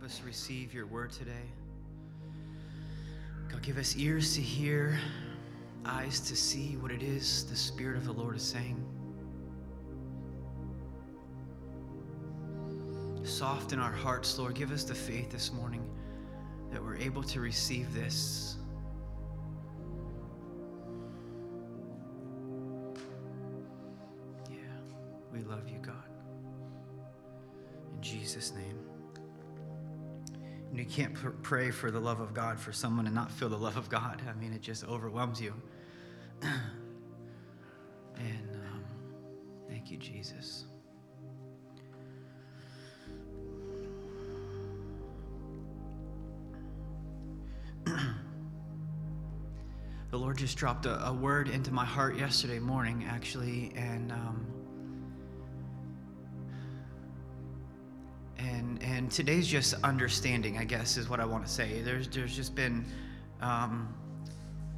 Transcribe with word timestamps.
help 0.00 0.10
us 0.10 0.22
receive 0.24 0.72
your 0.72 0.86
word 0.86 1.10
today. 1.12 1.44
God, 3.50 3.60
give 3.60 3.76
us 3.76 3.96
ears 3.96 4.34
to 4.34 4.40
hear, 4.40 4.98
eyes 5.84 6.20
to 6.20 6.34
see 6.34 6.78
what 6.78 6.90
it 6.90 7.02
is 7.02 7.44
the 7.50 7.56
Spirit 7.56 7.98
of 7.98 8.06
the 8.06 8.12
Lord 8.12 8.34
is 8.36 8.42
saying. 8.42 8.82
Soften 13.24 13.78
our 13.78 13.92
hearts, 13.92 14.38
Lord. 14.38 14.54
Give 14.54 14.72
us 14.72 14.84
the 14.84 14.94
faith 14.94 15.30
this 15.30 15.52
morning 15.52 15.84
that 16.72 16.82
we're 16.82 16.96
able 16.96 17.22
to 17.24 17.40
receive 17.40 17.92
this. 17.92 18.56
You 30.80 30.86
can't 30.86 31.12
pr- 31.12 31.28
pray 31.42 31.70
for 31.70 31.90
the 31.90 32.00
love 32.00 32.20
of 32.20 32.32
God 32.32 32.58
for 32.58 32.72
someone 32.72 33.04
and 33.04 33.14
not 33.14 33.30
feel 33.30 33.50
the 33.50 33.58
love 33.58 33.76
of 33.76 33.90
God. 33.90 34.22
I 34.26 34.32
mean, 34.32 34.54
it 34.54 34.62
just 34.62 34.82
overwhelms 34.88 35.38
you. 35.38 35.52
and 36.42 36.56
um, 38.16 38.82
thank 39.68 39.90
you, 39.90 39.98
Jesus. 39.98 40.64
the 47.84 47.92
Lord 50.12 50.38
just 50.38 50.56
dropped 50.56 50.86
a, 50.86 51.08
a, 51.08 51.12
word 51.12 51.50
into 51.50 51.70
my 51.72 51.84
heart 51.84 52.16
yesterday 52.16 52.58
morning, 52.58 53.04
actually, 53.06 53.70
and 53.76 54.12
um, 54.12 54.46
and 59.10 59.16
today's 59.16 59.48
just 59.48 59.74
understanding, 59.82 60.56
I 60.56 60.62
guess, 60.62 60.96
is 60.96 61.08
what 61.08 61.18
I 61.18 61.24
want 61.24 61.44
to 61.44 61.50
say. 61.50 61.82
There's 61.82 62.06
there's 62.06 62.36
just 62.36 62.54
been 62.54 62.84
um, 63.40 63.92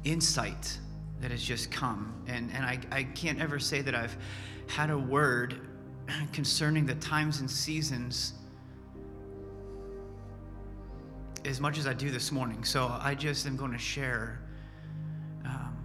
insight 0.05 0.79
that 1.21 1.29
has 1.29 1.43
just 1.43 1.71
come, 1.71 2.13
and 2.25 2.51
and 2.51 2.65
I 2.65 2.79
I 2.91 3.03
can't 3.03 3.39
ever 3.39 3.59
say 3.59 3.81
that 3.81 3.93
I've 3.93 4.17
had 4.67 4.89
a 4.89 4.97
word 4.97 5.61
concerning 6.33 6.85
the 6.85 6.95
times 6.95 7.41
and 7.41 7.49
seasons 7.49 8.33
as 11.45 11.61
much 11.61 11.77
as 11.77 11.85
I 11.85 11.93
do 11.93 12.09
this 12.09 12.31
morning. 12.31 12.63
So 12.63 12.87
I 13.01 13.13
just 13.13 13.45
am 13.45 13.55
going 13.55 13.73
to 13.73 13.77
share. 13.77 14.39
Um, 15.45 15.77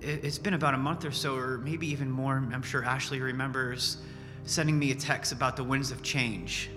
it, 0.00 0.24
it's 0.24 0.38
been 0.38 0.54
about 0.54 0.74
a 0.74 0.78
month 0.78 1.04
or 1.04 1.10
so, 1.10 1.34
or 1.34 1.58
maybe 1.58 1.88
even 1.88 2.08
more. 2.08 2.36
I'm 2.36 2.62
sure 2.62 2.84
Ashley 2.84 3.20
remembers 3.20 3.98
sending 4.46 4.78
me 4.78 4.92
a 4.92 4.94
text 4.94 5.32
about 5.32 5.56
the 5.56 5.64
winds 5.64 5.90
of 5.90 6.02
change. 6.02 6.70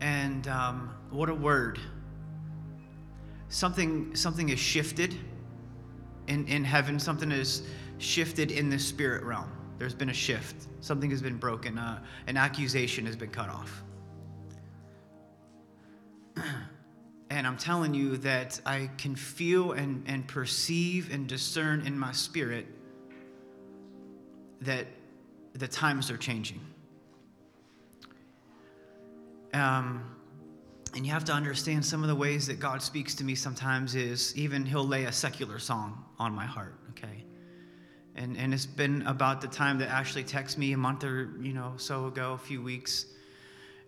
And 0.00 0.46
um, 0.48 0.94
what 1.10 1.28
a 1.28 1.34
word. 1.34 1.78
Something, 3.48 4.14
something 4.14 4.48
is 4.48 4.58
shifted 4.58 5.14
in, 6.28 6.46
in 6.46 6.64
heaven, 6.64 6.98
something 6.98 7.30
is 7.30 7.62
shifted 7.98 8.50
in 8.50 8.70
the 8.70 8.78
spirit 8.78 9.22
realm. 9.24 9.50
There's 9.78 9.94
been 9.94 10.10
a 10.10 10.14
shift. 10.14 10.68
Something 10.80 11.10
has 11.10 11.20
been 11.20 11.36
broken. 11.36 11.78
Uh, 11.78 12.00
an 12.26 12.36
accusation 12.36 13.04
has 13.06 13.16
been 13.16 13.30
cut 13.30 13.48
off. 13.48 13.82
and 17.30 17.46
I'm 17.46 17.56
telling 17.56 17.94
you 17.94 18.16
that 18.18 18.60
I 18.64 18.90
can 18.96 19.14
feel 19.14 19.72
and, 19.72 20.04
and 20.06 20.26
perceive 20.26 21.12
and 21.12 21.26
discern 21.26 21.86
in 21.86 21.98
my 21.98 22.12
spirit 22.12 22.66
that 24.62 24.86
the 25.58 25.68
times 25.68 26.10
are 26.10 26.16
changing. 26.16 26.60
Um, 29.54 30.16
and 30.94 31.04
you 31.04 31.12
have 31.12 31.24
to 31.24 31.32
understand 31.32 31.84
some 31.84 32.02
of 32.02 32.08
the 32.08 32.14
ways 32.14 32.46
that 32.46 32.58
God 32.58 32.82
speaks 32.82 33.14
to 33.16 33.24
me 33.24 33.34
sometimes 33.34 33.94
is 33.94 34.36
even 34.36 34.64
He'll 34.64 34.86
lay 34.86 35.04
a 35.04 35.12
secular 35.12 35.58
song 35.58 36.04
on 36.18 36.32
my 36.32 36.46
heart, 36.46 36.74
okay? 36.90 37.24
And, 38.14 38.36
and 38.38 38.54
it's 38.54 38.66
been 38.66 39.02
about 39.06 39.42
the 39.42 39.48
time 39.48 39.78
that 39.78 39.90
Ashley 39.90 40.24
texted 40.24 40.58
me 40.58 40.72
a 40.72 40.76
month 40.76 41.04
or 41.04 41.30
you 41.40 41.52
know 41.52 41.74
so 41.76 42.06
ago, 42.06 42.32
a 42.32 42.38
few 42.38 42.62
weeks, 42.62 43.06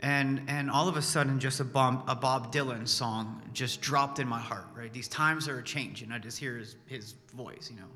and 0.00 0.42
and 0.48 0.70
all 0.70 0.86
of 0.86 0.98
a 0.98 1.02
sudden 1.02 1.40
just 1.40 1.60
a 1.60 1.64
Bob, 1.64 2.04
a 2.06 2.14
Bob 2.14 2.52
Dylan 2.52 2.86
song 2.86 3.42
just 3.54 3.80
dropped 3.80 4.18
in 4.18 4.28
my 4.28 4.40
heart. 4.40 4.66
Right, 4.76 4.92
these 4.92 5.08
times 5.08 5.48
are 5.48 5.62
changing. 5.62 6.12
I 6.12 6.18
just 6.18 6.38
hear 6.38 6.58
his 6.58 6.76
his 6.84 7.14
voice, 7.34 7.70
you 7.70 7.80
know, 7.80 7.88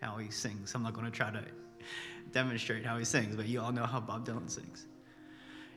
how 0.00 0.18
he 0.18 0.30
sings. 0.30 0.72
I'm 0.76 0.84
not 0.84 0.94
going 0.94 1.06
to 1.06 1.10
try 1.10 1.32
to 1.32 1.42
demonstrate 2.32 2.84
how 2.84 2.98
he 2.98 3.04
sings, 3.04 3.36
but 3.36 3.46
you 3.46 3.60
all 3.60 3.72
know 3.72 3.84
how 3.84 4.00
Bob 4.00 4.26
Dylan 4.26 4.50
sings. 4.50 4.86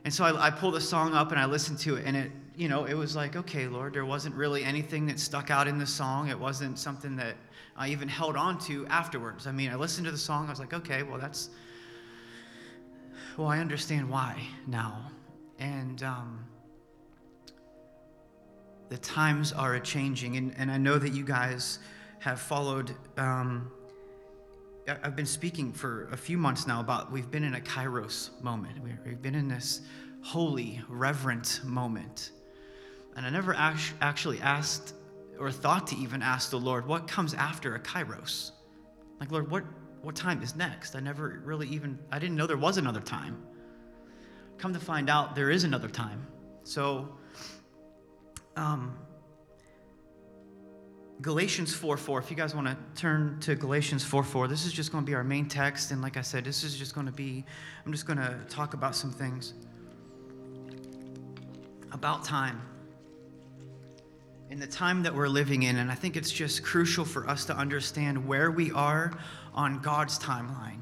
And 0.04 0.14
so 0.14 0.24
I, 0.24 0.46
I 0.46 0.50
pulled 0.50 0.74
the 0.74 0.80
song 0.80 1.14
up 1.14 1.30
and 1.32 1.40
I 1.40 1.46
listened 1.46 1.78
to 1.80 1.96
it, 1.96 2.04
and 2.06 2.16
it, 2.16 2.30
you 2.56 2.68
know, 2.68 2.84
it 2.84 2.94
was 2.94 3.16
like, 3.16 3.36
okay, 3.36 3.66
Lord, 3.66 3.94
there 3.94 4.04
wasn't 4.04 4.34
really 4.34 4.64
anything 4.64 5.06
that 5.06 5.18
stuck 5.18 5.50
out 5.50 5.66
in 5.66 5.78
the 5.78 5.86
song. 5.86 6.28
It 6.28 6.38
wasn't 6.38 6.78
something 6.78 7.16
that 7.16 7.36
I 7.76 7.88
even 7.88 8.08
held 8.08 8.36
on 8.36 8.58
to 8.60 8.86
afterwards. 8.86 9.46
I 9.46 9.52
mean, 9.52 9.70
I 9.70 9.74
listened 9.74 10.04
to 10.06 10.12
the 10.12 10.18
song, 10.18 10.46
I 10.46 10.50
was 10.50 10.60
like, 10.60 10.74
okay, 10.74 11.02
well, 11.02 11.18
that's, 11.18 11.50
well, 13.36 13.48
I 13.48 13.58
understand 13.58 14.08
why 14.08 14.40
now. 14.66 15.10
And 15.58 16.02
um, 16.02 16.44
the 18.88 18.98
times 18.98 19.52
are 19.52 19.74
a 19.74 19.80
changing, 19.80 20.36
and, 20.36 20.54
and 20.56 20.70
I 20.70 20.78
know 20.78 20.98
that 20.98 21.12
you 21.12 21.24
guys 21.24 21.80
have 22.20 22.40
followed. 22.40 22.94
Um, 23.16 23.70
I've 24.88 25.16
been 25.16 25.26
speaking 25.26 25.72
for 25.72 26.08
a 26.12 26.16
few 26.16 26.38
months 26.38 26.66
now 26.66 26.78
about 26.80 27.10
we've 27.10 27.30
been 27.30 27.42
in 27.42 27.56
a 27.56 27.60
kairos 27.60 28.40
moment. 28.40 28.78
We've 29.04 29.20
been 29.20 29.34
in 29.34 29.48
this 29.48 29.80
holy, 30.22 30.80
reverent 30.88 31.60
moment. 31.64 32.30
And 33.16 33.26
I 33.26 33.30
never 33.30 33.54
actually 33.54 34.40
asked 34.40 34.94
or 35.40 35.50
thought 35.50 35.88
to 35.88 35.96
even 35.96 36.22
ask 36.22 36.50
the 36.50 36.58
Lord, 36.58 36.86
what 36.86 37.08
comes 37.08 37.34
after 37.34 37.74
a 37.74 37.80
kairos? 37.80 38.52
Like, 39.18 39.32
Lord, 39.32 39.50
what, 39.50 39.64
what 40.02 40.14
time 40.14 40.40
is 40.42 40.54
next? 40.54 40.94
I 40.94 41.00
never 41.00 41.42
really 41.44 41.66
even, 41.68 41.98
I 42.12 42.18
didn't 42.20 42.36
know 42.36 42.46
there 42.46 42.56
was 42.56 42.78
another 42.78 43.00
time. 43.00 43.42
Come 44.58 44.72
to 44.72 44.80
find 44.80 45.10
out, 45.10 45.34
there 45.34 45.50
is 45.50 45.64
another 45.64 45.88
time. 45.88 46.26
So, 46.62 47.16
um, 48.54 48.96
Galatians 51.22 51.74
4 51.74 51.96
4. 51.96 52.18
If 52.18 52.30
you 52.30 52.36
guys 52.36 52.54
want 52.54 52.66
to 52.66 52.76
turn 52.94 53.38
to 53.40 53.54
Galatians 53.54 54.04
4 54.04 54.22
4, 54.22 54.48
this 54.48 54.66
is 54.66 54.72
just 54.72 54.92
going 54.92 55.04
to 55.04 55.06
be 55.06 55.14
our 55.14 55.24
main 55.24 55.48
text. 55.48 55.90
And 55.90 56.02
like 56.02 56.16
I 56.16 56.22
said, 56.22 56.44
this 56.44 56.62
is 56.62 56.76
just 56.76 56.94
going 56.94 57.06
to 57.06 57.12
be, 57.12 57.44
I'm 57.84 57.92
just 57.92 58.06
going 58.06 58.18
to 58.18 58.38
talk 58.48 58.74
about 58.74 58.94
some 58.94 59.10
things 59.10 59.54
about 61.92 62.24
time 62.24 62.60
in 64.50 64.60
the 64.60 64.66
time 64.66 65.02
that 65.02 65.14
we're 65.14 65.28
living 65.28 65.62
in. 65.62 65.76
And 65.76 65.90
I 65.90 65.94
think 65.94 66.16
it's 66.16 66.30
just 66.30 66.62
crucial 66.62 67.04
for 67.04 67.28
us 67.28 67.46
to 67.46 67.56
understand 67.56 68.26
where 68.26 68.50
we 68.50 68.70
are 68.72 69.12
on 69.54 69.80
God's 69.80 70.18
timeline 70.18 70.80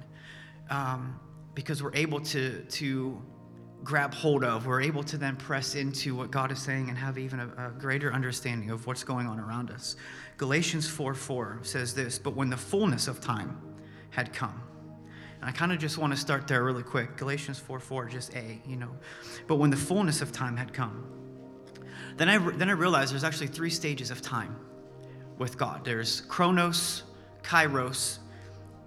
um, 0.69 1.19
because 1.55 1.83
we're 1.83 1.95
able 1.95 2.21
to, 2.21 2.63
to 2.65 3.23
grab 3.85 4.15
hold 4.15 4.43
of. 4.43 4.67
We're 4.67 4.81
able 4.81 5.05
to 5.05 5.19
then 5.19 5.37
press 5.37 5.75
into 5.75 6.15
what 6.17 6.31
God 6.31 6.51
is 6.51 6.59
saying 6.59 6.89
and 6.89 6.97
have 6.97 7.19
even 7.19 7.39
a, 7.39 7.69
a 7.69 7.71
greater 7.79 8.13
understanding 8.13 8.71
of 8.71 8.87
what's 8.87 9.05
going 9.05 9.27
on 9.27 9.39
around 9.39 9.71
us. 9.71 9.97
Galatians 10.39 10.89
4 10.89 11.15
4 11.15 11.61
says 11.63 11.95
this, 11.95 12.19
but 12.19 12.35
when 12.35 12.51
the 12.51 12.57
fullness 12.57 13.07
of 13.07 13.21
time 13.21 13.61
had 14.11 14.33
come, 14.33 14.61
and 15.41 15.51
I 15.51 15.53
kind 15.53 15.73
of 15.73 15.79
just 15.79 15.99
want 15.99 16.13
to 16.13 16.19
start 16.19 16.49
there 16.49 16.65
really 16.65 16.83
quick. 16.83 17.17
Galatians 17.19 17.59
4 17.59 17.79
4, 17.79 18.07
just 18.07 18.35
A, 18.35 18.61
you 18.67 18.77
know. 18.77 18.91
But 19.47 19.57
when 19.57 19.69
the 19.69 19.77
fullness 19.77 20.23
of 20.23 20.33
time 20.33 20.57
had 20.57 20.73
come, 20.73 21.05
then 22.17 22.31
I, 22.31 22.39
then 22.39 22.71
I 22.71 22.73
realized 22.73 23.13
there's 23.13 23.25
actually 23.25 23.49
three 23.49 23.71
stages 23.71 24.11
of 24.11 24.23
time 24.23 24.57
with 25.37 25.59
God 25.59 25.85
there's 25.85 26.23
chronos, 26.23 27.03
kairos, 27.43 28.19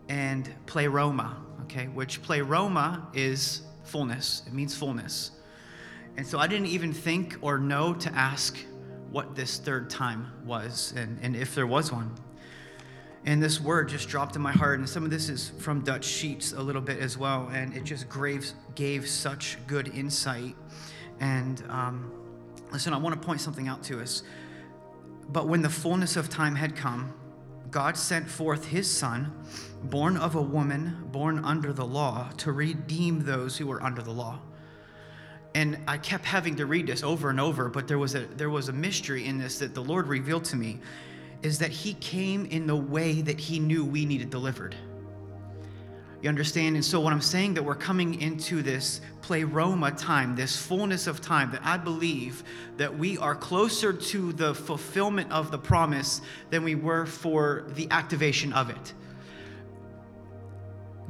and 0.09 0.49
pleroma, 0.65 1.37
okay? 1.63 1.87
Which 1.87 2.23
pleroma 2.23 3.07
is 3.13 3.61
fullness, 3.87 4.43
it 4.45 4.53
means 4.53 4.75
fullness. 4.75 5.31
And 6.17 6.25
so 6.25 6.39
I 6.39 6.47
didn't 6.47 6.67
even 6.67 6.93
think 6.93 7.37
or 7.41 7.59
know 7.59 7.93
to 7.93 8.13
ask 8.13 8.57
what 9.11 9.35
this 9.35 9.57
third 9.57 9.89
time 9.89 10.31
was 10.45 10.93
and, 10.95 11.19
and 11.21 11.35
if 11.35 11.55
there 11.55 11.67
was 11.67 11.91
one. 11.91 12.13
And 13.25 13.43
this 13.43 13.59
word 13.59 13.89
just 13.89 14.07
dropped 14.07 14.35
in 14.35 14.41
my 14.41 14.53
heart, 14.53 14.79
and 14.79 14.87
some 14.87 15.03
of 15.03 15.09
this 15.09 15.27
is 15.27 15.49
from 15.59 15.81
Dutch 15.81 16.05
Sheets 16.05 16.53
a 16.53 16.61
little 16.61 16.81
bit 16.81 16.99
as 16.99 17.17
well, 17.17 17.49
and 17.51 17.75
it 17.75 17.83
just 17.83 18.07
gave, 18.09 18.49
gave 18.75 19.07
such 19.07 19.57
good 19.67 19.89
insight. 19.89 20.55
And 21.19 21.61
um, 21.67 22.11
listen, 22.71 22.93
I 22.93 22.97
want 22.97 23.19
to 23.19 23.25
point 23.25 23.41
something 23.41 23.67
out 23.67 23.83
to 23.83 23.99
us. 23.99 24.23
But 25.29 25.47
when 25.49 25.61
the 25.61 25.69
fullness 25.69 26.15
of 26.15 26.29
time 26.29 26.55
had 26.55 26.75
come, 26.75 27.13
God 27.71 27.97
sent 27.97 28.29
forth 28.29 28.65
his 28.65 28.89
son, 28.89 29.33
born 29.83 30.17
of 30.17 30.35
a 30.35 30.41
woman, 30.41 31.07
born 31.11 31.43
under 31.43 31.73
the 31.73 31.85
law, 31.85 32.29
to 32.37 32.51
redeem 32.51 33.23
those 33.23 33.57
who 33.57 33.67
were 33.67 33.81
under 33.83 34.01
the 34.01 34.11
law 34.11 34.39
and 35.57 35.79
I 35.87 35.97
kept 35.97 36.23
having 36.23 36.55
to 36.57 36.67
read 36.67 36.85
this 36.85 37.01
over 37.01 37.31
and 37.31 37.39
over, 37.39 37.67
but 37.67 37.87
there 37.87 37.97
was 37.97 38.13
a 38.13 38.27
there 38.35 38.51
was 38.51 38.69
a 38.69 38.73
mystery 38.73 39.25
in 39.25 39.39
this 39.39 39.57
that 39.57 39.73
the 39.73 39.83
Lord 39.83 40.07
revealed 40.07 40.45
to 40.45 40.55
me 40.55 40.79
is 41.41 41.57
that 41.57 41.71
he 41.71 41.95
came 41.95 42.45
in 42.45 42.67
the 42.67 42.75
way 42.75 43.21
that 43.21 43.39
he 43.39 43.57
knew 43.57 43.83
we 43.83 44.05
needed 44.05 44.29
delivered. 44.29 44.75
You 46.21 46.29
understand? 46.29 46.75
And 46.75 46.83
so, 46.83 46.99
what 46.99 47.13
I'm 47.13 47.21
saying 47.21 47.53
that 47.53 47.63
we're 47.63 47.75
coming 47.75 48.19
into 48.21 48.63
this 48.63 49.01
pleroma 49.21 49.91
time, 49.91 50.35
this 50.35 50.57
fullness 50.57 51.05
of 51.05 51.21
time, 51.21 51.51
that 51.51 51.61
I 51.63 51.77
believe 51.77 52.43
that 52.77 52.97
we 52.97 53.17
are 53.19 53.35
closer 53.35 53.93
to 53.93 54.33
the 54.33 54.55
fulfillment 54.55 55.31
of 55.31 55.51
the 55.51 55.59
promise 55.59 56.21
than 56.49 56.63
we 56.63 56.73
were 56.73 57.05
for 57.05 57.65
the 57.75 57.87
activation 57.91 58.51
of 58.53 58.71
it. 58.71 58.93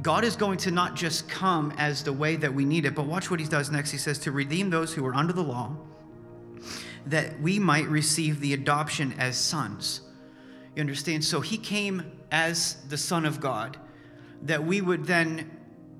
God 0.02 0.24
is 0.24 0.36
going 0.36 0.58
to 0.58 0.70
not 0.70 0.94
just 0.94 1.28
come 1.28 1.72
as 1.76 2.04
the 2.04 2.12
way 2.12 2.36
that 2.36 2.52
we 2.52 2.64
need 2.64 2.84
it, 2.84 2.94
but 2.94 3.06
watch 3.06 3.30
what 3.30 3.40
he 3.40 3.46
does 3.46 3.70
next. 3.70 3.90
He 3.90 3.98
says, 3.98 4.18
To 4.20 4.30
redeem 4.32 4.70
those 4.70 4.92
who 4.92 5.04
are 5.06 5.14
under 5.14 5.32
the 5.32 5.42
law, 5.42 5.74
that 7.06 7.40
we 7.40 7.58
might 7.58 7.88
receive 7.88 8.40
the 8.40 8.52
adoption 8.52 9.14
as 9.18 9.36
sons. 9.36 10.02
You 10.76 10.80
understand? 10.80 11.24
So 11.24 11.40
he 11.40 11.56
came 11.56 12.12
as 12.30 12.74
the 12.88 12.98
Son 12.98 13.24
of 13.24 13.40
God, 13.40 13.78
that 14.42 14.64
we 14.64 14.80
would 14.80 15.04
then 15.04 15.50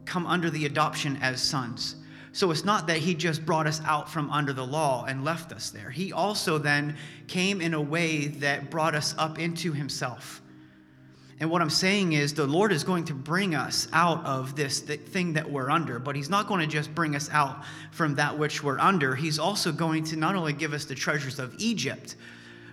come 0.05 0.27
under 0.27 0.51
the 0.51 0.67
adoption 0.67 1.19
as 1.21 1.43
sons. 1.43 1.97
So 2.33 2.51
it's 2.51 2.65
not 2.65 2.87
that 2.87 2.99
he 2.99 3.15
just 3.15 3.45
brought 3.45 3.67
us 3.67 3.81
out 3.85 4.11
from 4.11 4.31
under 4.31 4.53
the 4.53 4.65
law 4.65 5.05
and 5.07 5.25
left 5.25 5.53
us 5.53 5.71
there. 5.71 5.91
He 5.91 6.13
also 6.13 6.59
then 6.59 6.97
came 7.27 7.61
in 7.61 7.75
a 7.75 7.81
way 7.81 8.27
that 8.27 8.71
brought 8.71 8.95
us 8.95 9.15
up 9.19 9.39
into 9.39 9.73
himself. 9.73 10.41
And 11.41 11.51
what 11.51 11.63
I'm 11.63 11.71
saying 11.71 12.15
is, 12.15 12.35
the 12.35 12.47
Lord 12.47 12.73
is 12.73 12.83
going 12.83 13.05
to 13.05 13.15
bring 13.15 13.55
us 13.55 13.87
out 13.93 14.25
of 14.25 14.57
this 14.57 14.81
thing 14.81 15.35
that 15.35 15.49
we're 15.49 15.71
under, 15.71 16.01
but 16.01 16.17
He's 16.17 16.29
not 16.29 16.49
going 16.49 16.61
to 16.61 16.67
just 16.67 16.93
bring 16.95 17.15
us 17.15 17.31
out 17.31 17.63
from 17.93 18.17
that 18.17 18.37
which 18.37 18.65
we're 18.65 18.81
under. 18.81 19.15
He's 19.15 19.39
also 19.39 19.71
going 19.71 20.03
to 20.05 20.17
not 20.17 20.35
only 20.35 20.53
give 20.53 20.73
us 20.73 20.85
the 20.85 20.97
treasures 20.97 21.39
of 21.39 21.55
Egypt, 21.59 22.17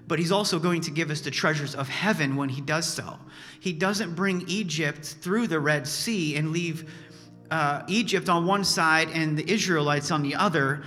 but 0.07 0.19
He's 0.19 0.31
also 0.31 0.60
going 0.60 0.81
to 0.81 0.92
give 0.92 1.10
us 1.10 1.22
the 1.22 1.31
treasures 1.31 1.75
of 1.75 1.90
heaven 1.90 2.36
when 2.36 2.50
He 2.50 2.62
does 2.62 2.86
so. 2.88 3.18
He 3.60 3.74
doesn't 3.74 4.16
bring 4.16 4.44
Egypt 4.48 5.16
through 5.22 5.48
the 5.48 5.60
Red 5.60 5.88
Sea 5.88 6.36
and 6.36 6.52
leave 6.52 6.92
uh, 7.52 7.84
Egypt 7.88 8.30
on 8.30 8.46
one 8.46 8.63
side 8.63 9.10
and 9.13 9.38
the 9.38 9.50
Israelites 9.52 10.12
on 10.12 10.24
the 10.24 10.36
other. 10.36 10.84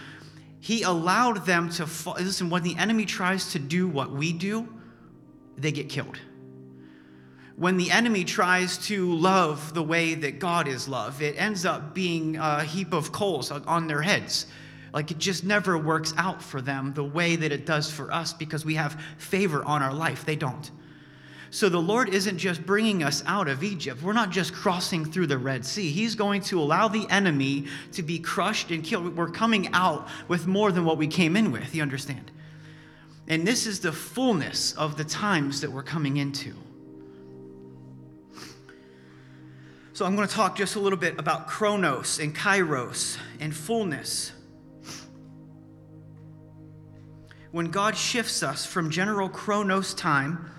He 0.61 0.83
allowed 0.83 1.47
them 1.47 1.71
to 1.71 1.87
fall. 1.87 2.17
Listen, 2.19 2.51
when 2.51 2.63
the 2.63 2.77
enemy 2.77 3.05
tries 3.05 3.53
to 3.53 3.59
do 3.59 3.89
what 3.89 4.11
we 4.11 4.33
do, 4.33 4.69
they 5.57 5.73
get 5.73 5.89
killed 5.89 6.19
when 7.59 7.77
the 7.77 7.91
enemy 7.91 8.23
tries 8.23 8.79
to 8.79 9.13
love 9.15 9.75
the 9.75 9.83
way 9.83 10.15
that 10.15 10.39
God 10.39 10.69
is 10.69 10.87
love, 10.87 11.21
it 11.21 11.35
ends 11.37 11.67
up 11.67 11.93
being 11.93 12.37
a 12.37 12.63
heap 12.63 12.93
of 12.93 13.11
coals 13.11 13.51
on 13.51 13.89
their 13.89 14.01
heads. 14.01 14.47
Like 14.93 15.11
it 15.11 15.19
just 15.19 15.45
never 15.45 15.77
works 15.77 16.15
out 16.17 16.43
for 16.43 16.61
them 16.61 16.93
the 16.95 17.05
way 17.05 17.37
that 17.37 17.53
it 17.53 17.67
does 17.67 17.91
for 17.91 18.13
us 18.13 18.33
because 18.33 18.65
we 18.65 18.75
have 18.75 19.01
favor 19.19 19.65
on 19.65 19.83
our 19.83 19.93
life. 19.93 20.25
They 20.25 20.37
don't. 20.37 20.71
So 21.51 21.69
the 21.69 21.81
Lord 21.81 22.11
isn't 22.11 22.37
just 22.37 22.65
bringing 22.67 23.03
us 23.03 23.23
out 23.27 23.49
of 23.49 23.65
Egypt. 23.65 24.03
We're 24.03 24.13
not 24.13 24.31
just 24.31 24.53
crossing 24.53 25.05
through 25.05 25.29
the 25.29 25.39
Red 25.39 25.65
Sea. 25.65 25.91
He's 25.91 26.15
going 26.15 26.43
to 26.43 26.61
allow 26.61 26.89
the 26.89 27.09
enemy 27.09 27.67
to 27.93 28.03
be 28.03 28.19
crushed 28.19 28.71
and 28.71 28.85
killed. 28.85 29.17
We're 29.17 29.31
coming 29.31 29.69
out 29.73 30.09
with 30.29 30.47
more 30.47 30.73
than 30.73 30.85
what 30.85 30.99
we 30.99 31.07
came 31.07 31.37
in 31.37 31.51
with, 31.51 31.75
you 31.75 31.81
understand? 31.81 32.31
And 33.29 33.47
this 33.47 33.67
is 33.67 33.81
the 33.81 33.93
fullness 33.93 34.73
of 34.75 34.97
the 34.97 35.05
times 35.05 35.63
that 35.63 35.71
we're 35.71 35.83
coming 35.83 36.19
into. 36.19 36.55
So 39.95 40.05
I'm 40.05 40.17
going 40.17 40.29
to 40.29 40.35
talk 40.35 40.57
just 40.57 40.77
a 40.77 40.81
little 40.81 40.99
bit 40.99 41.19
about 41.19 41.49
chronos 41.49 42.21
and 42.21 42.35
kairos 42.35 43.19
and 43.41 43.57
fullness. 43.57 44.33
When 47.51 47.71
God 47.71 47.97
shifts 47.97 48.43
us 48.43 48.67
from 48.67 48.91
general 48.91 49.29
chronos 49.29 49.95
time 49.95 50.51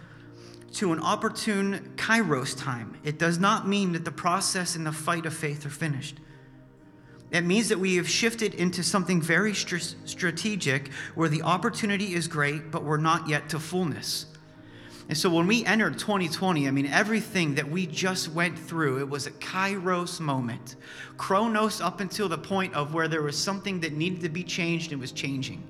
to 0.73 0.91
an 0.91 0.99
opportune 0.99 1.93
kairos 1.95 2.57
time, 2.57 2.97
it 3.03 3.19
does 3.19 3.37
not 3.37 3.67
mean 3.67 3.91
that 3.93 4.05
the 4.05 4.11
process 4.11 4.75
and 4.75 4.85
the 4.85 4.91
fight 4.91 5.25
of 5.25 5.33
faith 5.33 5.65
are 5.65 5.71
finished. 5.71 6.17
It 7.31 7.41
means 7.41 7.69
that 7.69 7.79
we 7.79 7.97
have 7.97 8.09
shifted 8.09 8.55
into 8.55 8.81
something 8.81 9.21
very 9.21 9.53
strategic 9.53 10.91
where 11.13 11.29
the 11.29 11.43
opportunity 11.43 12.15
is 12.15 12.27
great, 12.27 12.71
but 12.71 12.83
we're 12.83 12.97
not 12.97 13.29
yet 13.29 13.49
to 13.49 13.59
fullness. 13.59 14.25
And 15.09 15.17
so 15.17 15.29
when 15.29 15.45
we 15.45 15.63
entered 15.65 15.99
2020, 15.99 16.67
I 16.67 16.71
mean, 16.71 16.87
everything 16.87 17.55
that 17.55 17.69
we 17.69 17.85
just 17.85 18.29
went 18.29 18.57
through, 18.57 18.99
it 18.99 19.09
was 19.09 19.27
a 19.27 19.31
kairos 19.31 20.19
moment. 20.19 20.75
Chronos 21.17 21.81
up 21.81 21.99
until 21.99 22.29
the 22.29 22.37
point 22.37 22.73
of 22.73 22.95
where 22.95 23.07
there 23.07 23.21
was 23.21 23.37
something 23.37 23.79
that 23.81 23.93
needed 23.93 24.21
to 24.21 24.29
be 24.29 24.43
changed 24.43 24.91
and 24.91 24.99
was 24.99 25.11
changing. 25.11 25.63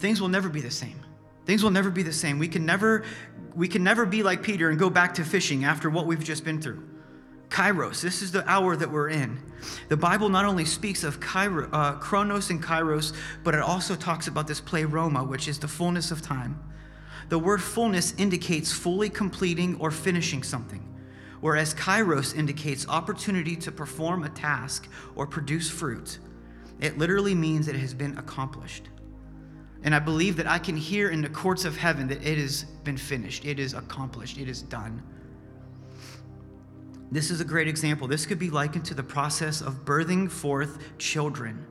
Things 0.00 0.20
will 0.20 0.28
never 0.28 0.48
be 0.48 0.62
the 0.62 0.70
same. 0.70 0.98
Things 1.44 1.62
will 1.62 1.70
never 1.70 1.90
be 1.90 2.02
the 2.02 2.12
same. 2.12 2.38
We 2.38 2.48
can 2.48 2.64
never, 2.64 3.04
we 3.54 3.68
can 3.68 3.84
never 3.84 4.06
be 4.06 4.22
like 4.22 4.42
Peter 4.42 4.70
and 4.70 4.78
go 4.78 4.88
back 4.88 5.14
to 5.14 5.24
fishing 5.24 5.64
after 5.64 5.90
what 5.90 6.06
we've 6.06 6.24
just 6.24 6.42
been 6.42 6.60
through. 6.60 6.82
Kairos, 7.50 8.00
this 8.00 8.22
is 8.22 8.32
the 8.32 8.48
hour 8.48 8.76
that 8.76 8.90
we're 8.90 9.10
in. 9.10 9.38
The 9.88 9.96
Bible 9.96 10.28
not 10.28 10.46
only 10.46 10.64
speaks 10.64 11.04
of 11.04 11.20
Kairos, 11.20 11.68
uh, 11.72 11.92
Chronos 11.94 12.48
and 12.48 12.62
Kairos, 12.62 13.14
but 13.44 13.54
it 13.54 13.60
also 13.60 13.94
talks 13.94 14.26
about 14.26 14.46
this 14.46 14.60
pleroma, 14.60 15.22
which 15.22 15.48
is 15.48 15.58
the 15.58 15.68
fullness 15.68 16.10
of 16.10 16.22
time. 16.22 16.58
The 17.28 17.38
word 17.38 17.62
fullness 17.62 18.14
indicates 18.16 18.72
fully 18.72 19.10
completing 19.10 19.76
or 19.80 19.90
finishing 19.90 20.42
something, 20.42 20.82
whereas 21.40 21.74
kairos 21.74 22.34
indicates 22.36 22.88
opportunity 22.88 23.54
to 23.56 23.70
perform 23.70 24.24
a 24.24 24.30
task 24.30 24.88
or 25.14 25.26
produce 25.26 25.68
fruit. 25.68 26.18
It 26.80 26.96
literally 26.96 27.34
means 27.34 27.68
it 27.68 27.76
has 27.76 27.92
been 27.92 28.16
accomplished. 28.16 28.89
And 29.82 29.94
I 29.94 29.98
believe 29.98 30.36
that 30.36 30.46
I 30.46 30.58
can 30.58 30.76
hear 30.76 31.10
in 31.10 31.22
the 31.22 31.28
courts 31.28 31.64
of 31.64 31.76
heaven 31.76 32.08
that 32.08 32.22
it 32.22 32.38
has 32.38 32.64
been 32.84 32.98
finished, 32.98 33.44
it 33.44 33.58
is 33.58 33.74
accomplished, 33.74 34.38
it 34.38 34.48
is 34.48 34.62
done. 34.62 35.02
This 37.12 37.30
is 37.30 37.40
a 37.40 37.44
great 37.44 37.66
example. 37.66 38.06
This 38.06 38.24
could 38.24 38.38
be 38.38 38.50
likened 38.50 38.84
to 38.84 38.94
the 38.94 39.02
process 39.02 39.60
of 39.60 39.84
birthing 39.84 40.30
forth 40.30 40.78
children. 40.98 41.66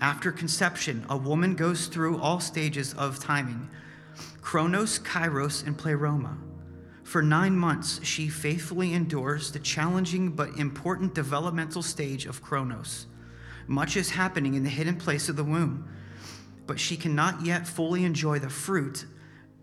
After 0.00 0.32
conception, 0.32 1.06
a 1.08 1.16
woman 1.16 1.54
goes 1.54 1.86
through 1.86 2.20
all 2.20 2.40
stages 2.40 2.92
of 2.94 3.18
timing 3.18 3.68
Chronos, 4.40 4.98
Kairos, 4.98 5.66
and 5.66 5.76
Pleroma. 5.76 6.36
For 7.04 7.22
nine 7.22 7.56
months, 7.56 8.00
she 8.02 8.28
faithfully 8.28 8.94
endures 8.94 9.52
the 9.52 9.58
challenging 9.58 10.30
but 10.30 10.56
important 10.56 11.14
developmental 11.14 11.82
stage 11.82 12.26
of 12.26 12.42
Chronos. 12.42 13.06
Much 13.66 13.96
is 13.96 14.10
happening 14.10 14.54
in 14.54 14.62
the 14.62 14.70
hidden 14.70 14.96
place 14.96 15.28
of 15.28 15.36
the 15.36 15.44
womb, 15.44 15.88
but 16.66 16.80
she 16.80 16.96
cannot 16.96 17.44
yet 17.44 17.66
fully 17.66 18.04
enjoy 18.04 18.38
the 18.38 18.50
fruit 18.50 19.06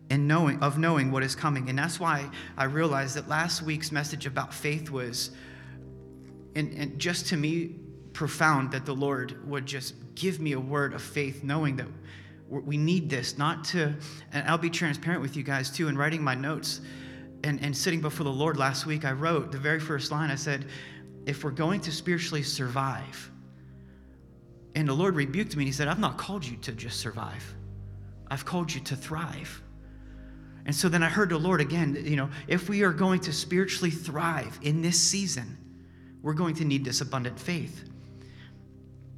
and 0.09 0.27
knowing 0.27 0.61
of 0.61 0.77
knowing 0.77 1.11
what 1.11 1.23
is 1.23 1.35
coming. 1.35 1.69
And 1.69 1.79
that's 1.79 1.99
why 1.99 2.29
I 2.57 2.65
realized 2.65 3.15
that 3.15 3.29
last 3.29 3.61
week's 3.61 3.91
message 3.91 4.25
about 4.25 4.53
faith 4.53 4.89
was, 4.89 5.31
and, 6.55 6.73
and 6.73 6.99
just 6.99 7.27
to 7.27 7.37
me, 7.37 7.75
profound 8.13 8.71
that 8.73 8.85
the 8.85 8.93
Lord 8.93 9.47
would 9.47 9.65
just 9.65 9.95
give 10.15 10.41
me 10.41 10.51
a 10.51 10.59
word 10.59 10.93
of 10.93 11.01
faith, 11.01 11.43
knowing 11.43 11.77
that 11.77 11.87
we 12.49 12.75
need 12.75 13.09
this, 13.09 13.37
not 13.37 13.63
to, 13.63 13.95
and 14.33 14.47
I'll 14.47 14.57
be 14.57 14.69
transparent 14.69 15.21
with 15.21 15.37
you 15.37 15.43
guys 15.43 15.69
too. 15.69 15.87
In 15.87 15.97
writing 15.97 16.21
my 16.21 16.35
notes 16.35 16.81
and, 17.45 17.63
and 17.63 17.75
sitting 17.75 18.01
before 18.01 18.25
the 18.25 18.29
Lord 18.29 18.57
last 18.57 18.85
week, 18.85 19.05
I 19.05 19.13
wrote 19.13 19.53
the 19.53 19.57
very 19.57 19.79
first 19.79 20.11
line 20.11 20.29
I 20.29 20.35
said, 20.35 20.65
if 21.25 21.45
we're 21.45 21.51
going 21.51 21.79
to 21.81 21.91
spiritually 21.91 22.43
survive, 22.43 23.30
and 24.75 24.87
the 24.87 24.93
Lord 24.93 25.15
rebuked 25.15 25.55
me 25.55 25.63
and 25.63 25.67
He 25.67 25.73
said, 25.73 25.87
I've 25.87 25.99
not 25.99 26.17
called 26.17 26.45
you 26.45 26.57
to 26.57 26.71
just 26.71 26.99
survive, 26.99 27.55
I've 28.29 28.45
called 28.45 28.73
you 28.73 28.81
to 28.81 28.95
thrive. 28.95 29.61
And 30.65 30.75
so 30.75 30.89
then 30.89 31.01
I 31.01 31.09
heard 31.09 31.29
the 31.29 31.39
Lord 31.39 31.59
again, 31.59 31.97
you 32.05 32.15
know, 32.15 32.29
if 32.47 32.69
we 32.69 32.83
are 32.83 32.93
going 32.93 33.19
to 33.21 33.33
spiritually 33.33 33.89
thrive 33.89 34.59
in 34.61 34.81
this 34.83 34.99
season, 34.99 35.57
we're 36.21 36.35
going 36.35 36.53
to 36.55 36.65
need 36.65 36.85
this 36.85 37.01
abundant 37.01 37.39
faith 37.39 37.89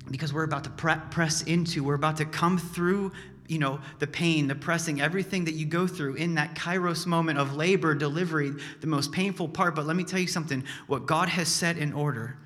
because 0.09 0.33
we're 0.33 0.43
about 0.43 0.63
to 0.65 0.69
pre- 0.69 0.95
press 1.11 1.43
into, 1.43 1.83
we're 1.83 1.95
about 1.95 2.17
to 2.17 2.25
come 2.25 2.57
through, 2.57 3.11
you 3.47 3.59
know, 3.59 3.79
the 3.99 4.07
pain, 4.07 4.47
the 4.47 4.55
pressing, 4.55 5.01
everything 5.01 5.45
that 5.45 5.53
you 5.53 5.65
go 5.65 5.87
through 5.87 6.15
in 6.15 6.35
that 6.35 6.55
kairos 6.55 7.05
moment 7.05 7.39
of 7.39 7.55
labor, 7.55 7.93
delivery, 7.93 8.53
the 8.81 8.87
most 8.87 9.11
painful 9.11 9.47
part. 9.47 9.75
But 9.75 9.85
let 9.85 9.95
me 9.95 10.03
tell 10.03 10.19
you 10.19 10.27
something 10.27 10.63
what 10.87 11.05
God 11.05 11.29
has 11.29 11.47
set 11.47 11.77
in 11.77 11.93
order, 11.93 12.37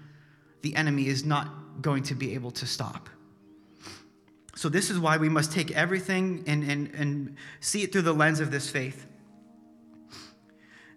the 0.61 0.75
enemy 0.75 1.07
is 1.07 1.23
not 1.23 1.49
going 1.81 2.03
to 2.03 2.15
be 2.15 2.33
able 2.33 2.51
to 2.51 2.65
stop. 2.65 3.09
So, 4.55 4.69
this 4.69 4.89
is 4.89 4.97
why 4.97 5.17
we 5.17 5.29
must 5.29 5.51
take 5.51 5.71
everything 5.71 6.43
and, 6.47 6.63
and, 6.63 6.93
and 6.95 7.35
see 7.59 7.83
it 7.83 7.91
through 7.91 8.01
the 8.03 8.13
lens 8.13 8.39
of 8.39 8.49
this 8.49 8.69
faith. 8.69 9.05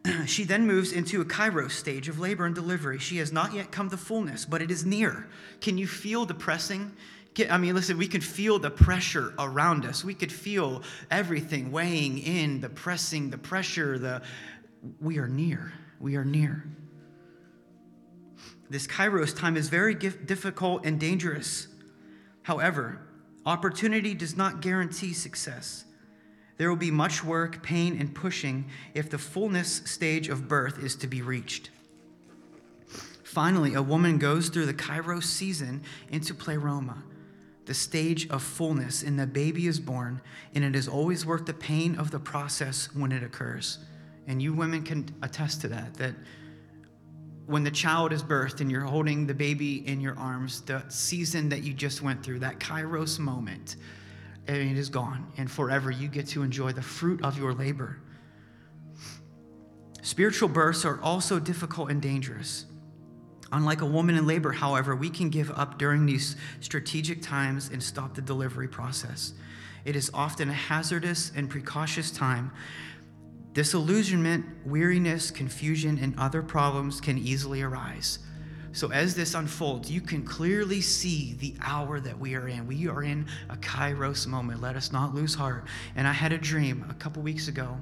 she 0.27 0.45
then 0.45 0.67
moves 0.67 0.93
into 0.93 1.21
a 1.21 1.25
kairos 1.25 1.73
stage 1.73 2.09
of 2.09 2.19
labor 2.19 2.47
and 2.47 2.55
delivery. 2.55 2.99
She 2.99 3.19
has 3.19 3.33
not 3.33 3.53
yet 3.53 3.71
come 3.71 3.91
to 3.91 3.97
fullness, 3.97 4.47
but 4.47 4.63
it 4.63 4.71
is 4.71 4.87
near. 4.87 5.29
Can 5.61 5.77
you 5.77 5.87
feel 5.87 6.25
the 6.25 6.35
pressing? 6.35 6.93
I 7.49 7.59
mean, 7.59 7.75
listen, 7.75 7.97
we 7.97 8.09
can 8.09 8.21
feel 8.21 8.59
the 8.59 8.71
pressure 8.71 9.35
around 9.39 9.85
us. 9.87 10.05
We 10.05 10.15
could 10.15 10.33
feel 10.33 10.83
everything 11.11 11.71
weighing 11.71 12.19
in, 12.19 12.61
the 12.61 12.69
pressing, 12.69 13.31
the 13.31 13.39
pressure, 13.39 13.99
the 13.99 14.23
we 15.01 15.19
are 15.19 15.29
near. 15.29 15.73
We 16.01 16.17
are 16.17 16.25
near. 16.25 16.65
This 18.71 18.87
kairos 18.87 19.37
time 19.37 19.57
is 19.57 19.69
very 19.69 19.95
difficult 19.95 20.87
and 20.87 20.99
dangerous. 20.99 21.67
However, 22.43 23.00
opportunity 23.45 24.15
does 24.15 24.37
not 24.37 24.62
guarantee 24.62 25.12
success. 25.12 25.85
There 26.57 26.69
will 26.69 26.77
be 26.77 26.93
much 26.93 27.25
work, 27.25 27.65
pain, 27.65 27.99
and 27.99 28.15
pushing 28.15 28.67
if 28.95 29.11
the 29.11 29.19
fullness 29.19 29.83
stage 29.87 30.29
of 30.29 30.47
birth 30.47 30.83
is 30.83 30.95
to 30.97 31.09
be 31.09 31.21
reached. 31.21 31.71
Finally, 33.25 33.75
a 33.75 33.83
woman 33.83 34.19
goes 34.19 34.49
through 34.49 34.67
the 34.67 34.75
Kairos 34.75 35.25
season 35.25 35.83
into 36.11 36.35
pleroma, 36.35 37.03
the 37.67 37.75
stage 37.75 38.29
of 38.29 38.43
fullness, 38.43 39.03
and 39.03 39.19
the 39.19 39.27
baby 39.27 39.67
is 39.67 39.81
born, 39.81 40.21
and 40.55 40.62
it 40.65 40.77
is 40.77 40.87
always 40.87 41.25
worth 41.27 41.47
the 41.47 41.55
pain 41.55 41.97
of 41.97 42.11
the 42.11 42.19
process 42.19 42.89
when 42.95 43.11
it 43.11 43.23
occurs. 43.23 43.79
And 44.27 44.43
you 44.43 44.53
women 44.53 44.83
can 44.83 45.09
attest 45.23 45.61
to 45.62 45.69
that, 45.69 45.95
that 45.95 46.15
when 47.50 47.64
the 47.64 47.71
child 47.71 48.12
is 48.12 48.23
birthed 48.23 48.61
and 48.61 48.71
you're 48.71 48.80
holding 48.83 49.26
the 49.26 49.35
baby 49.35 49.87
in 49.88 50.00
your 50.00 50.16
arms, 50.16 50.61
the 50.62 50.85
season 50.88 51.49
that 51.49 51.64
you 51.64 51.75
just 51.75 52.00
went 52.00 52.23
through, 52.23 52.38
that 52.38 52.61
kairos 52.61 53.19
moment, 53.19 53.75
it 54.47 54.57
is 54.57 54.88
gone. 54.88 55.26
And 55.37 55.50
forever 55.50 55.90
you 55.90 56.07
get 56.07 56.28
to 56.28 56.42
enjoy 56.45 56.73
the 56.73 56.83
fruit 56.83 57.25
of 57.25 57.37
your 57.37 57.52
labor. 57.52 57.99
Spiritual 60.02 60.49
births 60.49 60.85
are 60.85 61.00
also 61.02 61.40
difficult 61.40 61.90
and 61.90 62.00
dangerous. 62.00 62.66
Unlike 63.50 63.80
a 63.80 63.87
woman 63.87 64.16
in 64.16 64.28
labor, 64.28 64.52
however, 64.52 64.95
we 64.95 65.11
can 65.11 65.28
give 65.28 65.50
up 65.50 65.76
during 65.76 66.07
these 66.07 66.37
strategic 66.61 67.21
times 67.21 67.69
and 67.73 67.83
stop 67.83 68.14
the 68.14 68.23
delivery 68.23 68.69
process. 68.69 69.33
It 69.85 69.97
is 69.97 70.09
often 70.14 70.49
a 70.50 70.54
hazardous 70.54 71.33
and 71.35 71.50
precautious 71.50 72.12
time 72.12 72.52
Disillusionment, 73.52 74.47
weariness, 74.64 75.30
confusion, 75.30 75.99
and 75.99 76.19
other 76.19 76.42
problems 76.42 77.00
can 77.00 77.19
easily 77.19 77.62
arise. 77.62 78.21
So, 78.73 78.92
as 78.92 79.16
this 79.16 79.35
unfolds, 79.35 79.90
you 79.90 80.00
can 80.00 80.23
clearly 80.23 80.80
see 80.80 81.35
the 81.40 81.57
hour 81.61 81.99
that 81.99 82.16
we 82.16 82.37
are 82.37 82.47
in. 82.47 82.69
We 82.69 82.87
are 82.87 83.02
in 83.02 83.26
a 83.49 83.57
kairos 83.57 84.28
moment. 84.28 84.61
Let 84.61 84.76
us 84.76 84.92
not 84.92 85.12
lose 85.12 85.35
heart. 85.35 85.64
And 85.97 86.07
I 86.07 86.12
had 86.12 86.33
a 86.33 86.38
dream 86.38 86.87
a 86.88 86.95
couple 86.95 87.21
weeks 87.23 87.49
ago. 87.49 87.76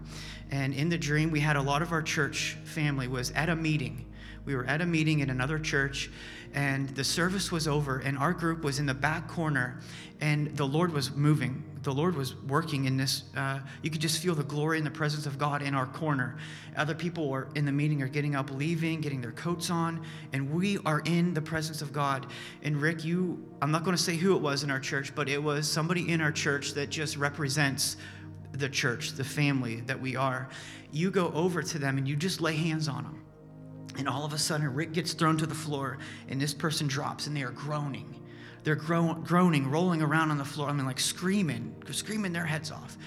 And 0.51 0.73
in 0.73 0.89
the 0.89 0.97
dream, 0.97 1.31
we 1.31 1.41
had 1.41 1.57
a 1.57 1.63
lot 1.63 1.83
of 1.83 1.93
our 1.93 2.01
church 2.01 2.57
family 2.65 3.07
was 3.07 3.31
at 3.33 3.51
a 3.51 3.57
meeting. 3.57 4.07
We 4.47 4.57
were 4.57 4.65
at 4.65 4.81
a 4.81 4.87
meeting 4.87 5.21
in 5.21 5.29
another 5.29 5.59
church, 5.59 6.11
and 6.55 6.89
the 6.91 7.05
service 7.05 7.53
was 7.53 7.69
over, 7.69 7.99
and 7.99 8.19
our 8.19 8.33
group 8.33 8.65
was 8.65 8.79
in 8.79 8.87
the 8.87 8.95
back 8.95 9.29
corner, 9.29 9.81
and 10.21 10.57
the 10.57 10.67
Lord 10.67 10.93
was 10.93 11.15
moving. 11.15 11.63
The 11.83 11.93
Lord 11.93 12.17
was 12.17 12.35
working 12.35 12.87
in 12.87 12.97
this. 12.97 13.25
Uh, 13.37 13.61
you 13.83 13.91
could 13.91 14.01
just 14.01 14.21
feel 14.23 14.35
the 14.35 14.43
glory 14.43 14.79
and 14.79 14.87
the 14.87 14.91
presence 14.91 15.27
of 15.27 15.39
God 15.39 15.63
in 15.63 15.75
our 15.75 15.87
corner. 15.87 16.37
Other 16.77 16.95
people 16.95 17.33
are 17.33 17.49
in 17.55 17.65
the 17.65 17.73
meeting 17.73 18.03
are 18.03 18.09
getting 18.09 18.35
up, 18.35 18.51
leaving, 18.51 19.01
getting 19.01 19.21
their 19.21 19.33
coats 19.33 19.71
on, 19.71 20.05
and 20.33 20.51
we 20.53 20.79
are 20.79 21.01
in 21.05 21.35
the 21.35 21.43
presence 21.43 21.83
of 21.83 21.93
God. 21.93 22.27
And 22.63 22.81
Rick, 22.81 23.05
you, 23.05 23.43
I'm 23.63 23.71
not 23.71 23.85
going 23.85 23.97
to 23.97 24.03
say 24.03 24.17
who 24.17 24.35
it 24.35 24.41
was 24.41 24.65
in 24.65 24.71
our 24.71 24.81
church, 24.81 25.15
but 25.15 25.29
it 25.29 25.43
was 25.43 25.71
somebody 25.71 26.11
in 26.11 26.21
our 26.21 26.33
church 26.33 26.73
that 26.75 26.91
just 26.91 27.17
represents 27.17 27.97
the 28.53 28.69
church, 28.69 29.13
the 29.13 29.25
family 29.25 29.81
that 29.83 30.01
we 30.01 30.17
are. 30.17 30.49
You 30.91 31.11
go 31.11 31.31
over 31.33 31.63
to 31.63 31.79
them 31.79 31.99
and 31.99 32.09
you 32.09 32.17
just 32.17 32.41
lay 32.41 32.57
hands 32.57 32.89
on 32.89 33.05
them. 33.05 33.23
And 33.99 34.09
all 34.09 34.25
of 34.25 34.33
a 34.33 34.39
sudden, 34.39 34.73
Rick 34.73 34.93
gets 34.93 35.13
thrown 35.13 35.37
to 35.39 35.47
the 35.47 35.55
floor, 35.55 35.99
and 36.29 36.41
this 36.41 36.55
person 36.55 36.87
drops, 36.87 37.27
and 37.27 37.37
they 37.37 37.43
are 37.43 37.51
groaning 37.51 38.15
they're 38.65 38.75
groaning, 38.75 39.71
rolling 39.71 40.03
around 40.03 40.31
on 40.31 40.37
the 40.37 40.45
floor. 40.45 40.69
I 40.69 40.73
mean, 40.73 40.85
like 40.85 41.01
screaming, 41.01 41.75
screaming 41.91 42.35
their 42.35 42.45
heads 42.45 42.71
off. 42.71 42.99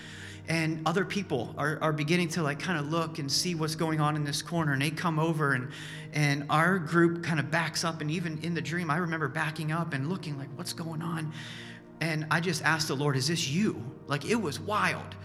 And 0.48 0.82
other 0.88 1.06
people 1.06 1.54
are, 1.56 1.78
are 1.82 1.94
beginning 1.94 2.30
to 2.30 2.42
like 2.42 2.60
kind 2.60 2.80
of 2.80 2.92
look 2.92 3.20
and 3.20 3.32
see 3.32 3.54
what's 3.54 3.76
going 3.76 4.02
on 4.02 4.16
in 4.16 4.24
this 4.24 4.42
corner. 4.42 4.74
And 4.74 4.82
they 4.82 4.90
come 4.90 5.20
over, 5.20 5.54
and, 5.54 5.70
and 6.14 6.46
our 6.50 6.80
group 6.80 7.24
kind 7.24 7.40
of 7.40 7.52
backs 7.52 7.84
up. 7.84 8.02
And 8.02 8.10
even 8.10 8.40
in 8.42 8.56
the 8.56 8.62
dream, 8.62 8.90
I 8.90 8.98
remember 8.98 9.28
backing 9.28 9.72
up 9.72 9.94
and 9.94 10.10
looking 10.10 10.38
like, 10.38 10.50
what's 10.56 10.74
going 10.74 11.02
on? 11.02 11.32
And 12.00 12.26
I 12.32 12.40
just 12.40 12.64
asked 12.64 12.88
the 12.88 12.96
Lord, 12.96 13.16
is 13.16 13.28
this 13.28 13.48
you? 13.48 13.84
Like, 14.08 14.26
it 14.26 14.42
was 14.42 14.60
wild. 14.60 15.16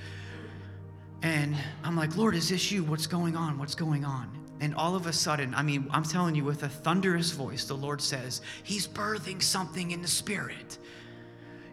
And 1.22 1.56
I'm 1.82 1.96
like, 1.96 2.14
Lord, 2.16 2.34
is 2.34 2.50
this 2.50 2.70
you? 2.70 2.84
What's 2.84 3.06
going 3.06 3.36
on? 3.36 3.58
What's 3.58 3.74
going 3.74 4.04
on? 4.04 4.45
And 4.60 4.74
all 4.74 4.96
of 4.96 5.06
a 5.06 5.12
sudden, 5.12 5.54
I 5.54 5.62
mean, 5.62 5.86
I'm 5.90 6.02
telling 6.02 6.34
you, 6.34 6.44
with 6.44 6.62
a 6.62 6.68
thunderous 6.68 7.32
voice, 7.32 7.64
the 7.64 7.74
Lord 7.74 8.00
says, 8.00 8.40
He's 8.62 8.88
birthing 8.88 9.42
something 9.42 9.90
in 9.90 10.02
the 10.02 10.08
spirit. 10.08 10.78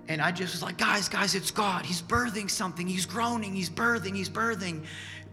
And 0.08 0.22
I 0.22 0.32
just 0.32 0.54
was 0.54 0.62
like, 0.62 0.78
guys, 0.78 1.08
guys, 1.08 1.34
it's 1.34 1.52
God. 1.52 1.86
He's 1.86 2.02
birthing 2.02 2.50
something. 2.50 2.88
He's 2.88 3.06
groaning. 3.06 3.54
He's 3.54 3.70
birthing. 3.70 4.16
He's 4.16 4.30
birthing. 4.30 4.84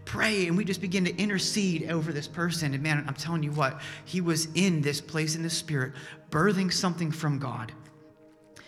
Pray. 0.05 0.47
And 0.47 0.55
we 0.55 0.63
just 0.63 0.81
begin 0.81 1.03
to 1.05 1.15
intercede 1.17 1.89
over 1.89 2.13
this 2.13 2.27
person. 2.27 2.73
And 2.73 2.81
man, 2.81 3.03
I'm 3.07 3.13
telling 3.13 3.43
you 3.43 3.51
what, 3.51 3.81
he 4.05 4.21
was 4.21 4.47
in 4.55 4.81
this 4.81 5.01
place 5.01 5.35
in 5.35 5.43
the 5.43 5.49
spirit, 5.49 5.93
birthing 6.29 6.71
something 6.71 7.11
from 7.11 7.37
God. 7.37 7.73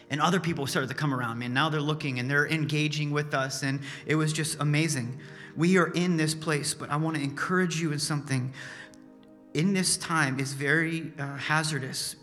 And 0.09 0.21
other 0.21 0.39
people 0.39 0.67
started 0.67 0.89
to 0.89 0.93
come 0.93 1.13
around 1.13 1.39
me. 1.39 1.45
And 1.45 1.55
now 1.55 1.69
they're 1.69 1.81
looking 1.81 2.19
and 2.19 2.29
they're 2.29 2.47
engaging 2.47 3.11
with 3.11 3.33
us. 3.33 3.63
And 3.63 3.79
it 4.05 4.15
was 4.15 4.33
just 4.33 4.59
amazing. 4.59 5.19
We 5.55 5.77
are 5.77 5.87
in 5.87 6.17
this 6.17 6.33
place, 6.33 6.73
but 6.73 6.89
I 6.89 6.95
want 6.95 7.15
to 7.17 7.23
encourage 7.23 7.79
you 7.79 7.91
in 7.91 7.99
something. 7.99 8.53
In 9.53 9.73
this 9.73 9.97
time 9.97 10.39
is 10.39 10.53
very 10.53 11.11
uh, 11.19 11.37
hazardous, 11.37 12.15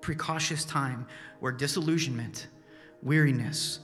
precautious 0.00 0.64
time 0.64 1.06
where 1.40 1.52
disillusionment, 1.52 2.46
weariness, 3.02 3.80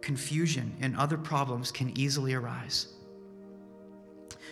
confusion, 0.00 0.76
and 0.80 0.96
other 0.96 1.18
problems 1.18 1.70
can 1.70 1.96
easily 1.98 2.32
arise. 2.32 2.88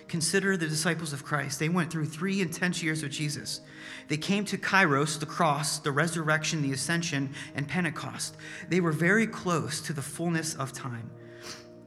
Consider 0.08 0.56
the 0.56 0.68
disciples 0.68 1.12
of 1.12 1.24
Christ. 1.24 1.58
They 1.58 1.68
went 1.68 1.90
through 1.90 2.06
three 2.06 2.40
intense 2.40 2.82
years 2.82 3.02
with 3.02 3.12
Jesus. 3.12 3.60
They 4.08 4.16
came 4.16 4.44
to 4.44 4.58
Kairos, 4.58 5.18
the 5.18 5.26
cross, 5.26 5.78
the 5.78 5.90
resurrection, 5.90 6.62
the 6.62 6.72
ascension, 6.72 7.34
and 7.54 7.66
Pentecost. 7.66 8.36
They 8.68 8.80
were 8.80 8.92
very 8.92 9.26
close 9.26 9.80
to 9.80 9.92
the 9.92 10.02
fullness 10.02 10.54
of 10.54 10.72
time. 10.72 11.10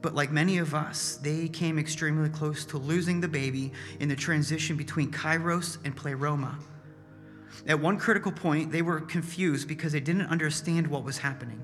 But 0.02 0.14
like 0.14 0.30
many 0.30 0.58
of 0.58 0.74
us, 0.74 1.16
they 1.16 1.48
came 1.48 1.78
extremely 1.78 2.30
close 2.30 2.64
to 2.66 2.78
losing 2.78 3.20
the 3.20 3.28
baby 3.28 3.72
in 3.98 4.08
the 4.08 4.16
transition 4.16 4.76
between 4.76 5.10
Kairos 5.10 5.78
and 5.84 5.94
Pleroma. 5.94 6.58
At 7.66 7.80
one 7.80 7.98
critical 7.98 8.32
point, 8.32 8.72
they 8.72 8.82
were 8.82 9.00
confused 9.00 9.68
because 9.68 9.92
they 9.92 10.00
didn't 10.00 10.26
understand 10.26 10.86
what 10.86 11.04
was 11.04 11.18
happening. 11.18 11.62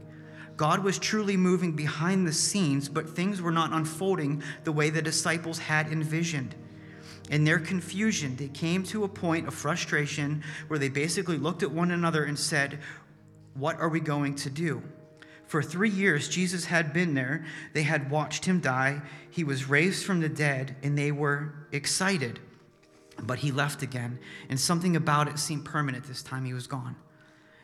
God 0.56 0.82
was 0.82 0.98
truly 0.98 1.36
moving 1.36 1.72
behind 1.72 2.26
the 2.26 2.32
scenes, 2.32 2.88
but 2.88 3.08
things 3.08 3.42
were 3.42 3.52
not 3.52 3.72
unfolding 3.72 4.42
the 4.64 4.72
way 4.72 4.90
the 4.90 5.02
disciples 5.02 5.58
had 5.58 5.92
envisioned. 5.92 6.54
In 7.30 7.44
their 7.44 7.58
confusion, 7.58 8.36
they 8.36 8.48
came 8.48 8.82
to 8.84 9.04
a 9.04 9.08
point 9.08 9.48
of 9.48 9.54
frustration 9.54 10.42
where 10.68 10.78
they 10.78 10.88
basically 10.88 11.36
looked 11.38 11.62
at 11.62 11.70
one 11.70 11.90
another 11.90 12.24
and 12.24 12.38
said, 12.38 12.78
What 13.54 13.80
are 13.80 13.88
we 13.88 14.00
going 14.00 14.34
to 14.36 14.50
do? 14.50 14.82
For 15.46 15.62
three 15.62 15.90
years, 15.90 16.28
Jesus 16.28 16.64
had 16.66 16.92
been 16.92 17.14
there. 17.14 17.44
They 17.72 17.84
had 17.84 18.10
watched 18.10 18.44
him 18.44 18.60
die. 18.60 19.02
He 19.30 19.44
was 19.44 19.68
raised 19.68 20.04
from 20.04 20.20
the 20.20 20.28
dead, 20.28 20.76
and 20.82 20.98
they 20.98 21.12
were 21.12 21.54
excited. 21.70 22.40
But 23.22 23.38
he 23.38 23.52
left 23.52 23.82
again, 23.82 24.18
and 24.48 24.58
something 24.58 24.96
about 24.96 25.28
it 25.28 25.38
seemed 25.38 25.64
permanent 25.64 26.04
this 26.04 26.22
time. 26.22 26.44
He 26.44 26.52
was 26.52 26.66
gone. 26.66 26.96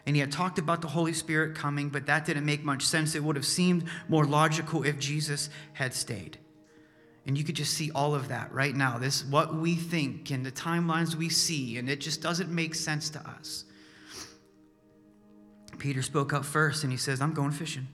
And 0.06 0.16
he 0.16 0.20
had 0.20 0.32
talked 0.32 0.58
about 0.58 0.80
the 0.80 0.88
Holy 0.88 1.12
Spirit 1.12 1.54
coming, 1.54 1.88
but 1.88 2.06
that 2.06 2.24
didn't 2.24 2.44
make 2.44 2.64
much 2.64 2.84
sense. 2.84 3.14
It 3.14 3.22
would 3.22 3.36
have 3.36 3.46
seemed 3.46 3.84
more 4.08 4.24
logical 4.24 4.82
if 4.82 4.98
Jesus 4.98 5.50
had 5.74 5.94
stayed. 5.94 6.38
And 7.26 7.38
you 7.38 7.44
could 7.44 7.54
just 7.54 7.74
see 7.74 7.90
all 7.92 8.14
of 8.14 8.28
that 8.28 8.52
right 8.52 8.74
now. 8.74 8.98
This 8.98 9.24
what 9.24 9.54
we 9.54 9.76
think 9.76 10.30
and 10.30 10.44
the 10.44 10.50
timelines 10.50 11.14
we 11.14 11.28
see, 11.28 11.78
and 11.78 11.88
it 11.88 12.00
just 12.00 12.20
doesn't 12.20 12.50
make 12.50 12.74
sense 12.74 13.10
to 13.10 13.20
us. 13.20 13.64
Peter 15.79 16.02
spoke 16.02 16.33
up 16.33 16.45
first 16.45 16.85
and 16.85 16.93
he 16.93 16.99
says, 16.99 17.21
I'm 17.21 17.35
going 17.35 17.50
fishing. 17.50 17.88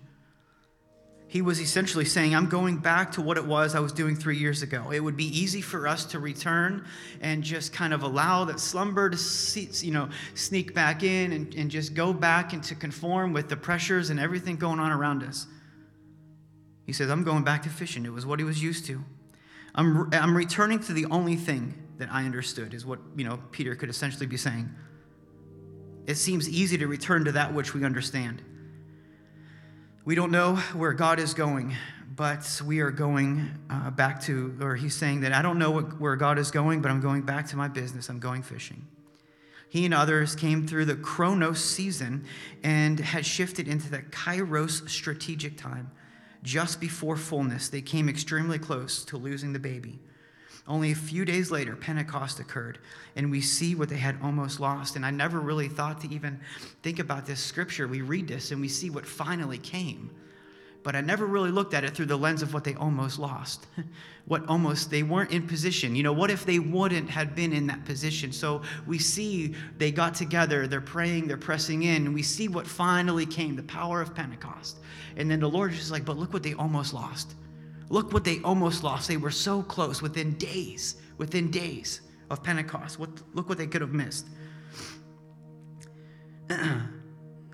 He 1.26 1.42
was 1.42 1.60
essentially 1.60 2.06
saying, 2.06 2.34
I'm 2.34 2.48
going 2.48 2.78
back 2.78 3.12
to 3.12 3.20
what 3.20 3.36
it 3.36 3.44
was 3.44 3.74
I 3.74 3.80
was 3.80 3.92
doing 3.92 4.16
three 4.16 4.38
years 4.38 4.62
ago. 4.62 4.90
It 4.90 5.00
would 5.00 5.16
be 5.16 5.26
easy 5.26 5.60
for 5.60 5.86
us 5.86 6.06
to 6.06 6.18
return 6.18 6.86
and 7.20 7.42
just 7.42 7.70
kind 7.70 7.92
of 7.92 8.02
allow 8.02 8.46
that 8.46 8.58
slumber 8.58 9.10
to 9.10 9.16
see, 9.16 9.68
you 9.86 9.92
know, 9.92 10.08
sneak 10.34 10.74
back 10.74 11.02
in 11.02 11.32
and, 11.32 11.54
and 11.54 11.70
just 11.70 11.92
go 11.92 12.14
back 12.14 12.54
and 12.54 12.62
to 12.64 12.74
conform 12.74 13.34
with 13.34 13.50
the 13.50 13.56
pressures 13.58 14.08
and 14.08 14.18
everything 14.18 14.56
going 14.56 14.80
on 14.80 14.90
around 14.90 15.22
us. 15.22 15.46
He 16.86 16.94
says, 16.94 17.10
I'm 17.10 17.24
going 17.24 17.44
back 17.44 17.62
to 17.64 17.68
fishing. 17.68 18.06
It 18.06 18.12
was 18.12 18.24
what 18.24 18.38
he 18.38 18.44
was 18.46 18.62
used 18.62 18.86
to. 18.86 19.04
I'm, 19.74 20.08
I'm 20.14 20.34
returning 20.34 20.78
to 20.80 20.94
the 20.94 21.04
only 21.10 21.36
thing 21.36 21.74
that 21.98 22.08
I 22.10 22.24
understood, 22.24 22.72
is 22.72 22.86
what, 22.86 23.00
you 23.16 23.24
know, 23.24 23.38
Peter 23.50 23.74
could 23.74 23.90
essentially 23.90 24.26
be 24.26 24.38
saying 24.38 24.70
it 26.08 26.16
seems 26.16 26.48
easy 26.48 26.78
to 26.78 26.86
return 26.86 27.26
to 27.26 27.32
that 27.32 27.52
which 27.52 27.74
we 27.74 27.84
understand. 27.84 28.40
We 30.06 30.14
don't 30.14 30.32
know 30.32 30.56
where 30.72 30.94
God 30.94 31.20
is 31.20 31.34
going, 31.34 31.76
but 32.16 32.62
we 32.64 32.80
are 32.80 32.90
going 32.90 33.50
uh, 33.68 33.90
back 33.90 34.22
to, 34.22 34.56
or 34.62 34.74
he's 34.74 34.94
saying 34.94 35.20
that 35.20 35.34
I 35.34 35.42
don't 35.42 35.58
know 35.58 35.70
what, 35.70 36.00
where 36.00 36.16
God 36.16 36.38
is 36.38 36.50
going, 36.50 36.80
but 36.80 36.90
I'm 36.90 37.02
going 37.02 37.20
back 37.20 37.46
to 37.48 37.58
my 37.58 37.68
business. 37.68 38.08
I'm 38.08 38.20
going 38.20 38.42
fishing. 38.42 38.86
He 39.68 39.84
and 39.84 39.92
others 39.92 40.34
came 40.34 40.66
through 40.66 40.86
the 40.86 40.96
Chronos 40.96 41.62
season 41.62 42.24
and 42.62 42.98
had 42.98 43.26
shifted 43.26 43.68
into 43.68 43.90
the 43.90 43.98
Kairos 43.98 44.88
strategic 44.88 45.58
time. 45.58 45.90
Just 46.42 46.80
before 46.80 47.18
fullness, 47.18 47.68
they 47.68 47.82
came 47.82 48.08
extremely 48.08 48.58
close 48.58 49.04
to 49.04 49.18
losing 49.18 49.52
the 49.52 49.58
baby. 49.58 49.98
Only 50.66 50.92
a 50.92 50.94
few 50.94 51.24
days 51.24 51.50
later, 51.50 51.74
Pentecost 51.76 52.40
occurred, 52.40 52.78
and 53.16 53.30
we 53.30 53.40
see 53.40 53.74
what 53.74 53.88
they 53.88 53.96
had 53.96 54.18
almost 54.22 54.60
lost. 54.60 54.96
And 54.96 55.06
I 55.06 55.10
never 55.10 55.40
really 55.40 55.68
thought 55.68 56.00
to 56.02 56.12
even 56.14 56.40
think 56.82 56.98
about 56.98 57.24
this 57.26 57.40
scripture. 57.40 57.88
We 57.88 58.02
read 58.02 58.28
this 58.28 58.50
and 58.50 58.60
we 58.60 58.68
see 58.68 58.90
what 58.90 59.06
finally 59.06 59.58
came. 59.58 60.10
but 60.84 60.96
I 60.96 61.00
never 61.02 61.26
really 61.26 61.50
looked 61.50 61.74
at 61.74 61.84
it 61.84 61.94
through 61.94 62.06
the 62.06 62.16
lens 62.16 62.40
of 62.40 62.54
what 62.54 62.64
they 62.64 62.74
almost 62.74 63.18
lost. 63.18 63.66
what 64.26 64.46
almost 64.48 64.90
they 64.90 65.02
weren't 65.02 65.32
in 65.32 65.46
position. 65.46 65.96
You 65.96 66.02
know, 66.02 66.12
what 66.12 66.30
if 66.30 66.46
they 66.46 66.58
wouldn't 66.58 67.10
had 67.10 67.34
been 67.34 67.52
in 67.52 67.66
that 67.66 67.84
position? 67.84 68.32
So 68.32 68.62
we 68.86 68.98
see 68.98 69.54
they 69.76 69.90
got 69.90 70.14
together, 70.14 70.66
they're 70.66 70.80
praying, 70.80 71.26
they're 71.28 71.36
pressing 71.36 71.82
in, 71.82 72.06
and 72.06 72.14
we 72.14 72.22
see 72.22 72.48
what 72.48 72.66
finally 72.66 73.26
came, 73.26 73.56
the 73.56 73.62
power 73.64 74.00
of 74.00 74.14
Pentecost. 74.14 74.78
And 75.16 75.30
then 75.30 75.40
the 75.40 75.48
Lord 75.48 75.72
is 75.72 75.90
like, 75.90 76.04
but 76.04 76.16
look 76.16 76.32
what 76.32 76.42
they 76.42 76.54
almost 76.54 76.94
lost. 76.94 77.34
Look 77.88 78.12
what 78.12 78.24
they 78.24 78.40
almost 78.42 78.84
lost. 78.84 79.08
They 79.08 79.16
were 79.16 79.30
so 79.30 79.62
close 79.62 80.02
within 80.02 80.34
days, 80.34 80.96
within 81.16 81.50
days 81.50 82.02
of 82.30 82.42
Pentecost. 82.42 82.98
What, 82.98 83.10
look 83.34 83.48
what 83.48 83.58
they 83.58 83.66
could 83.66 83.80
have 83.80 83.92
missed. 83.92 84.26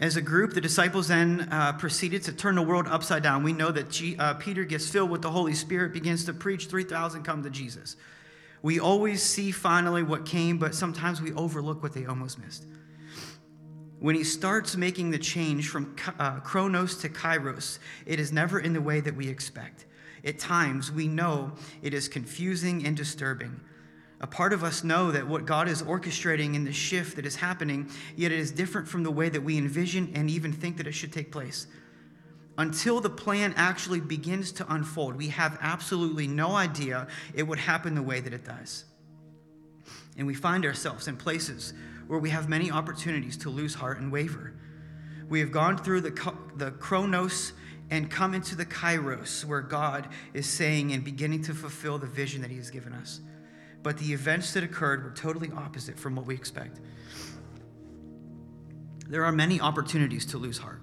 As 0.01 0.17
a 0.17 0.21
group, 0.21 0.53
the 0.55 0.61
disciples 0.61 1.09
then 1.09 1.49
uh, 1.53 1.75
proceeded 1.75 2.25
to 2.25 2.33
turn 2.33 2.57
the 2.57 2.63
world 2.63 2.87
upside 2.89 3.23
down. 3.23 3.45
We 3.45 3.53
know 3.53 3.71
that 3.71 3.91
G, 3.91 4.17
uh, 4.19 4.35
Peter 4.35 4.65
gets 4.65 4.89
filled 4.89 5.11
with 5.11 5.23
the 5.23 5.31
Holy 5.31 5.55
Spirit, 5.55 5.93
begins 5.93 6.25
to 6.25 6.33
preach, 6.33 6.67
3,000 6.67 7.23
come 7.23 7.45
to 7.45 7.51
Jesus. 7.51 7.97
We 8.61 8.81
always 8.81 9.23
see 9.23 9.53
finally 9.53 10.03
what 10.03 10.27
came, 10.27 10.59
but 10.59 10.75
sometimes 10.75 11.23
we 11.23 11.33
overlook 11.35 11.83
what 11.83 11.93
they 11.93 12.07
almost 12.07 12.39
missed. 12.39 12.67
When 14.01 14.17
he 14.17 14.25
starts 14.25 14.77
making 14.77 15.11
the 15.11 15.19
change 15.19 15.69
from 15.69 15.95
uh, 16.19 16.41
chronos 16.41 16.97
to 16.99 17.09
kairos, 17.09 17.79
it 18.05 18.19
is 18.19 18.33
never 18.33 18.59
in 18.59 18.73
the 18.73 18.81
way 18.81 19.01
that 19.01 19.15
we 19.15 19.29
expect. 19.29 19.87
At 20.25 20.39
times, 20.39 20.91
we 20.91 21.07
know 21.07 21.53
it 21.83 21.93
is 21.93 22.09
confusing 22.09 22.87
and 22.87 22.97
disturbing. 22.97 23.61
A 24.21 24.27
part 24.27 24.55
of 24.55 24.65
us 24.65 24.83
know 24.83 25.11
that 25.11 25.27
what 25.27 25.45
God 25.45 25.69
is 25.69 25.83
orchestrating 25.83 26.55
in 26.55 26.65
the 26.65 26.73
shift 26.73 27.17
that 27.17 27.27
is 27.27 27.37
happening, 27.37 27.91
yet 28.17 28.33
it 28.33 28.39
is 28.39 28.51
different 28.51 28.89
from 28.89 29.03
the 29.03 29.11
way 29.11 29.29
that 29.29 29.43
we 29.43 29.59
envision 29.59 30.13
and 30.15 30.31
even 30.31 30.53
think 30.53 30.79
that 30.79 30.87
it 30.87 30.93
should 30.93 31.13
take 31.13 31.31
place. 31.31 31.67
Until 32.57 33.01
the 33.01 33.11
plan 33.11 33.53
actually 33.57 34.01
begins 34.01 34.53
to 34.53 34.73
unfold, 34.73 35.17
we 35.17 35.29
have 35.29 35.59
absolutely 35.61 36.27
no 36.27 36.53
idea 36.53 37.09
it 37.35 37.43
would 37.43 37.59
happen 37.59 37.95
the 37.95 38.03
way 38.03 38.21
that 38.21 38.33
it 38.33 38.45
does. 38.45 38.85
And 40.17 40.27
we 40.27 40.35
find 40.35 40.65
ourselves 40.65 41.09
in 41.09 41.17
places 41.17 41.75
where 42.07 42.19
we 42.19 42.31
have 42.31 42.49
many 42.49 42.71
opportunities 42.71 43.37
to 43.39 43.51
lose 43.51 43.75
heart 43.75 43.99
and 43.99 44.13
waver. 44.13 44.55
We 45.29 45.41
have 45.41 45.51
gone 45.51 45.77
through 45.77 46.03
the, 46.03 46.35
the 46.57 46.71
chronos 46.71 47.53
and 47.91 48.11
come 48.11 48.35
into 48.35 48.57
the 48.57 48.67
kairos, 48.67 49.45
where 49.45 49.61
God 49.61 50.09
is 50.33 50.47
saying 50.47 50.93
and 50.93 51.05
beginning 51.05 51.43
to 51.45 51.55
fulfill 51.55 51.99
the 51.99 52.07
vision 52.07 52.43
that 52.43 52.51
He 52.51 52.57
has 52.57 52.71
given 52.71 52.93
us 52.93 53.21
but 53.85 53.99
the 53.99 54.13
events 54.15 54.55
that 54.55 54.65
occurred 54.65 55.05
were 55.05 55.11
totally 55.11 55.53
opposite 55.55 55.97
from 55.99 56.17
what 56.17 56.25
we 56.25 56.35
expect. 56.35 56.81
There 59.07 59.25
are 59.25 59.31
many 59.31 59.61
opportunities 59.61 60.25
to 60.27 60.39
lose 60.39 60.57
heart. 60.57 60.81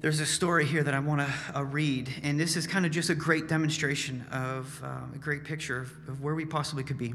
There's 0.00 0.18
a 0.18 0.26
story 0.26 0.66
here 0.66 0.82
that 0.82 0.94
I 0.94 0.98
want 0.98 1.20
to 1.20 1.58
uh, 1.58 1.62
read, 1.62 2.12
and 2.24 2.38
this 2.38 2.56
is 2.56 2.66
kind 2.66 2.84
of 2.84 2.90
just 2.90 3.10
a 3.10 3.14
great 3.14 3.48
demonstration 3.48 4.26
of 4.32 4.80
uh, 4.84 5.14
a 5.14 5.18
great 5.18 5.44
picture 5.44 5.80
of, 5.80 5.92
of 6.08 6.20
where 6.20 6.34
we 6.34 6.44
possibly 6.44 6.82
could 6.82 6.98
be. 6.98 7.14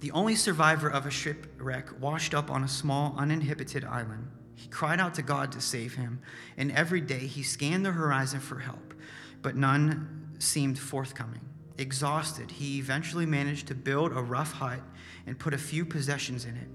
The 0.00 0.10
only 0.10 0.34
survivor 0.34 0.88
of 0.88 1.06
a 1.06 1.10
shipwreck 1.10 2.00
washed 2.00 2.34
up 2.34 2.50
on 2.50 2.64
a 2.64 2.68
small, 2.68 3.14
uninhabited 3.16 3.84
island. 3.84 4.28
He 4.62 4.68
cried 4.68 5.00
out 5.00 5.14
to 5.14 5.22
God 5.22 5.50
to 5.52 5.60
save 5.60 5.96
him, 5.96 6.20
and 6.56 6.70
every 6.70 7.00
day 7.00 7.26
he 7.26 7.42
scanned 7.42 7.84
the 7.84 7.90
horizon 7.90 8.38
for 8.38 8.60
help, 8.60 8.94
but 9.42 9.56
none 9.56 10.36
seemed 10.38 10.78
forthcoming. 10.78 11.40
Exhausted, 11.78 12.48
he 12.48 12.78
eventually 12.78 13.26
managed 13.26 13.66
to 13.66 13.74
build 13.74 14.12
a 14.12 14.22
rough 14.22 14.52
hut 14.52 14.78
and 15.26 15.36
put 15.36 15.52
a 15.52 15.58
few 15.58 15.84
possessions 15.84 16.44
in 16.44 16.54
it. 16.54 16.68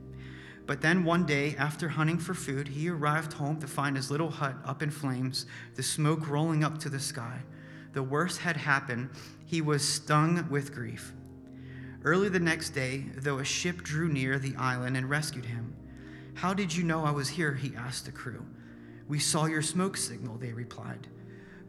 But 0.66 0.82
then 0.82 1.06
one 1.06 1.26
day, 1.26 1.56
after 1.58 1.88
hunting 1.88 2.18
for 2.18 2.34
food, 2.34 2.68
he 2.68 2.90
arrived 2.90 3.32
home 3.32 3.58
to 3.62 3.68
find 3.68 3.96
his 3.96 4.12
little 4.12 4.32
hut 4.32 4.58
up 4.66 4.84
in 4.84 4.92
flames, 4.92 5.46
the 5.76 5.84
smoke 5.84 6.28
rolling 6.28 6.66
up 6.66 6.80
to 6.80 6.90
the 6.90 7.00
sky. 7.00 7.40
The 7.94 8.04
worst 8.04 8.40
had 8.40 8.58
happened. 8.58 9.12
He 9.46 9.62
was 9.62 9.88
stung 9.88 10.46
with 10.50 10.74
grief. 10.74 11.14
Early 12.04 12.28
the 12.28 12.42
next 12.42 12.72
day, 12.72 13.06
though 13.16 13.40
a 13.40 13.46
ship 13.46 13.82
drew 13.82 14.10
near 14.10 14.40
the 14.40 14.58
island 14.58 14.98
and 14.98 15.10
rescued 15.10 15.46
him. 15.46 15.74
How 16.38 16.54
did 16.54 16.76
you 16.76 16.84
know 16.84 17.04
I 17.04 17.10
was 17.10 17.30
here? 17.30 17.56
He 17.56 17.76
asked 17.76 18.06
the 18.06 18.12
crew. 18.12 18.46
We 19.08 19.18
saw 19.18 19.46
your 19.46 19.64
smoke 19.64 19.98
signal, 19.98 20.38
they 20.38 20.54
replied. 20.54 21.08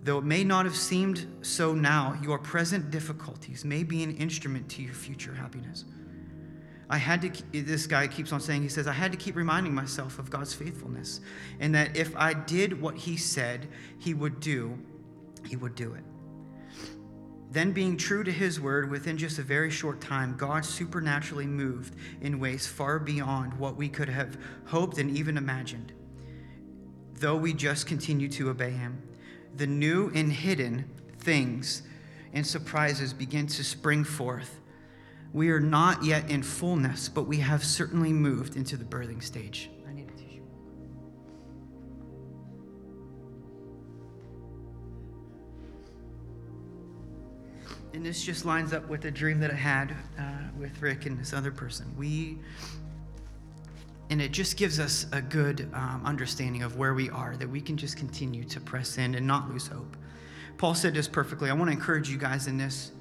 Though 0.05 0.19
it 0.19 0.25
may 0.25 0.45
not 0.45 0.67
have 0.67 0.77
seemed 0.77 1.27
so 1.41 1.73
now, 1.73 2.19
your 2.23 2.39
present 2.39 2.91
difficulties 2.91 3.65
may 3.65 3.83
be 3.83 4.03
an 4.03 4.15
instrument 4.19 4.69
to 4.73 4.83
your 4.83 4.93
future 4.93 5.33
happiness. 5.33 5.87
I 6.91 6.99
had 6.99 7.23
to, 7.23 7.63
this 7.63 7.87
guy 7.87 8.09
keeps 8.09 8.31
on 8.31 8.43
saying, 8.43 8.61
he 8.61 8.69
says, 8.69 8.87
I 8.87 8.93
had 8.93 9.11
to 9.13 9.17
keep 9.17 9.37
reminding 9.37 9.75
myself 9.75 10.19
of 10.19 10.29
God's 10.29 10.53
faithfulness 10.53 11.23
and 11.61 11.75
that 11.75 11.97
if 11.97 12.15
I 12.15 12.35
did 12.35 12.79
what 12.79 12.95
he 12.95 13.17
said 13.17 13.69
he 13.99 14.13
would 14.13 14.39
do, 14.39 14.79
he 15.47 15.57
would 15.57 15.77
do 15.77 15.95
it. 15.95 16.05
Then, 17.51 17.73
being 17.73 17.97
true 17.97 18.25
to 18.25 18.31
his 18.31 18.61
word, 18.61 18.91
within 18.91 19.17
just 19.17 19.39
a 19.39 19.43
very 19.43 19.71
short 19.71 20.01
time, 20.01 20.37
God 20.37 20.65
supernaturally 20.65 21.47
moved 21.47 21.97
in 22.21 22.41
ways 22.41 22.67
far 22.67 22.99
beyond 22.99 23.55
what 23.55 23.77
we 23.77 23.89
could 23.89 24.09
have 24.11 24.37
hoped 24.67 24.99
and 24.99 25.17
even 25.17 25.39
imagined, 25.39 25.93
though 27.15 27.37
we 27.37 27.55
just 27.55 27.87
continue 27.87 28.29
to 28.29 28.51
obey 28.51 28.71
him 28.71 29.03
the 29.59 29.67
new 29.67 30.11
and 30.15 30.33
hidden 30.33 30.89
things 31.19 31.83
and 32.33 32.47
surprises 32.47 33.13
begin 33.13 33.47
to 33.47 33.65
spring 33.65 34.05
forth. 34.05 34.61
We 35.33 35.51
are 35.51 35.61
not 35.61 36.05
yet 36.05 36.31
in 36.31 36.43
fullness, 36.43 37.09
but 37.09 37.25
we 37.25 37.39
have 37.39 37.65
certainly 37.65 38.13
moved 38.13 38.57
into 38.57 38.77
the 38.77 38.85
birthing 38.85 39.23
stage. 39.23 39.71
And 47.95 48.05
this 48.05 48.23
just 48.23 48.45
lines 48.45 48.73
up 48.73 48.89
with 48.89 49.05
a 49.07 49.11
dream 49.11 49.41
that 49.41 49.51
I 49.51 49.57
had 49.57 49.93
uh, 50.19 50.23
with 50.59 50.81
Rick 50.83 51.07
and 51.07 51.19
this 51.19 51.33
other 51.33 51.51
person. 51.51 51.95
We 51.97 52.39
and 54.11 54.23
it 54.23 54.33
just 54.33 54.57
gives 54.57 54.81
us 54.81 55.07
a 55.13 55.21
good 55.21 55.69
um, 55.75 56.03
understanding 56.05 56.63
of 56.63 56.77
where 56.77 56.95
we 56.95 57.11
are, 57.11 57.37
that 57.37 57.49
we 57.49 57.61
can 57.61 57.77
just 57.77 57.97
continue 57.97 58.43
to 58.45 58.61
press 58.61 58.97
in 58.97 59.15
and 59.15 59.27
not 59.27 59.51
lose 59.51 59.67
hope. 59.67 59.97
Paul 60.57 60.75
said 60.75 60.95
this 60.95 61.07
perfectly. 61.07 61.51
I 61.51 61.53
want 61.53 61.69
to 61.69 61.73
encourage 61.73 62.09
you 62.09 62.17
guys 62.17 62.47
in 62.47 62.57
this. 62.57 62.93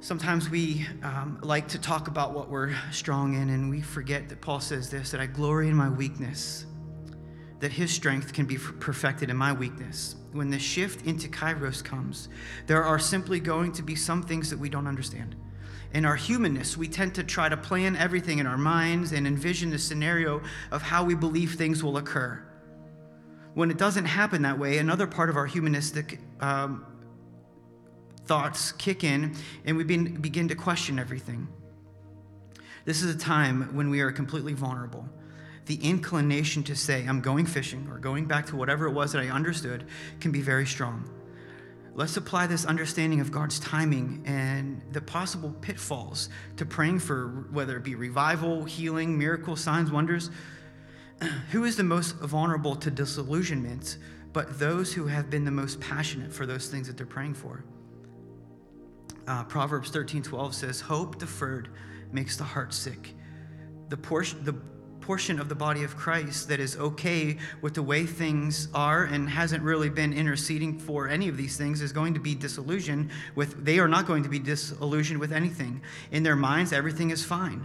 Sometimes 0.00 0.50
we 0.50 0.86
um, 1.02 1.38
like 1.42 1.66
to 1.68 1.80
talk 1.80 2.08
about 2.08 2.34
what 2.34 2.50
we're 2.50 2.74
strong 2.92 3.34
in, 3.34 3.48
and 3.48 3.70
we 3.70 3.80
forget 3.80 4.28
that 4.28 4.40
Paul 4.40 4.60
says 4.60 4.90
this 4.90 5.10
that 5.10 5.20
I 5.20 5.26
glory 5.26 5.68
in 5.68 5.74
my 5.74 5.88
weakness, 5.88 6.66
that 7.60 7.72
his 7.72 7.90
strength 7.90 8.32
can 8.32 8.46
be 8.46 8.56
perfected 8.56 9.30
in 9.30 9.36
my 9.36 9.52
weakness. 9.52 10.16
When 10.32 10.50
the 10.50 10.58
shift 10.58 11.06
into 11.06 11.28
Kairos 11.28 11.82
comes, 11.82 12.28
there 12.66 12.84
are 12.84 12.98
simply 12.98 13.40
going 13.40 13.72
to 13.72 13.82
be 13.82 13.96
some 13.96 14.22
things 14.22 14.50
that 14.50 14.58
we 14.58 14.68
don't 14.68 14.86
understand 14.86 15.36
in 15.96 16.04
our 16.04 16.16
humanness, 16.16 16.76
we 16.76 16.88
tend 16.88 17.14
to 17.14 17.24
try 17.24 17.48
to 17.48 17.56
plan 17.56 17.96
everything 17.96 18.38
in 18.38 18.46
our 18.46 18.58
minds 18.58 19.12
and 19.12 19.26
envision 19.26 19.70
the 19.70 19.78
scenario 19.78 20.42
of 20.70 20.82
how 20.82 21.04
we 21.04 21.14
believe 21.14 21.54
things 21.54 21.82
will 21.82 21.96
occur. 21.96 22.42
When 23.54 23.70
it 23.70 23.78
doesn't 23.78 24.04
happen 24.04 24.42
that 24.42 24.58
way, 24.58 24.76
another 24.76 25.06
part 25.06 25.30
of 25.30 25.36
our 25.36 25.46
humanistic 25.46 26.20
um, 26.40 26.84
thoughts 28.26 28.72
kick 28.72 29.04
in 29.04 29.34
and 29.64 29.76
we 29.76 29.84
begin 29.84 30.48
to 30.48 30.54
question 30.54 30.98
everything. 30.98 31.48
This 32.84 33.02
is 33.02 33.14
a 33.14 33.18
time 33.18 33.74
when 33.74 33.88
we 33.88 34.00
are 34.00 34.12
completely 34.12 34.52
vulnerable. 34.52 35.08
The 35.66 35.76
inclination 35.82 36.62
to 36.64 36.76
say, 36.76 37.04
I'm 37.06 37.20
going 37.20 37.46
fishing 37.46 37.88
or 37.90 37.98
going 37.98 38.26
back 38.26 38.46
to 38.46 38.56
whatever 38.56 38.86
it 38.86 38.92
was 38.92 39.12
that 39.12 39.22
I 39.22 39.28
understood, 39.28 39.84
can 40.20 40.32
be 40.32 40.40
very 40.40 40.66
strong. 40.66 41.08
Let's 41.96 42.16
apply 42.18 42.46
this 42.46 42.66
understanding 42.66 43.20
of 43.20 43.32
God's 43.32 43.58
timing 43.58 44.22
and 44.26 44.82
the 44.92 45.00
possible 45.00 45.54
pitfalls 45.62 46.28
to 46.58 46.66
praying 46.66 46.98
for 46.98 47.46
whether 47.50 47.78
it 47.78 47.84
be 47.84 47.94
revival, 47.94 48.64
healing, 48.64 49.16
miracles, 49.18 49.62
signs, 49.62 49.90
wonders. 49.90 50.30
Who 51.52 51.64
is 51.64 51.76
the 51.76 51.84
most 51.84 52.16
vulnerable 52.16 52.76
to 52.76 52.90
disillusionment 52.90 53.96
but 54.34 54.58
those 54.58 54.92
who 54.92 55.06
have 55.06 55.30
been 55.30 55.46
the 55.46 55.50
most 55.50 55.80
passionate 55.80 56.30
for 56.30 56.44
those 56.44 56.68
things 56.68 56.86
that 56.86 56.98
they're 56.98 57.06
praying 57.06 57.32
for? 57.32 57.64
Uh, 59.26 59.44
Proverbs 59.44 59.88
13 59.88 60.22
12 60.22 60.54
says, 60.54 60.80
Hope 60.82 61.18
deferred 61.18 61.70
makes 62.12 62.36
the 62.36 62.44
heart 62.44 62.74
sick. 62.74 63.14
The 63.88 63.96
portion, 63.96 64.44
the 64.44 64.54
portion 65.06 65.38
of 65.38 65.48
the 65.48 65.54
body 65.54 65.84
of 65.84 65.96
Christ 65.96 66.48
that 66.48 66.58
is 66.58 66.76
okay 66.76 67.38
with 67.62 67.74
the 67.74 67.82
way 67.82 68.04
things 68.04 68.66
are 68.74 69.04
and 69.04 69.30
hasn't 69.30 69.62
really 69.62 69.88
been 69.88 70.12
interceding 70.12 70.80
for 70.80 71.08
any 71.08 71.28
of 71.28 71.36
these 71.36 71.56
things 71.56 71.80
is 71.80 71.92
going 71.92 72.14
to 72.14 72.20
be 72.20 72.34
disillusioned 72.34 73.10
with, 73.36 73.64
they 73.64 73.78
are 73.78 73.86
not 73.86 74.08
going 74.08 74.24
to 74.24 74.28
be 74.28 74.40
disillusioned 74.40 75.20
with 75.20 75.32
anything. 75.32 75.80
In 76.10 76.24
their 76.24 76.34
minds, 76.34 76.72
everything 76.72 77.10
is 77.10 77.24
fine. 77.24 77.64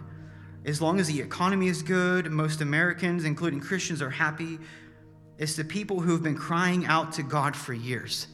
As 0.65 0.83
long 0.83 0.99
as 0.99 1.07
the 1.07 1.19
economy 1.19 1.67
is 1.67 1.81
good, 1.81 2.29
most 2.29 2.61
Americans, 2.61 3.25
including 3.25 3.59
Christians, 3.59 4.03
are 4.03 4.11
happy. 4.11 4.59
It's 5.39 5.55
the 5.55 5.63
people 5.63 5.99
who've 5.99 6.21
been 6.21 6.37
crying 6.37 6.85
out 6.85 7.13
to 7.13 7.23
God 7.23 7.55
for 7.55 7.73
years. 7.73 8.27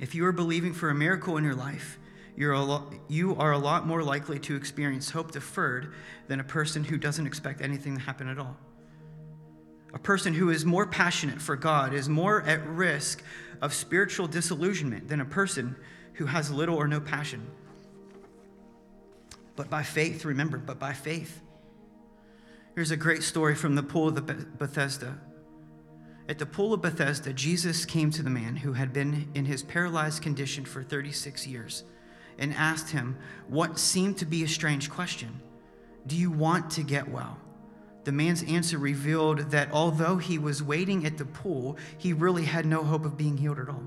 If 0.00 0.16
you 0.16 0.26
are 0.26 0.32
believing 0.32 0.72
for 0.72 0.90
a 0.90 0.94
miracle 0.94 1.36
in 1.36 1.44
your 1.44 1.54
life, 1.54 2.00
you're 2.42 2.54
a 2.54 2.60
lot, 2.60 2.92
you 3.06 3.36
are 3.36 3.52
a 3.52 3.58
lot 3.58 3.86
more 3.86 4.02
likely 4.02 4.36
to 4.36 4.56
experience 4.56 5.08
hope 5.08 5.30
deferred 5.30 5.94
than 6.26 6.40
a 6.40 6.44
person 6.44 6.82
who 6.82 6.98
doesn't 6.98 7.24
expect 7.24 7.60
anything 7.60 7.96
to 7.96 8.02
happen 8.02 8.26
at 8.26 8.36
all. 8.36 8.56
A 9.94 9.98
person 10.00 10.34
who 10.34 10.50
is 10.50 10.64
more 10.64 10.84
passionate 10.84 11.40
for 11.40 11.54
God 11.54 11.94
is 11.94 12.08
more 12.08 12.42
at 12.42 12.66
risk 12.66 13.22
of 13.60 13.72
spiritual 13.72 14.26
disillusionment 14.26 15.06
than 15.06 15.20
a 15.20 15.24
person 15.24 15.76
who 16.14 16.26
has 16.26 16.50
little 16.50 16.74
or 16.74 16.88
no 16.88 16.98
passion. 16.98 17.46
But 19.54 19.70
by 19.70 19.84
faith, 19.84 20.24
remember, 20.24 20.58
but 20.58 20.80
by 20.80 20.94
faith. 20.94 21.42
Here's 22.74 22.90
a 22.90 22.96
great 22.96 23.22
story 23.22 23.54
from 23.54 23.76
the 23.76 23.84
pool 23.84 24.08
of 24.08 24.16
the 24.16 24.20
Bethesda. 24.22 25.16
At 26.28 26.40
the 26.40 26.46
pool 26.46 26.74
of 26.74 26.82
Bethesda, 26.82 27.32
Jesus 27.32 27.84
came 27.84 28.10
to 28.10 28.22
the 28.24 28.30
man 28.30 28.56
who 28.56 28.72
had 28.72 28.92
been 28.92 29.28
in 29.32 29.44
his 29.44 29.62
paralyzed 29.62 30.22
condition 30.22 30.64
for 30.64 30.82
36 30.82 31.46
years 31.46 31.84
and 32.38 32.54
asked 32.54 32.90
him 32.90 33.16
what 33.48 33.78
seemed 33.78 34.18
to 34.18 34.26
be 34.26 34.42
a 34.42 34.48
strange 34.48 34.90
question 34.90 35.40
Do 36.06 36.16
you 36.16 36.30
want 36.30 36.70
to 36.72 36.82
get 36.82 37.08
well? 37.08 37.38
The 38.04 38.12
man's 38.12 38.42
answer 38.42 38.78
revealed 38.78 39.50
that 39.50 39.70
although 39.72 40.16
he 40.16 40.38
was 40.38 40.62
waiting 40.62 41.06
at 41.06 41.18
the 41.18 41.24
pool, 41.24 41.76
he 41.98 42.12
really 42.12 42.44
had 42.44 42.66
no 42.66 42.82
hope 42.82 43.04
of 43.04 43.16
being 43.16 43.36
healed 43.36 43.60
at 43.60 43.68
all. 43.68 43.82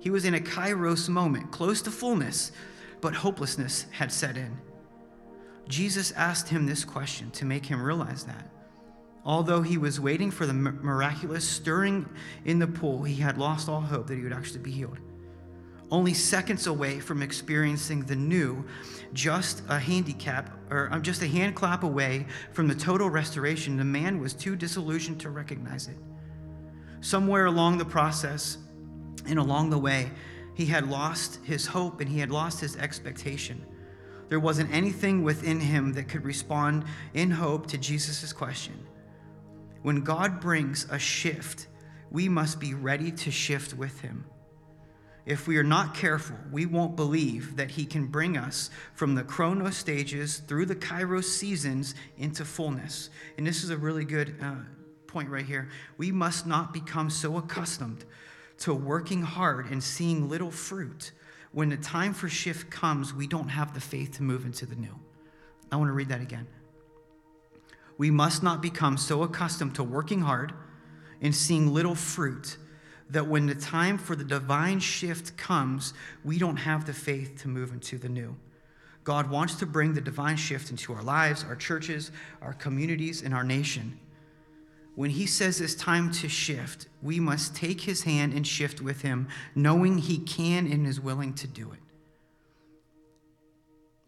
He 0.00 0.10
was 0.10 0.24
in 0.24 0.34
a 0.34 0.40
kairos 0.40 1.08
moment, 1.08 1.50
close 1.50 1.82
to 1.82 1.90
fullness, 1.90 2.52
but 3.00 3.14
hopelessness 3.14 3.86
had 3.90 4.10
set 4.10 4.36
in. 4.36 4.58
Jesus 5.68 6.10
asked 6.12 6.48
him 6.48 6.66
this 6.66 6.84
question 6.84 7.30
to 7.32 7.44
make 7.44 7.66
him 7.66 7.82
realize 7.82 8.24
that. 8.24 8.50
Although 9.24 9.62
he 9.62 9.78
was 9.78 10.00
waiting 10.00 10.30
for 10.30 10.46
the 10.46 10.52
miraculous 10.52 11.48
stirring 11.48 12.08
in 12.44 12.58
the 12.58 12.66
pool, 12.66 13.04
he 13.04 13.16
had 13.16 13.38
lost 13.38 13.68
all 13.68 13.80
hope 13.80 14.08
that 14.08 14.16
he 14.16 14.22
would 14.22 14.32
actually 14.32 14.60
be 14.60 14.72
healed 14.72 14.98
only 15.92 16.14
seconds 16.14 16.66
away 16.66 16.98
from 16.98 17.22
experiencing 17.22 18.02
the 18.04 18.16
new, 18.16 18.64
just 19.12 19.62
a 19.68 19.78
handicap 19.78 20.50
or 20.70 20.88
uh, 20.90 20.98
just 20.98 21.20
a 21.20 21.28
hand 21.28 21.54
clap 21.54 21.84
away 21.84 22.26
from 22.52 22.66
the 22.66 22.74
total 22.74 23.10
restoration, 23.10 23.76
the 23.76 23.84
man 23.84 24.18
was 24.18 24.32
too 24.32 24.56
disillusioned 24.56 25.20
to 25.20 25.28
recognize 25.28 25.88
it. 25.88 25.98
Somewhere 27.02 27.44
along 27.44 27.76
the 27.76 27.84
process 27.84 28.56
and 29.26 29.38
along 29.38 29.68
the 29.68 29.78
way, 29.78 30.10
he 30.54 30.64
had 30.64 30.88
lost 30.88 31.38
his 31.44 31.66
hope 31.66 32.00
and 32.00 32.08
he 32.08 32.18
had 32.18 32.30
lost 32.30 32.58
his 32.58 32.74
expectation. 32.76 33.64
There 34.30 34.40
wasn't 34.40 34.72
anything 34.72 35.22
within 35.22 35.60
him 35.60 35.92
that 35.92 36.08
could 36.08 36.24
respond 36.24 36.84
in 37.12 37.30
hope 37.30 37.66
to 37.66 37.76
Jesus' 37.76 38.32
question. 38.32 38.86
When 39.82 40.00
God 40.00 40.40
brings 40.40 40.86
a 40.90 40.98
shift, 40.98 41.66
we 42.10 42.30
must 42.30 42.58
be 42.58 42.72
ready 42.72 43.10
to 43.10 43.30
shift 43.30 43.74
with 43.74 44.00
him. 44.00 44.24
If 45.24 45.46
we 45.46 45.56
are 45.56 45.64
not 45.64 45.94
careful, 45.94 46.36
we 46.50 46.66
won't 46.66 46.96
believe 46.96 47.56
that 47.56 47.70
He 47.70 47.84
can 47.84 48.06
bring 48.06 48.36
us 48.36 48.70
from 48.94 49.14
the 49.14 49.22
chronos 49.22 49.76
stages 49.76 50.38
through 50.38 50.66
the 50.66 50.74
kairos 50.74 51.24
seasons 51.24 51.94
into 52.16 52.44
fullness. 52.44 53.08
And 53.38 53.46
this 53.46 53.62
is 53.62 53.70
a 53.70 53.76
really 53.76 54.04
good 54.04 54.34
uh, 54.42 54.56
point 55.06 55.28
right 55.28 55.46
here. 55.46 55.68
We 55.96 56.10
must 56.10 56.46
not 56.46 56.72
become 56.72 57.08
so 57.08 57.36
accustomed 57.36 58.04
to 58.58 58.74
working 58.74 59.22
hard 59.22 59.70
and 59.70 59.82
seeing 59.82 60.28
little 60.28 60.50
fruit. 60.50 61.12
When 61.52 61.68
the 61.68 61.76
time 61.76 62.14
for 62.14 62.28
shift 62.28 62.70
comes, 62.70 63.14
we 63.14 63.26
don't 63.26 63.48
have 63.48 63.74
the 63.74 63.80
faith 63.80 64.16
to 64.16 64.22
move 64.22 64.44
into 64.44 64.66
the 64.66 64.74
new. 64.74 64.98
I 65.70 65.76
want 65.76 65.88
to 65.88 65.92
read 65.92 66.08
that 66.08 66.20
again. 66.20 66.46
We 67.96 68.10
must 68.10 68.42
not 68.42 68.60
become 68.60 68.96
so 68.96 69.22
accustomed 69.22 69.76
to 69.76 69.84
working 69.84 70.22
hard 70.22 70.52
and 71.20 71.34
seeing 71.34 71.72
little 71.72 71.94
fruit 71.94 72.56
that 73.12 73.26
when 73.26 73.46
the 73.46 73.54
time 73.54 73.98
for 73.98 74.16
the 74.16 74.24
divine 74.24 74.80
shift 74.80 75.36
comes, 75.36 75.92
we 76.24 76.38
don't 76.38 76.56
have 76.56 76.86
the 76.86 76.94
faith 76.94 77.40
to 77.42 77.48
move 77.48 77.72
into 77.72 77.98
the 77.98 78.08
new. 78.08 78.34
God 79.04 79.30
wants 79.30 79.56
to 79.56 79.66
bring 79.66 79.94
the 79.94 80.00
divine 80.00 80.36
shift 80.36 80.70
into 80.70 80.92
our 80.94 81.02
lives, 81.02 81.44
our 81.44 81.56
churches, 81.56 82.10
our 82.40 82.54
communities, 82.54 83.22
and 83.22 83.34
our 83.34 83.44
nation. 83.44 83.98
When 84.94 85.10
he 85.10 85.26
says 85.26 85.60
it's 85.60 85.74
time 85.74 86.10
to 86.12 86.28
shift, 86.28 86.86
we 87.02 87.20
must 87.20 87.54
take 87.54 87.82
his 87.82 88.04
hand 88.04 88.32
and 88.32 88.46
shift 88.46 88.80
with 88.80 89.02
him, 89.02 89.28
knowing 89.54 89.98
he 89.98 90.18
can 90.18 90.70
and 90.70 90.86
is 90.86 91.00
willing 91.00 91.34
to 91.34 91.46
do 91.46 91.72
it. 91.72 91.78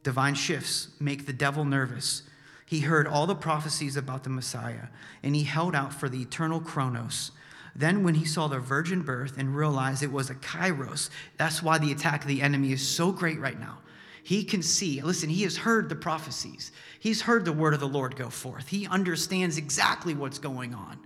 Divine 0.02 0.34
shifts 0.34 0.88
make 1.00 1.26
the 1.26 1.32
devil 1.32 1.64
nervous. 1.64 2.22
He 2.66 2.80
heard 2.80 3.08
all 3.08 3.26
the 3.26 3.34
prophecies 3.34 3.96
about 3.96 4.24
the 4.24 4.30
Messiah, 4.30 4.88
and 5.22 5.34
he 5.34 5.44
held 5.44 5.74
out 5.74 5.92
for 5.92 6.08
the 6.08 6.22
eternal 6.22 6.60
chronos 6.60 7.32
then, 7.76 8.04
when 8.04 8.14
he 8.14 8.24
saw 8.24 8.46
the 8.46 8.60
virgin 8.60 9.02
birth 9.02 9.36
and 9.36 9.56
realized 9.56 10.02
it 10.02 10.12
was 10.12 10.30
a 10.30 10.34
kairos, 10.36 11.10
that's 11.36 11.62
why 11.62 11.78
the 11.78 11.90
attack 11.90 12.22
of 12.22 12.28
the 12.28 12.40
enemy 12.40 12.72
is 12.72 12.86
so 12.86 13.10
great 13.10 13.40
right 13.40 13.58
now. 13.58 13.78
He 14.22 14.44
can 14.44 14.62
see, 14.62 15.02
listen, 15.02 15.28
he 15.28 15.42
has 15.42 15.56
heard 15.56 15.88
the 15.88 15.96
prophecies, 15.96 16.72
he's 17.00 17.20
heard 17.20 17.44
the 17.44 17.52
word 17.52 17.74
of 17.74 17.80
the 17.80 17.88
Lord 17.88 18.16
go 18.16 18.30
forth. 18.30 18.68
He 18.68 18.86
understands 18.86 19.58
exactly 19.58 20.14
what's 20.14 20.38
going 20.38 20.72
on. 20.74 20.98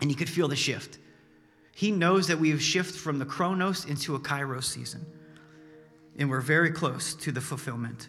And 0.00 0.10
he 0.10 0.16
could 0.16 0.28
feel 0.28 0.48
the 0.48 0.56
shift. 0.56 0.98
He 1.74 1.90
knows 1.90 2.26
that 2.26 2.38
we've 2.38 2.60
shifted 2.60 2.96
from 2.96 3.18
the 3.18 3.24
chronos 3.24 3.84
into 3.84 4.14
a 4.14 4.20
kairos 4.20 4.64
season. 4.64 5.06
And 6.18 6.28
we're 6.28 6.40
very 6.40 6.70
close 6.70 7.14
to 7.14 7.32
the 7.32 7.40
fulfillment. 7.40 8.08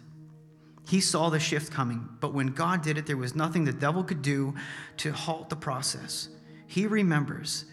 He 0.88 1.00
saw 1.00 1.28
the 1.28 1.38
shift 1.38 1.72
coming, 1.72 2.08
but 2.20 2.32
when 2.32 2.48
God 2.48 2.82
did 2.82 2.98
it, 2.98 3.06
there 3.06 3.16
was 3.16 3.34
nothing 3.34 3.64
the 3.64 3.72
devil 3.72 4.02
could 4.02 4.22
do 4.22 4.54
to 4.98 5.12
halt 5.12 5.50
the 5.50 5.56
process. 5.56 6.30
He 6.68 6.86
remembers, 6.86 7.64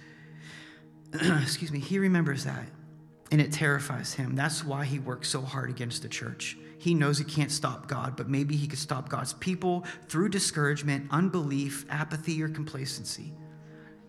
excuse 1.14 1.72
me, 1.72 1.80
he 1.80 2.00
remembers 2.00 2.46
that 2.46 2.66
and 3.32 3.42
it 3.42 3.52
terrifies 3.52 4.14
him. 4.14 4.36
That's 4.36 4.64
why 4.64 4.86
he 4.86 5.00
works 5.00 5.28
so 5.28 5.42
hard 5.42 5.70
against 5.70 6.02
the 6.02 6.08
church. 6.08 6.58
He 6.78 6.94
knows 6.94 7.18
he 7.18 7.26
can't 7.26 7.52
stop 7.52 7.88
God, 7.88 8.16
but 8.16 8.30
maybe 8.30 8.56
he 8.56 8.68
could 8.68 8.80
stop 8.80 9.10
God's 9.10 9.34
people 9.34 9.84
through 10.08 10.30
discouragement, 10.30 11.08
unbelief, 11.12 11.86
apathy, 11.90 12.42
or 12.42 12.48
complacency. 12.48 13.34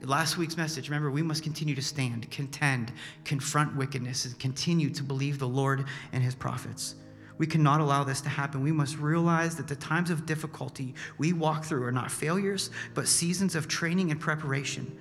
Last 0.03 0.37
week's 0.37 0.57
message, 0.57 0.88
remember, 0.88 1.11
we 1.11 1.22
must 1.22 1.42
continue 1.42 1.75
to 1.75 1.83
stand, 1.83 2.31
contend, 2.31 2.92
confront 3.25 3.75
wickedness, 3.75 4.27
and 4.27 4.38
continue 4.38 4.90
to 4.90 5.03
believe 5.03 5.38
the 5.38 5.49
Lord 5.49 5.87
and 6.12 6.22
his 6.22 6.35
prophets. 6.35 6.94
We 7.38 7.46
cannot 7.46 7.81
allow 7.81 8.05
this 8.05 8.20
to 8.22 8.29
happen. 8.29 8.62
We 8.62 8.72
must 8.72 8.99
realize 8.99 9.57
that 9.57 9.68
the 9.68 9.77
times 9.77 10.11
of 10.11 10.27
difficulty 10.27 10.94
we 11.18 11.33
walk 11.33 11.64
through 11.64 11.85
are 11.85 11.92
not 11.92 12.11
failures, 12.11 12.70
but 12.94 13.09
seasons 13.09 13.55
of 13.55 13.68
training 13.68 14.11
and 14.11 14.20
preparation. 14.20 14.99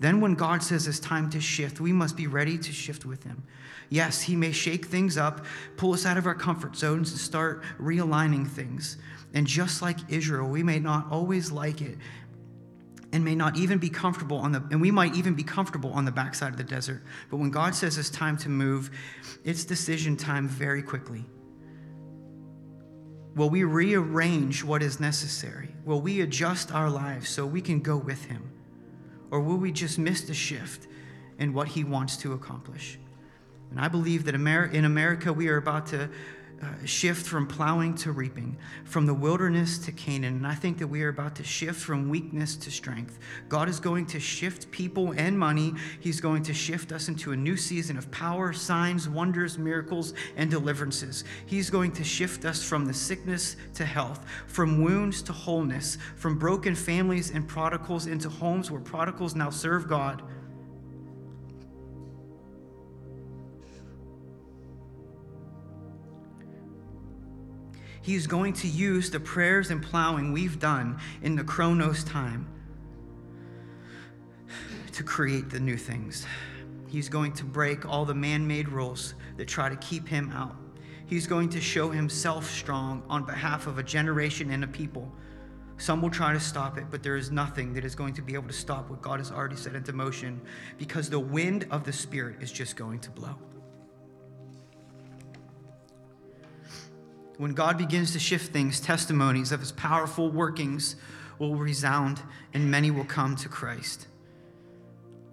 Then, 0.00 0.20
when 0.20 0.34
God 0.34 0.62
says 0.62 0.88
it's 0.88 0.98
time 0.98 1.30
to 1.30 1.40
shift, 1.40 1.80
we 1.80 1.92
must 1.92 2.16
be 2.16 2.26
ready 2.26 2.58
to 2.58 2.72
shift 2.72 3.04
with 3.04 3.22
Him. 3.22 3.42
Yes, 3.90 4.22
He 4.22 4.34
may 4.34 4.52
shake 4.52 4.86
things 4.86 5.16
up, 5.16 5.44
pull 5.76 5.92
us 5.92 6.04
out 6.04 6.16
of 6.16 6.26
our 6.26 6.34
comfort 6.34 6.76
zones, 6.76 7.10
and 7.10 7.20
start 7.20 7.62
realigning 7.80 8.48
things. 8.48 8.96
And 9.34 9.46
just 9.46 9.82
like 9.82 9.98
Israel, 10.08 10.48
we 10.48 10.62
may 10.62 10.78
not 10.78 11.10
always 11.10 11.52
like 11.52 11.80
it 11.80 11.98
and 13.14 13.24
may 13.24 13.34
not 13.36 13.56
even 13.56 13.78
be 13.78 13.88
comfortable 13.88 14.38
on 14.38 14.50
the 14.50 14.62
and 14.72 14.80
we 14.80 14.90
might 14.90 15.14
even 15.14 15.34
be 15.34 15.44
comfortable 15.44 15.92
on 15.92 16.04
the 16.04 16.10
backside 16.10 16.50
of 16.50 16.56
the 16.56 16.64
desert 16.64 17.00
but 17.30 17.36
when 17.36 17.48
god 17.48 17.72
says 17.72 17.96
it's 17.96 18.10
time 18.10 18.36
to 18.36 18.48
move 18.48 18.90
it's 19.44 19.64
decision 19.64 20.16
time 20.16 20.48
very 20.48 20.82
quickly 20.82 21.24
Will 23.36 23.50
we 23.50 23.64
rearrange 23.64 24.62
what 24.62 24.82
is 24.82 25.00
necessary? 25.00 25.74
Will 25.84 26.00
we 26.00 26.20
adjust 26.20 26.72
our 26.72 26.88
lives 26.88 27.28
so 27.28 27.44
we 27.44 27.60
can 27.60 27.80
go 27.80 27.96
with 27.96 28.24
Him? 28.26 28.50
Or 29.30 29.40
will 29.40 29.56
we 29.56 29.72
just 29.72 29.98
miss 29.98 30.22
the 30.22 30.34
shift 30.34 30.86
in 31.38 31.52
what 31.52 31.68
He 31.68 31.82
wants 31.82 32.16
to 32.18 32.32
accomplish? 32.32 32.98
And 33.70 33.80
I 33.80 33.88
believe 33.88 34.24
that 34.26 34.36
in 34.36 34.84
America, 34.84 35.32
we 35.32 35.48
are 35.48 35.56
about 35.56 35.86
to 35.88 36.08
uh, 36.62 36.66
shift 36.84 37.26
from 37.26 37.46
plowing 37.46 37.94
to 37.96 38.12
reaping, 38.12 38.56
from 38.84 39.06
the 39.06 39.14
wilderness 39.14 39.78
to 39.78 39.92
Canaan. 39.92 40.36
And 40.36 40.46
I 40.46 40.54
think 40.54 40.78
that 40.78 40.86
we 40.86 41.02
are 41.02 41.08
about 41.08 41.34
to 41.36 41.44
shift 41.44 41.80
from 41.80 42.08
weakness 42.08 42.56
to 42.56 42.70
strength. 42.70 43.18
God 43.48 43.68
is 43.68 43.80
going 43.80 44.06
to 44.06 44.20
shift 44.20 44.70
people 44.70 45.12
and 45.16 45.38
money. 45.38 45.74
He's 46.00 46.20
going 46.20 46.42
to 46.44 46.54
shift 46.54 46.92
us 46.92 47.08
into 47.08 47.32
a 47.32 47.36
new 47.36 47.56
season 47.56 47.96
of 47.96 48.10
power, 48.10 48.52
signs, 48.52 49.08
wonders, 49.08 49.58
miracles, 49.58 50.14
and 50.36 50.50
deliverances. 50.50 51.24
He's 51.46 51.70
going 51.70 51.92
to 51.92 52.04
shift 52.04 52.44
us 52.44 52.62
from 52.62 52.86
the 52.86 52.94
sickness 52.94 53.56
to 53.74 53.84
health, 53.84 54.24
from 54.46 54.82
wounds 54.82 55.22
to 55.22 55.32
wholeness, 55.32 55.98
from 56.16 56.38
broken 56.38 56.74
families 56.74 57.30
and 57.30 57.46
prodigals 57.46 58.06
into 58.06 58.28
homes 58.28 58.70
where 58.70 58.80
prodigals 58.80 59.34
now 59.34 59.50
serve 59.50 59.88
God. 59.88 60.22
He's 68.04 68.26
going 68.26 68.52
to 68.52 68.68
use 68.68 69.08
the 69.08 69.18
prayers 69.18 69.70
and 69.70 69.82
plowing 69.82 70.34
we've 70.34 70.58
done 70.58 70.98
in 71.22 71.36
the 71.36 71.42
Chronos 71.42 72.04
time 72.04 72.46
to 74.92 75.02
create 75.02 75.48
the 75.48 75.58
new 75.58 75.78
things. 75.78 76.26
He's 76.86 77.08
going 77.08 77.32
to 77.32 77.46
break 77.46 77.88
all 77.88 78.04
the 78.04 78.14
man 78.14 78.46
made 78.46 78.68
rules 78.68 79.14
that 79.38 79.48
try 79.48 79.70
to 79.70 79.76
keep 79.76 80.06
him 80.06 80.30
out. 80.32 80.54
He's 81.06 81.26
going 81.26 81.48
to 81.48 81.62
show 81.62 81.90
himself 81.90 82.50
strong 82.50 83.02
on 83.08 83.24
behalf 83.24 83.66
of 83.66 83.78
a 83.78 83.82
generation 83.82 84.50
and 84.50 84.64
a 84.64 84.68
people. 84.68 85.10
Some 85.78 86.02
will 86.02 86.10
try 86.10 86.34
to 86.34 86.40
stop 86.40 86.76
it, 86.76 86.84
but 86.90 87.02
there 87.02 87.16
is 87.16 87.30
nothing 87.30 87.72
that 87.72 87.86
is 87.86 87.94
going 87.94 88.12
to 88.14 88.22
be 88.22 88.34
able 88.34 88.48
to 88.48 88.52
stop 88.52 88.90
what 88.90 89.00
God 89.00 89.18
has 89.18 89.32
already 89.32 89.56
set 89.56 89.74
into 89.74 89.94
motion 89.94 90.42
because 90.76 91.08
the 91.08 91.18
wind 91.18 91.66
of 91.70 91.84
the 91.84 91.92
Spirit 91.92 92.42
is 92.42 92.52
just 92.52 92.76
going 92.76 92.98
to 92.98 93.10
blow. 93.10 93.38
When 97.36 97.52
God 97.52 97.78
begins 97.78 98.12
to 98.12 98.18
shift 98.18 98.52
things, 98.52 98.80
testimonies 98.80 99.52
of 99.52 99.60
his 99.60 99.72
powerful 99.72 100.30
workings 100.30 100.96
will 101.38 101.56
resound 101.56 102.22
and 102.52 102.70
many 102.70 102.90
will 102.90 103.04
come 103.04 103.36
to 103.36 103.48
Christ. 103.48 104.06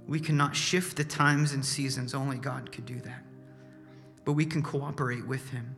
We 0.08 0.20
cannot 0.20 0.56
shift 0.56 0.98
the 0.98 1.04
times 1.04 1.54
and 1.54 1.64
seasons, 1.64 2.14
only 2.14 2.38
God 2.38 2.72
could 2.72 2.86
do 2.86 3.00
that. 3.02 3.24
But 4.26 4.34
we 4.34 4.46
can 4.46 4.62
cooperate 4.62 5.26
with 5.26 5.50
Him. 5.52 5.76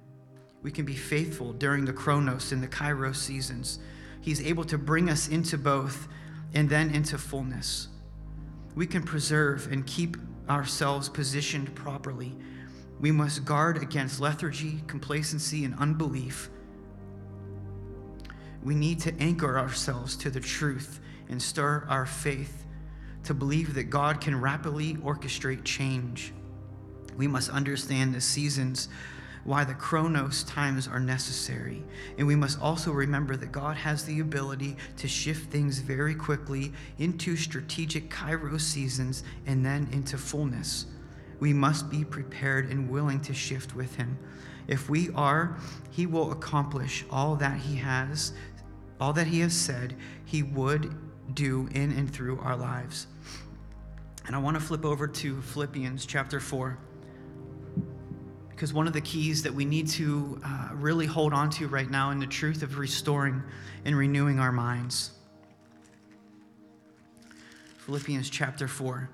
We 0.62 0.72
can 0.72 0.86
be 0.86 0.96
faithful 0.96 1.54
during 1.54 1.86
the 1.86 1.94
Chronos 1.94 2.52
and 2.52 2.64
the 2.64 2.68
Kairos 2.68 3.18
seasons. 3.18 3.80
He's 4.22 4.42
able 4.42 4.64
to 4.66 4.78
bring 4.78 5.10
us 5.10 5.28
into 5.28 5.58
both 5.58 6.08
and 6.54 6.70
then 6.70 6.90
into 6.90 7.18
fullness. 7.18 7.90
We 8.76 8.88
can 8.88 9.04
preserve 9.04 9.72
and 9.72 9.86
keep 9.86 10.18
ourselves 10.50 11.10
positioned 11.10 11.76
properly. 11.76 12.36
We 13.04 13.12
must 13.12 13.44
guard 13.44 13.84
against 13.84 14.22
lethargy, 14.22 14.82
complacency, 14.88 15.66
and 15.66 15.76
unbelief. 15.78 16.50
We 18.64 18.76
need 18.76 19.02
to 19.02 19.14
anchor 19.20 19.60
ourselves 19.60 20.16
to 20.16 20.30
the 20.30 20.40
truth 20.40 21.02
and 21.28 21.42
stir 21.42 21.86
our 21.90 22.06
faith 22.06 22.66
to 23.26 23.34
believe 23.34 23.74
that 23.74 23.90
God 23.90 24.22
can 24.22 24.40
rapidly 24.40 24.94
orchestrate 24.94 25.66
change. 25.66 26.32
We 27.18 27.28
must 27.28 27.50
understand 27.50 28.16
the 28.16 28.22
seasons, 28.22 28.88
why 29.44 29.66
the 29.66 29.74
chronos 29.74 30.44
times 30.46 30.88
are 30.88 31.02
necessary. 31.02 31.84
And 32.18 32.26
we 32.26 32.38
must 32.38 32.62
also 32.62 32.94
remember 32.94 33.36
that 33.36 33.52
God 33.52 33.76
has 33.76 34.06
the 34.06 34.22
ability 34.22 34.78
to 34.96 35.10
shift 35.10 35.52
things 35.52 35.80
very 35.80 36.16
quickly 36.16 36.72
into 37.00 37.36
strategic 37.36 38.10
kairos 38.10 38.62
seasons 38.62 39.26
and 39.46 39.66
then 39.66 39.90
into 39.92 40.18
fullness. 40.18 40.86
We 41.44 41.52
must 41.52 41.90
be 41.90 42.06
prepared 42.06 42.70
and 42.70 42.90
willing 42.90 43.20
to 43.20 43.34
shift 43.34 43.76
with 43.76 43.98
Him. 43.98 44.18
If 44.70 44.90
we 44.90 45.10
are, 45.10 45.58
He 45.92 46.06
will 46.06 46.32
accomplish 46.32 47.04
all 47.12 47.36
that 47.36 47.58
He 47.58 47.76
has, 47.76 48.32
all 48.98 49.12
that 49.12 49.28
He 49.28 49.42
has 49.42 49.54
said 49.54 49.94
He 50.24 50.42
would 50.42 50.96
do 51.36 51.68
in 51.74 51.92
and 51.92 52.10
through 52.10 52.40
our 52.40 52.56
lives. 52.56 53.08
And 54.26 54.38
I 54.38 54.40
want 54.40 54.56
to 54.56 54.62
flip 54.62 54.86
over 54.86 55.06
to 55.06 55.42
Philippians 55.42 56.06
chapter 56.06 56.40
4. 56.40 56.78
Because 58.48 58.72
one 58.74 58.88
of 58.88 58.94
the 58.94 59.02
keys 59.02 59.44
that 59.44 59.54
we 59.54 59.66
need 59.66 59.90
to 59.90 60.40
uh, 60.46 60.70
really 60.72 61.08
hold 61.08 61.34
on 61.34 61.50
to 61.50 61.68
right 61.68 61.92
now 61.92 62.12
in 62.12 62.20
the 62.20 62.26
truth 62.26 62.64
of 62.64 62.78
restoring 62.78 63.44
and 63.84 63.98
renewing 63.98 64.40
our 64.40 64.54
minds. 64.54 65.12
Philippians 67.80 68.30
chapter 68.30 68.70
4. 68.70 69.10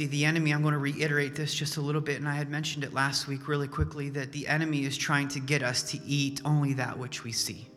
See, 0.00 0.06
the 0.06 0.24
enemy, 0.24 0.52
I'm 0.52 0.62
going 0.62 0.72
to 0.72 0.78
reiterate 0.78 1.34
this 1.34 1.52
just 1.52 1.76
a 1.76 1.82
little 1.82 2.00
bit, 2.00 2.16
and 2.16 2.26
I 2.26 2.34
had 2.34 2.48
mentioned 2.48 2.84
it 2.84 2.94
last 2.94 3.28
week 3.28 3.46
really 3.46 3.68
quickly 3.68 4.08
that 4.08 4.32
the 4.32 4.48
enemy 4.48 4.86
is 4.86 4.96
trying 4.96 5.28
to 5.28 5.40
get 5.40 5.62
us 5.62 5.82
to 5.90 6.00
eat 6.06 6.40
only 6.42 6.72
that 6.72 6.98
which 6.98 7.22
we 7.22 7.32
see. 7.32 7.68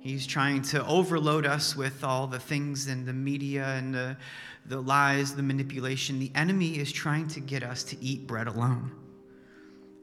He's 0.00 0.26
trying 0.26 0.62
to 0.62 0.84
overload 0.84 1.46
us 1.46 1.76
with 1.76 2.02
all 2.02 2.26
the 2.26 2.40
things 2.40 2.88
and 2.88 3.06
the 3.06 3.12
media 3.12 3.66
and 3.66 3.94
the, 3.94 4.16
the 4.66 4.80
lies, 4.82 5.36
the 5.36 5.44
manipulation. 5.44 6.18
The 6.18 6.32
enemy 6.34 6.76
is 6.76 6.90
trying 6.90 7.28
to 7.28 7.38
get 7.38 7.62
us 7.62 7.84
to 7.84 8.04
eat 8.04 8.26
bread 8.26 8.48
alone. 8.48 8.90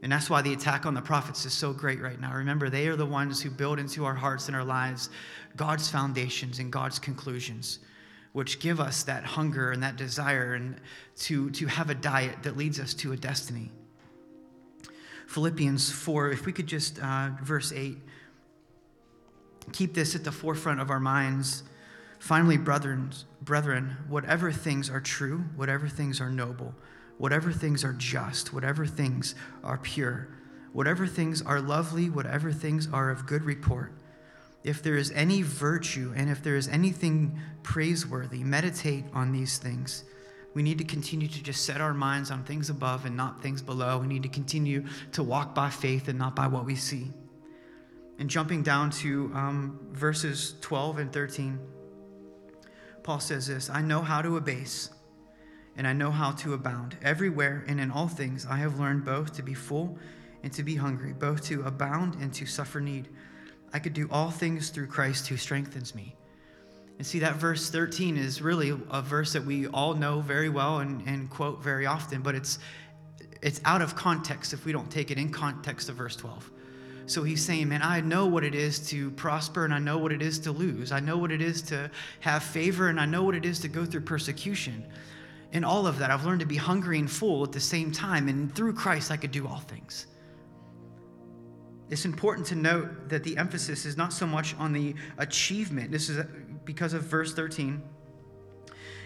And 0.04 0.14
that's 0.14 0.30
why 0.30 0.42
the 0.42 0.54
attack 0.54 0.86
on 0.86 0.94
the 0.94 1.02
prophets 1.02 1.46
is 1.46 1.52
so 1.52 1.74
great 1.74 2.00
right 2.02 2.22
now. 2.22 2.34
Remember, 2.34 2.70
they 2.70 2.88
are 2.88 2.96
the 2.96 3.06
ones 3.06 3.42
who 3.42 3.50
build 3.50 3.78
into 3.78 4.06
our 4.06 4.16
hearts 4.16 4.48
and 4.48 4.56
our 4.56 4.64
lives 4.64 5.10
God's 5.58 5.92
foundations 5.92 6.60
and 6.60 6.72
God's 6.72 6.98
conclusions, 6.98 7.80
which 8.36 8.60
give 8.60 8.82
us 8.82 9.04
that 9.04 9.24
hunger 9.24 9.72
and 9.72 9.82
that 9.82 9.96
desire 9.96 10.56
and 10.56 10.76
to, 11.16 11.50
to 11.52 11.68
have 11.68 11.90
a 11.90 11.96
diet 11.96 12.36
that 12.44 12.58
leads 12.58 12.82
us 12.82 12.94
to 12.94 13.14
a 13.14 13.16
destiny. 13.16 13.72
Philippians 15.28 15.90
4, 15.90 16.32
if 16.32 16.46
we 16.46 16.52
could 16.52 16.68
just, 16.68 17.00
uh, 17.00 17.30
verse 17.42 17.72
8 17.72 17.98
keep 19.72 19.94
this 19.94 20.16
at 20.16 20.26
the 20.26 20.34
forefront 20.34 20.82
of 20.82 20.90
our 20.90 21.00
minds. 21.00 21.64
Finally, 22.20 22.58
brethren, 22.58 23.10
brethren, 23.42 23.96
whatever 24.10 24.52
things 24.52 24.90
are 24.90 25.00
true, 25.00 25.46
whatever 25.56 25.88
things 25.88 26.20
are 26.20 26.30
noble, 26.30 26.76
whatever 27.18 27.54
things 27.54 27.86
are 27.86 27.94
just, 27.94 28.52
whatever 28.52 28.86
things 28.86 29.34
are 29.64 29.78
pure, 29.78 30.28
whatever 30.74 31.08
things 31.08 31.42
are 31.42 31.62
lovely, 31.62 32.10
whatever 32.10 32.52
things 32.52 32.90
are 32.92 33.10
of 33.10 33.26
good 33.26 33.46
report, 33.46 33.94
if 34.66 34.82
there 34.82 34.96
is 34.96 35.12
any 35.12 35.44
virtue 35.44 36.12
and 36.16 36.30
if 36.30 36.42
there 36.42 36.56
is 36.56 36.68
anything 36.68 37.40
praiseworthy, 37.62 38.44
meditate 38.44 39.06
on 39.14 39.32
these 39.32 39.60
things. 39.60 40.04
We 40.56 40.64
need 40.64 40.80
to 40.80 40.84
continue 40.84 41.28
to 41.28 41.44
just 41.44 41.66
set 41.66 41.82
our 41.82 41.94
minds 41.94 42.32
on 42.32 42.44
things 42.44 42.72
above 42.72 43.06
and 43.06 43.16
not 43.16 43.44
things 43.44 43.62
below. 43.62 44.00
We 44.00 44.08
need 44.08 44.24
to 44.24 44.30
continue 44.30 44.86
to 45.12 45.22
walk 45.22 45.54
by 45.54 45.70
faith 45.70 46.08
and 46.08 46.18
not 46.18 46.36
by 46.36 46.48
what 46.48 46.66
we 46.66 46.76
see. 46.76 47.12
And 48.18 48.30
jumping 48.30 48.64
down 48.64 48.90
to 48.92 49.32
um, 49.36 49.80
verses 49.92 50.56
12 50.62 50.98
and 50.98 51.14
13, 51.14 51.60
Paul 53.04 53.20
says 53.20 53.46
this 53.46 53.70
I 53.70 53.82
know 53.82 54.02
how 54.02 54.24
to 54.24 54.38
abase, 54.38 54.90
and 55.78 55.86
I 55.86 55.94
know 55.94 56.10
how 56.10 56.32
to 56.32 56.54
abound. 56.54 56.98
Everywhere 57.04 57.64
and 57.68 57.80
in 57.80 57.92
all 57.92 58.08
things, 58.08 58.48
I 58.50 58.56
have 58.58 58.80
learned 58.80 59.06
both 59.06 59.36
to 59.36 59.44
be 59.44 59.54
full 59.54 60.00
and 60.42 60.52
to 60.54 60.64
be 60.64 60.76
hungry, 60.76 61.14
both 61.14 61.44
to 61.46 61.64
abound 61.64 62.16
and 62.16 62.34
to 62.34 62.48
suffer 62.48 62.80
need. 62.80 63.10
I 63.76 63.80
could 63.80 63.94
do 63.94 64.08
all 64.10 64.32
things 64.32 64.70
through 64.70 64.88
Christ 64.88 65.28
who 65.28 65.36
strengthens 65.36 65.94
me. 65.94 66.16
And 66.98 67.06
see, 67.06 67.20
that 67.20 67.36
verse 67.36 67.70
13 67.70 68.16
is 68.16 68.42
really 68.42 68.70
a 68.70 69.02
verse 69.02 69.34
that 69.34 69.44
we 69.44 69.68
all 69.68 69.96
know 69.96 70.22
very 70.22 70.48
well 70.48 70.80
and, 70.80 71.06
and 71.06 71.30
quote 71.30 71.62
very 71.62 71.86
often, 71.86 72.22
but 72.22 72.36
it's, 72.36 72.58
it's 73.42 73.60
out 73.66 73.82
of 73.82 73.94
context 73.94 74.54
if 74.54 74.64
we 74.64 74.72
don't 74.72 74.90
take 74.90 75.12
it 75.12 75.18
in 75.18 75.30
context 75.30 75.90
of 75.90 75.98
verse 75.98 76.16
12. 76.16 76.50
So 77.08 77.24
he's 77.24 77.44
saying, 77.44 77.68
Man, 77.68 77.82
I 77.84 78.00
know 78.00 78.28
what 78.28 78.46
it 78.46 78.56
is 78.56 78.80
to 78.92 79.12
prosper 79.12 79.66
and 79.66 79.74
I 79.74 79.80
know 79.80 79.98
what 79.98 80.14
it 80.14 80.22
is 80.22 80.40
to 80.40 80.54
lose. 80.54 80.94
I 80.94 81.02
know 81.02 81.18
what 81.18 81.34
it 81.34 81.42
is 81.42 81.62
to 81.64 81.92
have 82.22 82.44
favor 82.44 82.88
and 82.88 82.98
I 82.98 83.06
know 83.06 83.24
what 83.24 83.36
it 83.36 83.44
is 83.44 83.60
to 83.60 83.68
go 83.68 83.84
through 83.84 84.02
persecution. 84.02 84.86
In 85.52 85.66
all 85.66 85.86
of 85.86 85.98
that, 86.00 86.12
I've 86.12 86.24
learned 86.24 86.40
to 86.40 86.46
be 86.46 86.56
hungry 86.56 86.98
and 86.98 87.12
full 87.12 87.44
at 87.44 87.52
the 87.52 87.60
same 87.60 87.92
time. 87.92 88.30
And 88.30 88.56
through 88.56 88.76
Christ, 88.76 89.12
I 89.12 89.18
could 89.18 89.34
do 89.34 89.46
all 89.46 89.60
things. 89.60 90.08
It's 91.90 92.06
important 92.06 92.48
to 92.48 92.56
note 92.56 93.10
that 93.10 93.24
the 93.24 93.38
emphasis 93.38 93.86
is 93.86 93.96
not 93.96 94.12
so 94.12 94.26
much 94.26 94.56
on 94.56 94.74
the 94.74 94.96
achievement. 95.18 95.92
This 95.92 96.10
is 96.10 96.26
because 96.66 96.94
of 96.94 97.04
verse 97.04 97.34
13. 97.34 97.82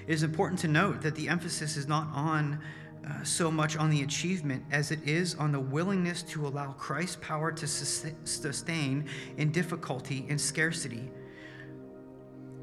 It 0.07 0.13
is 0.13 0.23
important 0.23 0.59
to 0.61 0.67
note 0.67 1.01
that 1.01 1.15
the 1.15 1.27
emphasis 1.27 1.75
is 1.75 1.87
not 1.87 2.07
on 2.13 2.59
uh, 3.07 3.23
so 3.23 3.49
much 3.51 3.77
on 3.77 3.89
the 3.89 4.03
achievement 4.03 4.63
as 4.71 4.91
it 4.91 5.07
is 5.07 5.35
on 5.35 5.51
the 5.51 5.59
willingness 5.59 6.21
to 6.21 6.47
allow 6.47 6.71
Christ's 6.73 7.17
power 7.21 7.51
to 7.51 7.67
sustain 7.67 9.05
in 9.37 9.51
difficulty 9.51 10.25
and 10.29 10.39
scarcity, 10.39 11.09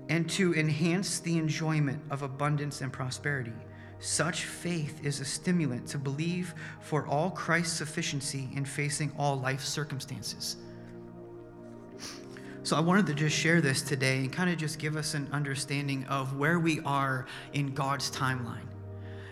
and 0.09 0.29
to 0.31 0.55
enhance 0.55 1.20
the 1.20 1.37
enjoyment 1.38 2.00
of 2.11 2.22
abundance 2.22 2.81
and 2.81 2.92
prosperity. 2.92 3.52
Such 3.98 4.44
faith 4.44 5.04
is 5.04 5.20
a 5.20 5.24
stimulant 5.24 5.87
to 5.88 5.98
believe 5.98 6.54
for 6.80 7.06
all 7.06 7.30
Christ's 7.30 7.76
sufficiency 7.76 8.48
in 8.54 8.64
facing 8.64 9.12
all 9.18 9.37
life 9.37 9.62
circumstances. 9.62 10.56
So, 12.62 12.76
I 12.76 12.80
wanted 12.80 13.06
to 13.06 13.14
just 13.14 13.37
share 13.37 13.61
this 13.61 13.80
today 13.80 14.18
and 14.18 14.32
kind 14.32 14.50
of 14.50 14.59
just 14.59 14.80
give 14.80 14.96
us 14.96 15.14
an 15.14 15.28
understanding 15.32 16.04
of 16.06 16.37
where 16.37 16.59
we 16.59 16.80
are 16.80 17.26
in 17.52 17.72
God's 17.72 18.11
timeline. 18.11 18.66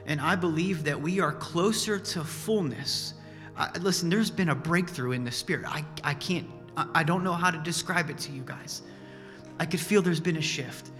And 0.06 0.20
I 0.20 0.36
believe 0.36 0.84
that 0.84 1.00
we 1.00 1.20
are 1.20 1.32
closer 1.32 1.98
to 1.98 2.22
fullness. 2.22 3.14
Uh, 3.56 3.68
listen, 3.80 4.08
there's 4.08 4.30
been 4.30 4.50
a 4.50 4.54
breakthrough 4.54 5.12
in 5.12 5.24
the 5.24 5.32
spirit. 5.32 5.64
I, 5.66 5.84
I 6.04 6.14
can't, 6.14 6.46
I, 6.76 6.86
I 6.94 7.02
don't 7.02 7.24
know 7.24 7.32
how 7.32 7.50
to 7.50 7.58
describe 7.58 8.08
it 8.08 8.18
to 8.18 8.32
you 8.32 8.42
guys. 8.42 8.82
I 9.58 9.66
could 9.66 9.80
feel 9.80 10.00
there's 10.02 10.20
been 10.20 10.36
a 10.36 10.42
shift. 10.42 10.90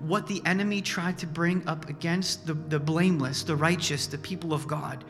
What 0.00 0.26
the 0.26 0.42
enemy 0.44 0.82
tried 0.82 1.18
to 1.18 1.26
bring 1.26 1.66
up 1.68 1.88
against 1.88 2.46
the, 2.46 2.54
the 2.54 2.78
blameless, 2.78 3.42
the 3.42 3.56
righteous, 3.56 4.06
the 4.06 4.18
people 4.18 4.52
of 4.52 4.66
God. 4.66 5.04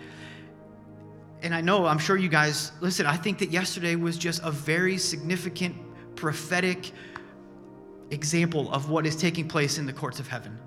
And 1.43 1.55
I 1.55 1.61
know, 1.61 1.87
I'm 1.87 1.99
sure 1.99 2.17
you 2.17 2.29
guys, 2.29 2.73
listen, 2.81 3.07
I 3.07 3.17
think 3.17 3.39
that 3.39 3.51
yesterday 3.51 3.97
was 3.97 4.19
just 4.19 4.43
a 4.45 4.51
very 4.51 4.99
significant 4.99 5.77
prophetic 6.17 6.93
example 8.11 8.71
of 8.73 8.91
what 8.91 9.07
is 9.07 9.17
taking 9.17 9.49
place 9.49 9.79
in 9.79 9.87
the 9.87 9.93
courts 9.93 10.21
of 10.21 10.29
heaven 10.29 10.59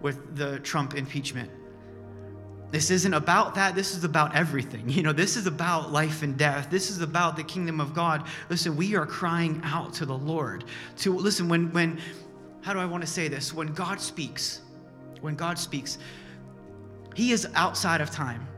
with 0.00 0.36
the 0.36 0.60
Trump 0.60 0.94
impeachment. 0.94 1.50
This 2.70 2.90
isn't 2.90 3.14
about 3.14 3.54
that. 3.54 3.76
This 3.76 3.96
is 3.96 4.02
about 4.02 4.34
everything. 4.34 4.88
You 4.94 5.02
know, 5.02 5.12
this 5.12 5.36
is 5.36 5.46
about 5.46 5.92
life 5.92 6.22
and 6.22 6.36
death. 6.36 6.70
This 6.70 6.90
is 6.90 7.00
about 7.00 7.36
the 7.36 7.44
kingdom 7.44 7.80
of 7.80 7.94
God. 7.94 8.26
Listen, 8.50 8.76
we 8.76 8.96
are 8.96 9.06
crying 9.06 9.60
out 9.64 9.94
to 9.94 10.06
the 10.06 10.16
Lord. 10.16 10.64
To 10.98 11.16
listen, 11.16 11.48
when 11.48 11.72
when 11.72 12.00
how 12.64 12.72
do 12.72 12.78
I 12.78 12.86
want 12.86 13.02
to 13.02 13.06
say 13.06 13.28
this? 13.28 13.52
When 13.52 13.66
God 13.74 14.00
speaks, 14.00 14.62
when 15.20 15.34
God 15.34 15.58
speaks, 15.58 15.98
He 17.14 17.30
is 17.30 17.46
outside 17.54 18.00
of 18.00 18.10
time. 18.10 18.48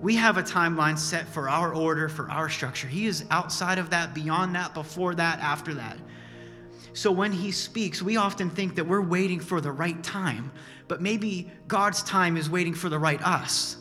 We 0.00 0.14
have 0.14 0.36
a 0.36 0.44
timeline 0.44 0.96
set 0.96 1.26
for 1.26 1.48
our 1.48 1.74
order, 1.74 2.08
for 2.08 2.30
our 2.30 2.48
structure. 2.48 2.86
He 2.86 3.06
is 3.06 3.24
outside 3.30 3.78
of 3.78 3.90
that, 3.90 4.14
beyond 4.14 4.54
that, 4.54 4.74
before 4.74 5.16
that, 5.16 5.40
after 5.40 5.74
that. 5.74 5.98
So 6.92 7.10
when 7.10 7.32
he 7.32 7.50
speaks, 7.50 8.00
we 8.00 8.16
often 8.16 8.48
think 8.48 8.76
that 8.76 8.84
we're 8.84 9.00
waiting 9.00 9.40
for 9.40 9.60
the 9.60 9.72
right 9.72 10.00
time, 10.04 10.52
but 10.86 11.00
maybe 11.00 11.50
God's 11.66 12.02
time 12.04 12.36
is 12.36 12.48
waiting 12.48 12.74
for 12.74 12.88
the 12.88 12.98
right 12.98 13.20
us 13.22 13.76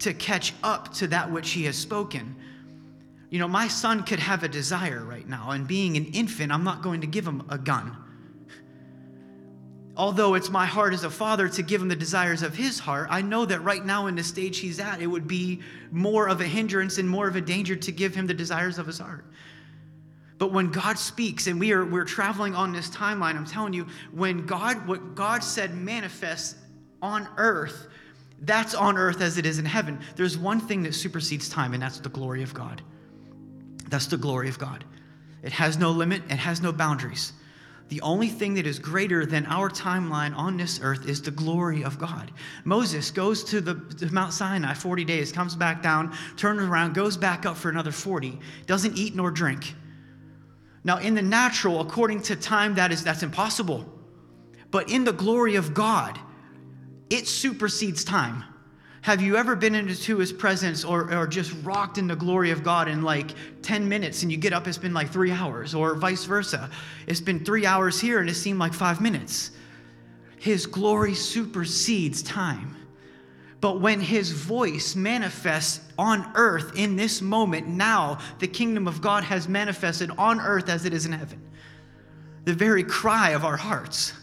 to 0.00 0.12
catch 0.12 0.52
up 0.62 0.92
to 0.94 1.06
that 1.08 1.30
which 1.30 1.52
he 1.52 1.64
has 1.64 1.76
spoken. 1.76 2.36
You 3.30 3.38
know, 3.38 3.48
my 3.48 3.68
son 3.68 4.02
could 4.02 4.18
have 4.18 4.42
a 4.42 4.48
desire 4.48 5.04
right 5.04 5.26
now, 5.26 5.52
and 5.52 5.66
being 5.66 5.96
an 5.96 6.06
infant, 6.06 6.52
I'm 6.52 6.64
not 6.64 6.82
going 6.82 7.00
to 7.02 7.06
give 7.06 7.26
him 7.26 7.44
a 7.48 7.56
gun. 7.56 7.96
Although 9.96 10.34
it's 10.34 10.50
my 10.50 10.66
heart 10.66 10.94
as 10.94 11.04
a 11.04 11.10
father 11.10 11.48
to 11.48 11.62
give 11.62 11.82
him 11.82 11.88
the 11.88 11.96
desires 11.96 12.42
of 12.42 12.54
his 12.54 12.78
heart, 12.78 13.08
I 13.10 13.22
know 13.22 13.44
that 13.44 13.60
right 13.60 13.84
now 13.84 14.06
in 14.06 14.14
the 14.14 14.22
stage 14.22 14.58
he's 14.58 14.78
at, 14.78 15.02
it 15.02 15.06
would 15.06 15.26
be 15.26 15.60
more 15.90 16.28
of 16.28 16.40
a 16.40 16.46
hindrance 16.46 16.98
and 16.98 17.08
more 17.08 17.26
of 17.28 17.36
a 17.36 17.40
danger 17.40 17.74
to 17.76 17.92
give 17.92 18.14
him 18.14 18.26
the 18.26 18.34
desires 18.34 18.78
of 18.78 18.86
his 18.86 18.98
heart. 18.98 19.24
But 20.38 20.52
when 20.52 20.70
God 20.70 20.98
speaks 20.98 21.48
and 21.48 21.60
we 21.60 21.72
are 21.72 21.84
we're 21.84 22.04
traveling 22.04 22.54
on 22.54 22.72
this 22.72 22.88
timeline, 22.88 23.36
I'm 23.36 23.44
telling 23.44 23.74
you, 23.74 23.86
when 24.10 24.46
God 24.46 24.86
what 24.88 25.14
God 25.14 25.44
said 25.44 25.74
manifests 25.74 26.54
on 27.02 27.28
earth, 27.36 27.88
that's 28.40 28.74
on 28.74 28.96
earth 28.96 29.20
as 29.20 29.36
it 29.36 29.44
is 29.44 29.58
in 29.58 29.66
heaven. 29.66 30.00
There's 30.16 30.38
one 30.38 30.60
thing 30.60 30.82
that 30.84 30.94
supersedes 30.94 31.50
time, 31.50 31.74
and 31.74 31.82
that's 31.82 32.00
the 32.00 32.08
glory 32.08 32.42
of 32.42 32.54
God. 32.54 32.80
That's 33.90 34.06
the 34.06 34.16
glory 34.16 34.48
of 34.48 34.58
God. 34.58 34.84
It 35.42 35.52
has 35.52 35.76
no 35.76 35.90
limit, 35.90 36.22
it 36.30 36.38
has 36.38 36.62
no 36.62 36.72
boundaries. 36.72 37.34
The 37.90 38.00
only 38.02 38.28
thing 38.28 38.54
that 38.54 38.68
is 38.68 38.78
greater 38.78 39.26
than 39.26 39.44
our 39.46 39.68
timeline 39.68 40.34
on 40.36 40.56
this 40.56 40.78
earth 40.80 41.08
is 41.08 41.20
the 41.20 41.32
glory 41.32 41.82
of 41.82 41.98
God. 41.98 42.30
Moses 42.64 43.10
goes 43.10 43.42
to 43.44 43.60
the 43.60 43.74
to 43.98 44.12
Mount 44.14 44.32
Sinai 44.32 44.74
40 44.74 45.04
days, 45.04 45.32
comes 45.32 45.56
back 45.56 45.82
down, 45.82 46.16
turns 46.36 46.62
around, 46.62 46.94
goes 46.94 47.16
back 47.16 47.44
up 47.46 47.56
for 47.56 47.68
another 47.68 47.90
40, 47.90 48.38
doesn't 48.66 48.96
eat 48.96 49.16
nor 49.16 49.32
drink. 49.32 49.74
Now, 50.84 50.98
in 50.98 51.16
the 51.16 51.22
natural, 51.22 51.80
according 51.80 52.22
to 52.22 52.36
time, 52.36 52.76
that 52.76 52.92
is 52.92 53.02
that's 53.02 53.24
impossible. 53.24 53.84
But 54.70 54.88
in 54.88 55.02
the 55.02 55.12
glory 55.12 55.56
of 55.56 55.74
God, 55.74 56.16
it 57.10 57.26
supersedes 57.26 58.04
time. 58.04 58.44
Have 59.02 59.22
you 59.22 59.36
ever 59.36 59.56
been 59.56 59.74
into 59.74 60.18
his 60.18 60.30
presence 60.30 60.84
or, 60.84 61.12
or 61.14 61.26
just 61.26 61.54
rocked 61.62 61.96
in 61.96 62.06
the 62.06 62.16
glory 62.16 62.50
of 62.50 62.62
God 62.62 62.86
in 62.86 63.02
like 63.02 63.30
10 63.62 63.88
minutes 63.88 64.22
and 64.22 64.30
you 64.30 64.36
get 64.36 64.52
up, 64.52 64.68
it's 64.68 64.76
been 64.76 64.92
like 64.92 65.10
three 65.10 65.32
hours, 65.32 65.74
or 65.74 65.94
vice 65.94 66.24
versa? 66.24 66.68
It's 67.06 67.20
been 67.20 67.42
three 67.42 67.64
hours 67.64 67.98
here 67.98 68.20
and 68.20 68.28
it 68.28 68.34
seemed 68.34 68.58
like 68.58 68.74
five 68.74 69.00
minutes. 69.00 69.52
His 70.38 70.66
glory 70.66 71.14
supersedes 71.14 72.22
time. 72.22 72.76
But 73.62 73.80
when 73.80 74.00
his 74.00 74.32
voice 74.32 74.94
manifests 74.94 75.80
on 75.98 76.30
earth 76.34 76.72
in 76.76 76.96
this 76.96 77.22
moment, 77.22 77.68
now 77.68 78.18
the 78.38 78.48
kingdom 78.48 78.86
of 78.86 79.00
God 79.00 79.24
has 79.24 79.48
manifested 79.48 80.10
on 80.16 80.40
earth 80.40 80.68
as 80.68 80.84
it 80.84 80.94
is 80.94 81.06
in 81.06 81.12
heaven. 81.12 81.40
The 82.44 82.54
very 82.54 82.84
cry 82.84 83.30
of 83.30 83.44
our 83.44 83.58
hearts. 83.58 84.14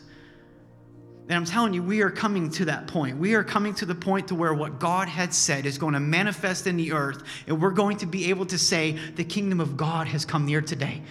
And 1.30 1.36
I'm 1.36 1.46
telling 1.46 1.74
you, 1.74 1.84
we 1.84 2.02
are 2.02 2.10
coming 2.10 2.50
to 2.52 2.66
that 2.66 2.88
point. 2.88 3.18
We 3.18 3.34
are 3.36 3.44
coming 3.44 3.74
to 3.76 3.86
the 3.86 3.96
point 3.96 4.30
to 4.30 4.36
where 4.36 4.54
what 4.54 4.80
God 4.80 5.10
had 5.10 5.34
said 5.34 5.66
is 5.66 5.78
going 5.78 5.94
to 5.94 6.00
manifest 6.00 6.68
in 6.68 6.78
the 6.78 6.94
earth, 6.94 7.22
and 7.48 7.62
we're 7.62 7.72
going 7.72 7.98
to 7.98 8.06
be 8.06 8.30
able 8.30 8.46
to 8.46 8.58
say, 8.58 8.98
the 9.16 9.26
kingdom 9.26 9.60
of 9.60 9.76
God 9.76 10.08
has 10.08 10.24
come 10.24 10.46
near 10.46 10.62
today. 10.62 11.02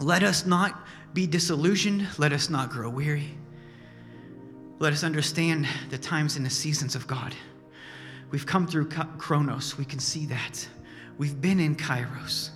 Let 0.00 0.24
us 0.24 0.44
not 0.44 0.86
be 1.14 1.26
disillusioned. 1.26 2.06
Let 2.18 2.32
us 2.32 2.50
not 2.50 2.68
grow 2.68 2.90
weary. 2.90 3.30
Let 4.78 4.92
us 4.92 5.04
understand 5.04 5.66
the 5.88 5.96
times 5.96 6.36
and 6.36 6.44
the 6.44 6.50
seasons 6.50 6.94
of 6.94 7.06
God. 7.06 7.34
We've 8.30 8.44
come 8.44 8.66
through 8.66 8.88
Chronos, 8.88 9.78
we 9.78 9.84
can 9.84 10.00
see 10.00 10.26
that. 10.26 10.68
We've 11.16 11.40
been 11.40 11.60
in 11.60 11.76
Kairos. 11.76 12.50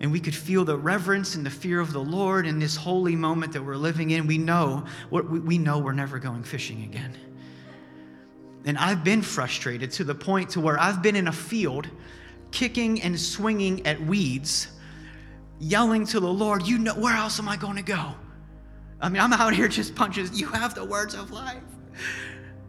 And 0.00 0.10
we 0.10 0.20
could 0.20 0.34
feel 0.34 0.64
the 0.64 0.76
reverence 0.76 1.36
and 1.36 1.46
the 1.46 1.50
fear 1.50 1.80
of 1.80 1.92
the 1.92 2.00
Lord 2.00 2.46
in 2.46 2.58
this 2.58 2.74
holy 2.76 3.14
moment 3.14 3.52
that 3.52 3.62
we're 3.62 3.76
living 3.76 4.10
in. 4.10 4.26
We 4.26 4.38
know 4.38 4.84
we 5.10 5.56
know 5.56 5.78
we're 5.78 5.92
never 5.92 6.18
going 6.18 6.42
fishing 6.42 6.82
again. 6.82 7.16
And 8.64 8.76
I've 8.76 9.04
been 9.04 9.22
frustrated 9.22 9.92
to 9.92 10.04
the 10.04 10.14
point 10.14 10.50
to 10.50 10.60
where 10.60 10.80
I've 10.80 11.00
been 11.00 11.16
in 11.16 11.28
a 11.28 11.32
field 11.32 11.88
kicking 12.50 13.02
and 13.02 13.18
swinging 13.18 13.86
at 13.86 14.00
weeds, 14.00 14.68
yelling 15.60 16.06
to 16.06 16.18
the 16.18 16.32
Lord, 16.32 16.66
"You 16.66 16.78
know 16.78 16.94
where 16.94 17.14
else 17.14 17.38
am 17.38 17.48
I 17.48 17.56
going 17.56 17.76
to 17.76 17.82
go?" 17.82 18.14
I 19.00 19.08
mean, 19.08 19.22
I'm 19.22 19.32
out 19.32 19.54
here 19.54 19.68
just 19.68 19.94
punches. 19.94 20.40
You 20.40 20.48
have 20.48 20.74
the 20.74 20.84
words 20.84 21.14
of 21.14 21.30
life. 21.30 21.62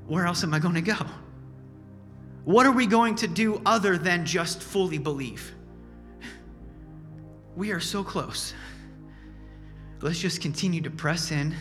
Where 0.05 0.27
else 0.27 0.43
am 0.43 0.53
I 0.53 0.59
going 0.59 0.75
to 0.75 0.81
go? 0.81 0.97
What 2.43 2.67
are 2.67 2.71
we 2.71 2.85
going 2.85 3.15
to 3.15 3.27
do 3.27 3.59
other 3.65 3.97
than 3.97 4.25
just 4.25 4.61
fully 4.61 4.99
believe? 4.99 5.54
We 7.55 7.71
are 7.71 7.79
so 7.79 8.03
close. 8.03 8.53
Let's 10.01 10.19
just 10.19 10.41
continue 10.41 10.81
to 10.81 10.89
press 10.89 11.31
in, 11.31 11.55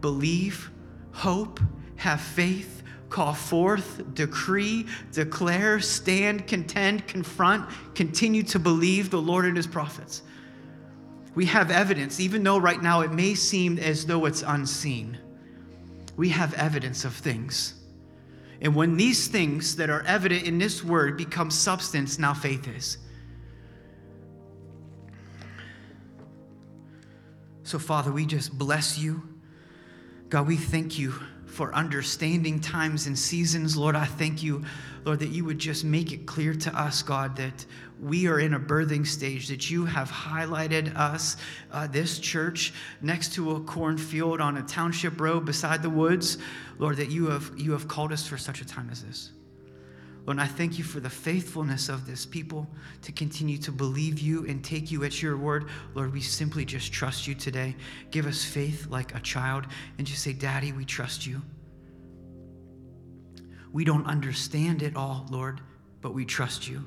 believe, 0.00 0.70
hope, 1.12 1.60
have 1.96 2.20
faith, 2.20 2.82
call 3.10 3.34
forth, 3.34 4.14
decree, 4.14 4.86
declare, 5.12 5.78
stand, 5.80 6.46
contend, 6.46 7.06
confront, 7.06 7.68
continue 7.94 8.42
to 8.44 8.58
believe 8.58 9.10
the 9.10 9.20
Lord 9.20 9.44
and 9.44 9.56
his 9.56 9.66
prophets. 9.66 10.22
We 11.34 11.44
have 11.46 11.70
evidence, 11.70 12.18
even 12.18 12.42
though 12.42 12.58
right 12.58 12.82
now 12.82 13.02
it 13.02 13.12
may 13.12 13.34
seem 13.34 13.78
as 13.78 14.06
though 14.06 14.24
it's 14.24 14.42
unseen. 14.42 15.18
We 16.16 16.30
have 16.30 16.54
evidence 16.54 17.04
of 17.04 17.14
things. 17.14 17.74
And 18.62 18.74
when 18.74 18.96
these 18.96 19.28
things 19.28 19.76
that 19.76 19.90
are 19.90 20.02
evident 20.02 20.44
in 20.44 20.58
this 20.58 20.82
word 20.82 21.16
become 21.16 21.50
substance, 21.50 22.18
now 22.18 22.34
faith 22.34 22.66
is. 22.68 22.98
So, 27.70 27.78
Father, 27.78 28.10
we 28.10 28.26
just 28.26 28.58
bless 28.58 28.98
you. 28.98 29.22
God, 30.28 30.48
we 30.48 30.56
thank 30.56 30.98
you 30.98 31.12
for 31.46 31.72
understanding 31.72 32.58
times 32.58 33.06
and 33.06 33.16
seasons. 33.16 33.76
Lord, 33.76 33.94
I 33.94 34.06
thank 34.06 34.42
you, 34.42 34.64
Lord, 35.04 35.20
that 35.20 35.28
you 35.28 35.44
would 35.44 35.60
just 35.60 35.84
make 35.84 36.10
it 36.10 36.26
clear 36.26 36.52
to 36.52 36.76
us, 36.76 37.00
God, 37.02 37.36
that 37.36 37.64
we 38.02 38.26
are 38.26 38.40
in 38.40 38.54
a 38.54 38.58
birthing 38.58 39.06
stage, 39.06 39.46
that 39.46 39.70
you 39.70 39.84
have 39.84 40.10
highlighted 40.10 40.96
us, 40.96 41.36
uh, 41.70 41.86
this 41.86 42.18
church, 42.18 42.74
next 43.02 43.34
to 43.34 43.52
a 43.52 43.60
cornfield 43.60 44.40
on 44.40 44.56
a 44.56 44.62
township 44.62 45.20
road 45.20 45.44
beside 45.44 45.80
the 45.80 45.90
woods. 45.90 46.38
Lord, 46.80 46.96
that 46.96 47.12
you 47.12 47.28
have, 47.28 47.52
you 47.56 47.70
have 47.70 47.86
called 47.86 48.10
us 48.10 48.26
for 48.26 48.36
such 48.36 48.60
a 48.60 48.64
time 48.64 48.88
as 48.90 49.04
this. 49.04 49.30
Lord, 50.26 50.38
I 50.38 50.46
thank 50.46 50.78
you 50.78 50.84
for 50.84 51.00
the 51.00 51.10
faithfulness 51.10 51.88
of 51.88 52.06
this 52.06 52.26
people 52.26 52.68
to 53.02 53.12
continue 53.12 53.58
to 53.58 53.72
believe 53.72 54.18
you 54.18 54.46
and 54.46 54.62
take 54.62 54.90
you 54.90 55.02
at 55.04 55.22
your 55.22 55.36
word. 55.36 55.68
Lord, 55.94 56.12
we 56.12 56.20
simply 56.20 56.64
just 56.64 56.92
trust 56.92 57.26
you 57.26 57.34
today. 57.34 57.74
Give 58.10 58.26
us 58.26 58.44
faith 58.44 58.86
like 58.88 59.14
a 59.14 59.20
child 59.20 59.66
and 59.98 60.06
just 60.06 60.22
say, 60.22 60.32
Daddy, 60.32 60.72
we 60.72 60.84
trust 60.84 61.26
you. 61.26 61.40
We 63.72 63.84
don't 63.84 64.06
understand 64.06 64.82
it 64.82 64.96
all, 64.96 65.26
Lord, 65.30 65.60
but 66.00 66.12
we 66.12 66.24
trust 66.24 66.68
you. 66.68 66.84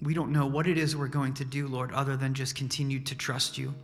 We 0.00 0.14
don't 0.14 0.30
know 0.30 0.46
what 0.46 0.66
it 0.66 0.78
is 0.78 0.94
we're 0.94 1.08
going 1.08 1.34
to 1.34 1.44
do, 1.44 1.66
Lord, 1.66 1.92
other 1.92 2.16
than 2.16 2.34
just 2.34 2.54
continue 2.54 3.00
to 3.00 3.14
trust 3.14 3.58
you. 3.58 3.74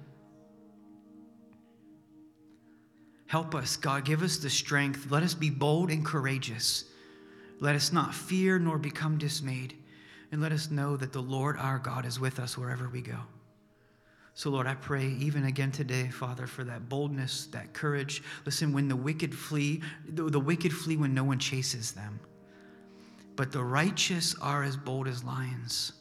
Help 3.27 3.55
us, 3.55 3.77
God. 3.77 4.05
Give 4.05 4.23
us 4.23 4.37
the 4.37 4.51
strength. 4.51 5.11
Let 5.11 5.23
us 5.23 5.35
be 5.35 5.51
bold 5.51 5.91
and 5.91 6.05
courageous. 6.05 6.85
Let 7.61 7.75
us 7.75 7.93
not 7.93 8.15
fear 8.15 8.59
nor 8.59 8.79
become 8.79 9.19
dismayed. 9.19 9.75
And 10.33 10.43
let 10.43 10.53
us 10.53 10.71
know 10.71 10.97
that 10.97 11.13
the 11.13 11.23
Lord 11.23 11.57
our 11.59 11.79
God 11.79 12.07
is 12.07 12.19
with 12.19 12.39
us 12.39 12.59
wherever 12.59 12.89
we 12.89 13.01
go. 13.01 13.19
So, 14.35 14.51
Lord, 14.51 14.67
I 14.67 14.75
pray 14.75 15.07
even 15.21 15.45
again 15.45 15.71
today, 15.71 16.09
Father, 16.09 16.49
for 16.49 16.65
that 16.65 16.89
boldness, 16.89 17.47
that 17.47 17.73
courage. 17.73 18.21
Listen, 18.45 18.73
when 18.73 18.89
the 18.89 18.97
wicked 18.97 19.33
flee, 19.33 19.81
the, 20.09 20.25
the 20.25 20.41
wicked 20.41 20.73
flee 20.73 20.97
when 20.97 21.15
no 21.15 21.23
one 21.23 21.39
chases 21.39 21.93
them. 21.93 22.19
But 23.37 23.53
the 23.53 23.63
righteous 23.63 24.35
are 24.41 24.65
as 24.65 24.77
bold 24.77 25.07
as 25.07 25.23
lions. 25.23 25.93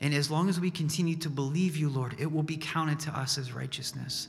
And 0.00 0.14
as 0.14 0.30
long 0.30 0.48
as 0.48 0.58
we 0.58 0.70
continue 0.70 1.16
to 1.16 1.28
believe 1.28 1.76
you, 1.76 1.90
Lord, 1.90 2.16
it 2.18 2.30
will 2.30 2.42
be 2.42 2.56
counted 2.56 2.98
to 3.00 3.18
us 3.18 3.36
as 3.36 3.52
righteousness. 3.52 4.28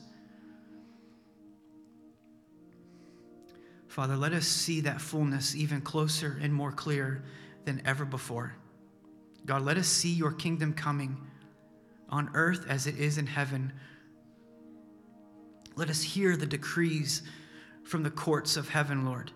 Father, 3.97 4.15
let 4.15 4.31
us 4.31 4.45
see 4.45 4.81
that 4.81 5.01
fullness 5.01 5.55
even 5.55 5.81
closer 5.81 6.37
and 6.39 6.53
more 6.53 6.71
clear 6.71 7.23
than 7.65 7.81
ever 7.83 8.05
before. 8.05 8.53
God, 9.47 9.63
let 9.63 9.75
us 9.75 9.87
see 9.87 10.11
your 10.11 10.31
kingdom 10.31 10.71
coming 10.71 11.17
on 12.07 12.29
earth 12.35 12.67
as 12.69 12.85
it 12.85 12.99
is 12.99 13.17
in 13.17 13.25
heaven. 13.25 13.73
Let 15.75 15.89
us 15.89 16.03
hear 16.03 16.37
the 16.37 16.45
decrees 16.45 17.23
from 17.85 18.03
the 18.03 18.11
courts 18.11 18.55
of 18.55 18.69
heaven, 18.69 19.03
Lord. 19.03 19.31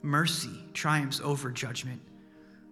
Mercy 0.00 0.64
triumphs 0.72 1.20
over 1.22 1.50
judgment. 1.50 2.00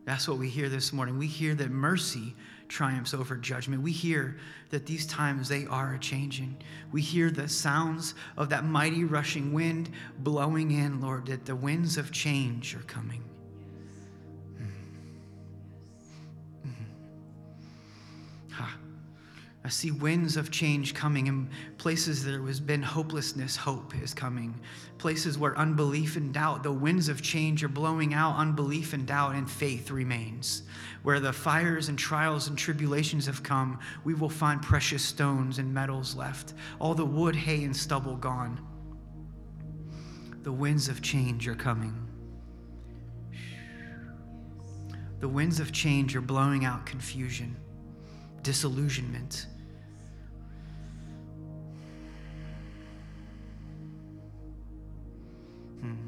That's 0.06 0.26
what 0.26 0.38
we 0.38 0.48
hear 0.48 0.70
this 0.70 0.94
morning. 0.94 1.18
We 1.18 1.26
hear 1.26 1.54
that 1.56 1.70
mercy 1.70 2.34
triumphs 2.68 3.14
over 3.14 3.36
judgment. 3.36 3.82
We 3.82 3.92
hear 3.92 4.36
that 4.70 4.86
these 4.86 5.06
times 5.06 5.48
they 5.48 5.66
are 5.66 5.98
changing. 5.98 6.56
We 6.92 7.02
hear 7.02 7.30
the 7.30 7.48
sounds 7.48 8.14
of 8.36 8.48
that 8.50 8.64
mighty 8.64 9.04
rushing 9.04 9.52
wind 9.52 9.90
blowing 10.18 10.70
in, 10.72 11.00
Lord, 11.00 11.26
that 11.26 11.44
the 11.44 11.56
winds 11.56 11.96
of 11.96 12.10
change 12.10 12.74
are 12.74 12.80
coming. 12.80 13.22
I 19.66 19.68
see 19.68 19.90
winds 19.90 20.36
of 20.36 20.52
change 20.52 20.94
coming 20.94 21.26
in 21.26 21.50
places 21.76 22.24
there 22.24 22.40
has 22.42 22.60
been 22.60 22.84
hopelessness, 22.84 23.56
hope 23.56 24.00
is 24.00 24.14
coming. 24.14 24.54
Places 24.96 25.38
where 25.38 25.58
unbelief 25.58 26.14
and 26.14 26.32
doubt, 26.32 26.62
the 26.62 26.70
winds 26.70 27.08
of 27.08 27.20
change 27.20 27.64
are 27.64 27.68
blowing 27.68 28.14
out, 28.14 28.36
unbelief 28.36 28.92
and 28.92 29.04
doubt, 29.08 29.34
and 29.34 29.50
faith 29.50 29.90
remains. 29.90 30.62
Where 31.02 31.18
the 31.18 31.32
fires 31.32 31.88
and 31.88 31.98
trials 31.98 32.46
and 32.46 32.56
tribulations 32.56 33.26
have 33.26 33.42
come, 33.42 33.80
we 34.04 34.14
will 34.14 34.28
find 34.28 34.62
precious 34.62 35.02
stones 35.02 35.58
and 35.58 35.74
metals 35.74 36.14
left, 36.14 36.54
all 36.78 36.94
the 36.94 37.04
wood, 37.04 37.34
hay, 37.34 37.64
and 37.64 37.76
stubble 37.76 38.14
gone. 38.14 38.64
The 40.42 40.52
winds 40.52 40.88
of 40.88 41.02
change 41.02 41.48
are 41.48 41.56
coming. 41.56 42.06
The 45.18 45.28
winds 45.28 45.58
of 45.58 45.72
change 45.72 46.14
are 46.14 46.20
blowing 46.20 46.64
out 46.64 46.86
confusion, 46.86 47.56
disillusionment 48.42 49.48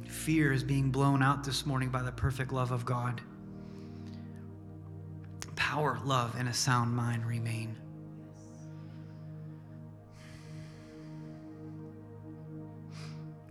Fear 0.07 0.53
is 0.53 0.64
being 0.64 0.91
blown 0.91 1.22
out 1.22 1.45
this 1.45 1.66
morning 1.66 1.91
by 1.91 2.03
the 2.03 2.12
perfect 2.12 2.53
love 2.53 2.70
of 2.70 2.85
God. 2.85 3.20
Power, 5.57 6.01
love, 6.05 6.35
and 6.39 6.49
a 6.49 6.55
sound 6.55 6.95
mind 6.95 7.26
remain. 7.26 7.76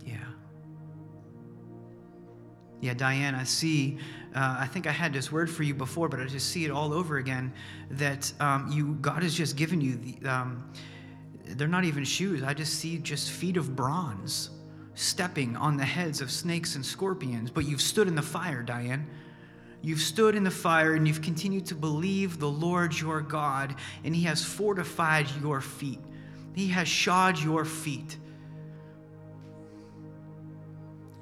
Yeah. 0.04 0.16
Yeah, 2.80 2.94
Diane, 2.94 3.34
I 3.34 3.44
see. 3.44 3.98
Uh, 4.34 4.56
I 4.60 4.66
think 4.66 4.86
I 4.86 4.92
had 4.92 5.12
this 5.12 5.30
word 5.30 5.50
for 5.50 5.62
you 5.62 5.74
before, 5.74 6.08
but 6.08 6.20
I 6.20 6.26
just 6.26 6.50
see 6.50 6.64
it 6.64 6.70
all 6.70 6.92
over 6.92 7.18
again. 7.18 7.52
That 7.90 8.32
um, 8.40 8.70
you, 8.72 8.94
God 9.00 9.22
has 9.22 9.34
just 9.34 9.56
given 9.56 9.80
you 9.80 9.96
the. 9.96 10.28
Um, 10.28 10.72
they're 11.56 11.68
not 11.68 11.84
even 11.84 12.04
shoes. 12.04 12.42
I 12.42 12.52
just 12.52 12.74
see 12.74 12.98
just 12.98 13.30
feet 13.30 13.56
of 13.56 13.74
bronze 13.74 14.50
stepping 14.98 15.56
on 15.56 15.76
the 15.76 15.84
heads 15.84 16.20
of 16.20 16.28
snakes 16.28 16.74
and 16.74 16.84
scorpions, 16.84 17.52
but 17.52 17.64
you've 17.64 17.80
stood 17.80 18.08
in 18.08 18.16
the 18.16 18.22
fire, 18.22 18.62
Diane. 18.62 19.08
You've 19.80 20.00
stood 20.00 20.34
in 20.34 20.42
the 20.42 20.50
fire 20.50 20.94
and 20.94 21.06
you've 21.06 21.22
continued 21.22 21.66
to 21.66 21.76
believe 21.76 22.40
the 22.40 22.48
Lord 22.48 22.98
your 22.98 23.20
God, 23.20 23.76
and 24.02 24.14
He 24.14 24.24
has 24.24 24.42
fortified 24.42 25.28
your 25.40 25.60
feet. 25.60 26.00
He 26.52 26.66
has 26.68 26.88
shod 26.88 27.38
your 27.38 27.64
feet. 27.64 28.16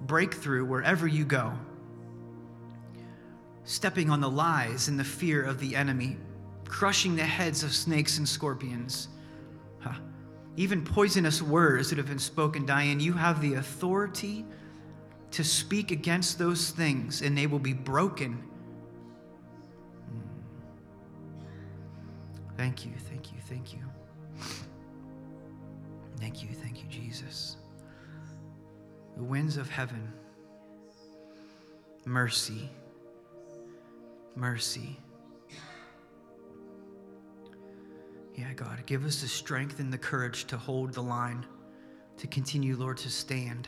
Breakthrough 0.06 0.64
wherever 0.64 1.06
you 1.06 1.26
go. 1.26 1.52
Stepping 3.64 4.08
on 4.08 4.20
the 4.20 4.30
lies 4.30 4.88
and 4.88 4.98
the 4.98 5.04
fear 5.04 5.42
of 5.42 5.60
the 5.60 5.76
enemy, 5.76 6.16
crushing 6.66 7.14
the 7.14 7.24
heads 7.24 7.62
of 7.62 7.74
snakes 7.74 8.16
and 8.16 8.26
scorpions. 8.26 9.08
Even 10.56 10.82
poisonous 10.82 11.42
words 11.42 11.90
that 11.90 11.98
have 11.98 12.06
been 12.06 12.18
spoken, 12.18 12.64
Diane, 12.64 12.98
you 12.98 13.12
have 13.12 13.40
the 13.42 13.54
authority 13.54 14.44
to 15.32 15.44
speak 15.44 15.90
against 15.90 16.38
those 16.38 16.70
things 16.70 17.20
and 17.20 17.36
they 17.36 17.46
will 17.46 17.58
be 17.58 17.74
broken. 17.74 18.42
Hmm. 20.08 20.20
Thank 22.56 22.86
you, 22.86 22.92
thank 23.10 23.32
you, 23.32 23.38
thank 23.46 23.74
you. 23.74 23.80
Thank 26.18 26.42
you, 26.42 26.48
thank 26.48 26.82
you, 26.82 26.88
Jesus. 26.88 27.56
The 29.16 29.22
winds 29.22 29.58
of 29.58 29.68
heaven, 29.68 30.10
mercy, 32.06 32.70
mercy 34.34 34.98
Yeah, 38.36 38.52
God, 38.52 38.82
give 38.84 39.06
us 39.06 39.22
the 39.22 39.28
strength 39.28 39.80
and 39.80 39.90
the 39.90 39.98
courage 39.98 40.44
to 40.46 40.58
hold 40.58 40.92
the 40.92 41.02
line, 41.02 41.46
to 42.18 42.26
continue, 42.26 42.76
Lord, 42.76 42.98
to 42.98 43.08
stand. 43.08 43.66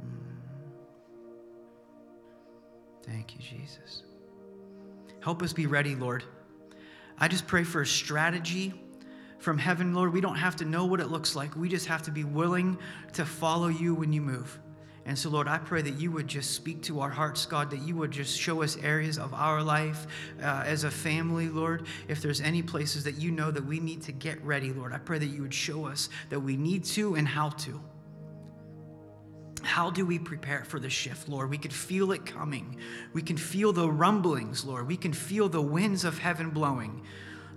Hmm. 0.00 0.06
Thank 3.04 3.34
you, 3.34 3.40
Jesus. 3.40 4.04
Help 5.20 5.42
us 5.42 5.52
be 5.52 5.66
ready, 5.66 5.94
Lord. 5.94 6.24
I 7.18 7.28
just 7.28 7.46
pray 7.46 7.62
for 7.62 7.82
a 7.82 7.86
strategy 7.86 8.72
from 9.38 9.58
heaven, 9.58 9.92
Lord. 9.92 10.14
We 10.14 10.22
don't 10.22 10.36
have 10.36 10.56
to 10.56 10.64
know 10.64 10.86
what 10.86 10.98
it 10.98 11.08
looks 11.08 11.36
like. 11.36 11.54
We 11.56 11.68
just 11.68 11.86
have 11.86 12.02
to 12.04 12.10
be 12.10 12.24
willing 12.24 12.78
to 13.12 13.26
follow 13.26 13.68
you 13.68 13.94
when 13.94 14.14
you 14.14 14.22
move. 14.22 14.58
And 15.04 15.18
so, 15.18 15.30
Lord, 15.30 15.48
I 15.48 15.58
pray 15.58 15.82
that 15.82 15.98
you 15.98 16.12
would 16.12 16.28
just 16.28 16.52
speak 16.52 16.82
to 16.82 17.00
our 17.00 17.10
hearts, 17.10 17.44
God, 17.44 17.70
that 17.70 17.80
you 17.80 17.96
would 17.96 18.12
just 18.12 18.38
show 18.38 18.62
us 18.62 18.76
areas 18.76 19.18
of 19.18 19.34
our 19.34 19.62
life 19.62 20.06
uh, 20.40 20.62
as 20.64 20.84
a 20.84 20.90
family, 20.90 21.48
Lord. 21.48 21.86
If 22.06 22.22
there's 22.22 22.40
any 22.40 22.62
places 22.62 23.02
that 23.04 23.16
you 23.16 23.32
know 23.32 23.50
that 23.50 23.64
we 23.64 23.80
need 23.80 24.02
to 24.02 24.12
get 24.12 24.42
ready, 24.44 24.72
Lord, 24.72 24.92
I 24.92 24.98
pray 24.98 25.18
that 25.18 25.26
you 25.26 25.42
would 25.42 25.54
show 25.54 25.86
us 25.86 26.08
that 26.30 26.38
we 26.38 26.56
need 26.56 26.84
to 26.84 27.16
and 27.16 27.26
how 27.26 27.50
to. 27.50 27.80
How 29.62 29.90
do 29.90 30.04
we 30.06 30.18
prepare 30.18 30.64
for 30.64 30.78
the 30.78 30.90
shift, 30.90 31.28
Lord? 31.28 31.50
We 31.50 31.58
could 31.58 31.72
feel 31.72 32.12
it 32.12 32.26
coming. 32.26 32.76
We 33.12 33.22
can 33.22 33.36
feel 33.36 33.72
the 33.72 33.90
rumblings, 33.90 34.64
Lord. 34.64 34.86
We 34.86 34.96
can 34.96 35.12
feel 35.12 35.48
the 35.48 35.62
winds 35.62 36.04
of 36.04 36.18
heaven 36.18 36.50
blowing 36.50 37.02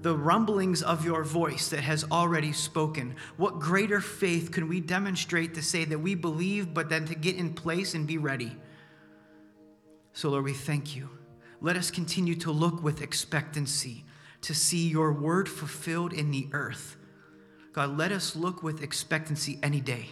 the 0.06 0.16
rumblings 0.16 0.84
of 0.84 1.04
your 1.04 1.24
voice 1.24 1.70
that 1.70 1.80
has 1.80 2.06
already 2.12 2.54
spoken. 2.54 3.16
What 3.38 3.58
greater 3.58 4.00
faith 4.00 4.52
can 4.52 4.68
we 4.68 4.80
demonstrate 4.80 5.56
to 5.56 5.64
say 5.64 5.84
that 5.84 5.98
we 5.98 6.14
believe, 6.14 6.76
but 6.76 6.90
then 6.90 7.06
to 7.08 7.16
get 7.16 7.38
in 7.38 7.56
place 7.56 7.96
and 7.96 8.06
be 8.06 8.20
ready? 8.20 8.56
So, 10.14 10.30
Lord, 10.30 10.44
we 10.44 10.54
thank 10.54 10.96
you. 10.96 11.10
Let 11.60 11.76
us 11.76 11.90
continue 11.90 12.36
to 12.36 12.52
look 12.52 12.84
with 12.84 13.02
expectancy 13.02 14.06
to 14.42 14.54
see 14.54 14.88
your 14.88 15.12
word 15.12 15.50
fulfilled 15.50 16.14
in 16.14 16.30
the 16.30 16.50
earth. 16.52 16.98
God, 17.74 17.98
let 17.98 18.12
us 18.12 18.36
look 18.36 18.62
with 18.62 18.84
expectancy 18.84 19.58
any 19.64 19.82
day 19.82 20.10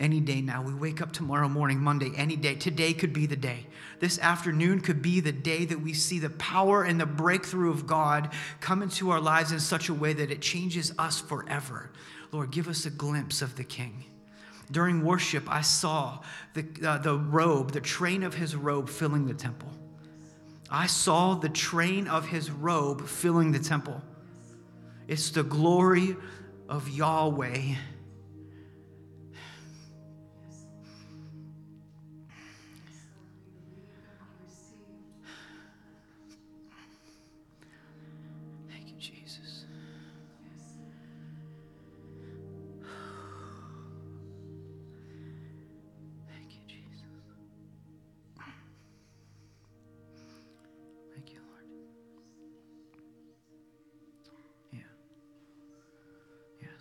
any 0.00 0.18
day 0.18 0.40
now. 0.40 0.62
We 0.62 0.74
wake 0.74 1.00
up 1.00 1.12
tomorrow 1.12 1.48
morning, 1.48 1.78
Monday, 1.78 2.10
any 2.16 2.34
day. 2.34 2.54
Today 2.54 2.94
could 2.94 3.12
be 3.12 3.26
the 3.26 3.36
day. 3.36 3.66
This 4.00 4.18
afternoon 4.18 4.80
could 4.80 5.02
be 5.02 5.20
the 5.20 5.30
day 5.30 5.66
that 5.66 5.80
we 5.80 5.92
see 5.92 6.18
the 6.18 6.30
power 6.30 6.82
and 6.82 6.98
the 6.98 7.06
breakthrough 7.06 7.70
of 7.70 7.86
God 7.86 8.32
come 8.60 8.82
into 8.82 9.10
our 9.10 9.20
lives 9.20 9.52
in 9.52 9.60
such 9.60 9.90
a 9.90 9.94
way 9.94 10.14
that 10.14 10.30
it 10.30 10.40
changes 10.40 10.92
us 10.98 11.20
forever. 11.20 11.90
Lord, 12.32 12.50
give 12.50 12.66
us 12.66 12.86
a 12.86 12.90
glimpse 12.90 13.42
of 13.42 13.56
the 13.56 13.64
King. 13.64 14.04
During 14.70 15.04
worship, 15.04 15.44
I 15.48 15.60
saw 15.60 16.20
the, 16.54 16.64
uh, 16.84 16.98
the 16.98 17.18
robe, 17.18 17.72
the 17.72 17.80
train 17.80 18.22
of 18.22 18.34
his 18.34 18.56
robe 18.56 18.88
filling 18.88 19.26
the 19.26 19.34
temple. 19.34 19.68
I 20.70 20.86
saw 20.86 21.34
the 21.34 21.48
train 21.48 22.06
of 22.06 22.28
his 22.28 22.50
robe 22.50 23.06
filling 23.06 23.52
the 23.52 23.58
temple. 23.58 24.00
It's 25.08 25.30
the 25.30 25.42
glory 25.42 26.16
of 26.68 26.88
Yahweh 26.88 27.74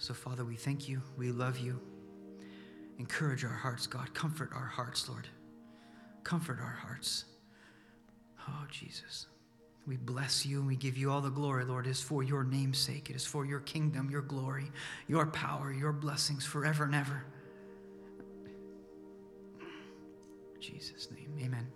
So, 0.09 0.15
Father, 0.15 0.43
we 0.43 0.55
thank 0.55 0.89
you. 0.89 1.03
We 1.17 1.31
love 1.31 1.59
you. 1.59 1.79
Encourage 2.97 3.45
our 3.45 3.51
hearts, 3.51 3.85
God. 3.85 4.11
Comfort 4.15 4.49
our 4.55 4.65
hearts, 4.65 5.07
Lord. 5.07 5.27
Comfort 6.23 6.57
our 6.59 6.79
hearts. 6.81 7.25
Oh, 8.47 8.65
Jesus. 8.71 9.27
We 9.85 9.97
bless 9.97 10.47
you 10.47 10.57
and 10.57 10.67
we 10.67 10.75
give 10.75 10.97
you 10.97 11.11
all 11.11 11.21
the 11.21 11.29
glory, 11.29 11.63
Lord. 11.63 11.85
It 11.85 11.91
is 11.91 12.01
for 12.01 12.23
your 12.23 12.43
name's 12.43 12.79
sake. 12.79 13.11
It 13.11 13.17
is 13.17 13.23
for 13.23 13.45
your 13.45 13.59
kingdom, 13.59 14.09
your 14.09 14.23
glory, 14.23 14.71
your 15.07 15.27
power, 15.27 15.71
your 15.71 15.93
blessings 15.93 16.43
forever 16.43 16.85
and 16.85 16.95
ever. 16.95 17.23
In 20.55 20.59
Jesus' 20.59 21.09
name, 21.11 21.35
amen. 21.39 21.67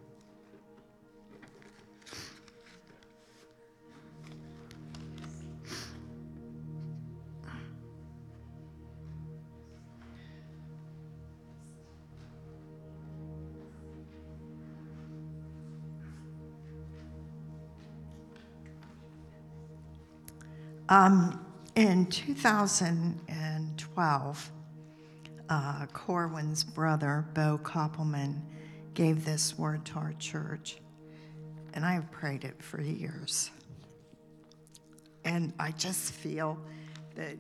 Um, 20.94 21.44
in 21.76 22.06
2012, 22.06 24.52
uh, 25.50 25.86
Corwin's 25.92 26.64
brother, 26.64 27.26
Bo 27.34 27.60
Koppelman, 27.64 28.40
gave 28.94 29.26
this 29.26 29.58
word 29.58 29.84
to 29.86 29.96
our 29.96 30.14
church, 30.20 30.78
and 31.74 31.84
I 31.84 31.94
have 31.94 32.12
prayed 32.12 32.44
it 32.44 32.62
for 32.62 32.80
years. 32.80 33.50
And 35.26 35.52
I 35.60 35.72
just 35.72 36.14
feel 36.14 36.60
that 37.16 37.38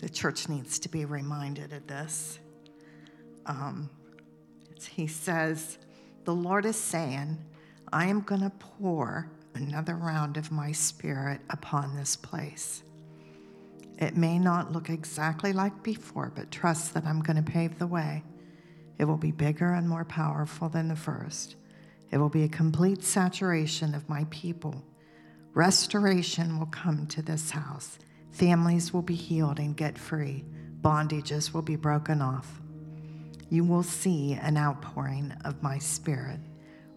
the 0.00 0.10
church 0.10 0.50
needs 0.50 0.78
to 0.80 0.90
be 0.90 1.06
reminded 1.06 1.72
of 1.72 1.86
this. 1.86 2.38
Um, 3.46 3.88
he 4.90 5.06
says, 5.06 5.78
The 6.24 6.34
Lord 6.34 6.66
is 6.66 6.76
saying, 6.76 7.38
I 7.90 8.08
am 8.08 8.20
going 8.20 8.42
to 8.42 8.50
pour 8.50 9.30
another 9.54 9.96
round 9.96 10.36
of 10.36 10.52
my 10.52 10.72
spirit 10.72 11.40
upon 11.50 11.96
this 11.96 12.16
place. 12.16 12.82
It 13.98 14.16
may 14.16 14.38
not 14.38 14.72
look 14.72 14.90
exactly 14.90 15.52
like 15.52 15.82
before, 15.82 16.32
but 16.34 16.50
trust 16.50 16.94
that 16.94 17.06
I'm 17.06 17.22
going 17.22 17.42
to 17.42 17.50
pave 17.50 17.78
the 17.78 17.86
way. 17.86 18.24
It 18.98 19.04
will 19.04 19.16
be 19.16 19.30
bigger 19.30 19.72
and 19.72 19.88
more 19.88 20.04
powerful 20.04 20.68
than 20.68 20.88
the 20.88 20.96
first. 20.96 21.56
It 22.10 22.18
will 22.18 22.28
be 22.28 22.44
a 22.44 22.48
complete 22.48 23.02
saturation 23.02 23.94
of 23.94 24.08
my 24.08 24.26
people. 24.30 24.84
Restoration 25.52 26.58
will 26.58 26.66
come 26.66 27.06
to 27.08 27.22
this 27.22 27.50
house. 27.50 27.98
Families 28.32 28.92
will 28.92 29.02
be 29.02 29.14
healed 29.14 29.58
and 29.58 29.76
get 29.76 29.96
free. 29.96 30.44
Bondages 30.80 31.52
will 31.52 31.62
be 31.62 31.76
broken 31.76 32.20
off. 32.20 32.60
You 33.48 33.64
will 33.64 33.84
see 33.84 34.32
an 34.32 34.56
outpouring 34.56 35.32
of 35.44 35.62
my 35.62 35.78
spirit. 35.78 36.40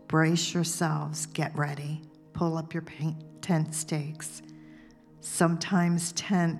Brace 0.07 0.53
yourselves, 0.53 1.27
get 1.27 1.55
ready, 1.55 2.01
pull 2.37 2.55
up 2.55 2.71
your 2.71 2.83
tent 3.41 3.73
stakes. 3.73 4.43
Sometimes 5.21 6.11
tent, 6.11 6.59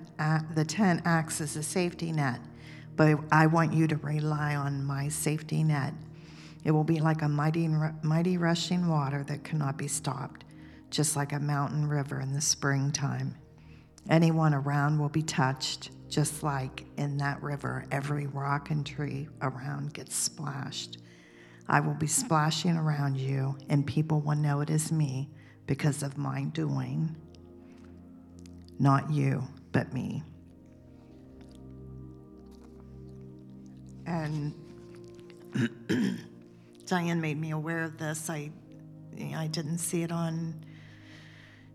the 0.56 0.64
tent 0.64 1.02
acts 1.04 1.40
as 1.40 1.54
a 1.54 1.62
safety 1.62 2.10
net, 2.10 2.40
but 2.96 3.20
I 3.30 3.46
want 3.46 3.72
you 3.72 3.86
to 3.86 3.96
rely 3.96 4.56
on 4.56 4.84
my 4.84 5.08
safety 5.08 5.62
net. 5.62 5.94
It 6.64 6.72
will 6.72 6.82
be 6.82 6.98
like 6.98 7.22
a 7.22 7.28
mighty, 7.28 7.68
mighty 8.02 8.36
rushing 8.38 8.88
water 8.88 9.22
that 9.28 9.44
cannot 9.44 9.78
be 9.78 9.86
stopped, 9.86 10.44
just 10.90 11.14
like 11.14 11.32
a 11.32 11.38
mountain 11.38 11.88
river 11.88 12.20
in 12.20 12.32
the 12.32 12.40
springtime. 12.40 13.36
Anyone 14.10 14.54
around 14.54 14.98
will 14.98 15.08
be 15.08 15.22
touched, 15.22 15.90
just 16.08 16.42
like 16.42 16.86
in 16.96 17.18
that 17.18 17.40
river, 17.40 17.84
every 17.92 18.26
rock 18.26 18.70
and 18.70 18.84
tree 18.84 19.28
around 19.42 19.94
gets 19.94 20.16
splashed. 20.16 20.98
I 21.68 21.78
will 21.78 21.94
be 21.94 22.08
splashing 22.08 22.76
around 22.76 23.16
you, 23.16 23.56
and 23.68 23.86
people 23.86 24.20
will 24.20 24.34
know 24.34 24.60
it 24.60 24.70
is 24.70 24.90
me 24.90 25.30
because 25.68 26.02
of 26.02 26.16
my 26.16 26.44
doing. 26.44 27.14
Not 28.80 29.10
you, 29.12 29.46
but 29.70 29.92
me. 29.92 30.22
And 34.06 34.54
Diane 36.86 37.20
made 37.20 37.38
me 37.38 37.50
aware 37.50 37.84
of 37.84 37.98
this. 37.98 38.30
I, 38.30 38.50
I 39.36 39.46
didn't 39.48 39.78
see 39.78 40.02
it 40.02 40.10
on 40.10 40.64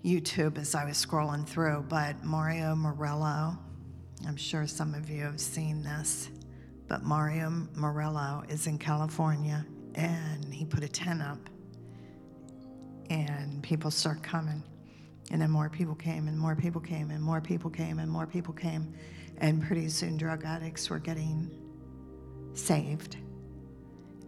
YouTube 0.04 0.58
as 0.58 0.74
I 0.74 0.86
was 0.86 0.98
scrolling 0.98 1.48
through, 1.48 1.86
but 1.88 2.24
Mario 2.24 2.76
Murillo, 2.76 3.58
I'm 4.28 4.36
sure 4.36 4.66
some 4.66 4.96
of 4.96 5.08
you 5.08 5.22
have 5.22 5.40
seen 5.40 5.84
this, 5.84 6.30
but 6.88 7.04
Mario 7.04 7.68
Murillo 7.76 8.44
is 8.50 8.66
in 8.66 8.80
California 8.80 9.64
and 9.94 10.52
he 10.52 10.66
put 10.66 10.84
a 10.84 10.88
tent 10.88 11.22
up 11.22 11.38
and 13.10 13.62
people 13.64 13.92
start 13.92 14.24
coming. 14.24 14.64
And 15.32 15.42
then 15.42 15.50
more 15.50 15.70
people 15.70 15.96
came, 15.96 16.28
and 16.28 16.38
more 16.38 16.56
people 16.56 16.82
came, 16.82 17.10
and 17.10 17.22
more 17.22 17.42
people 17.42 17.70
came, 17.70 18.00
and 18.00 18.12
more 18.12 18.28
people 18.28 18.54
came. 18.54 18.94
And 19.38 19.64
pretty 19.64 19.90
soon, 19.90 20.18
drug 20.18 20.44
addicts 20.46 20.90
were 20.90 21.00
getting 21.00 21.50
saved. 22.54 23.18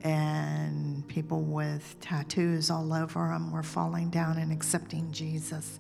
And 0.03 1.07
people 1.07 1.41
with 1.41 1.95
tattoos 1.99 2.69
all 2.69 2.93
over 2.93 3.27
them 3.27 3.51
were 3.51 3.63
falling 3.63 4.09
down 4.09 4.37
and 4.37 4.51
accepting 4.51 5.11
Jesus. 5.11 5.79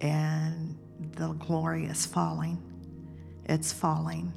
And 0.00 0.76
the 1.12 1.32
glory 1.34 1.86
is 1.86 2.06
falling. 2.06 2.62
It's 3.44 3.72
falling. 3.72 4.32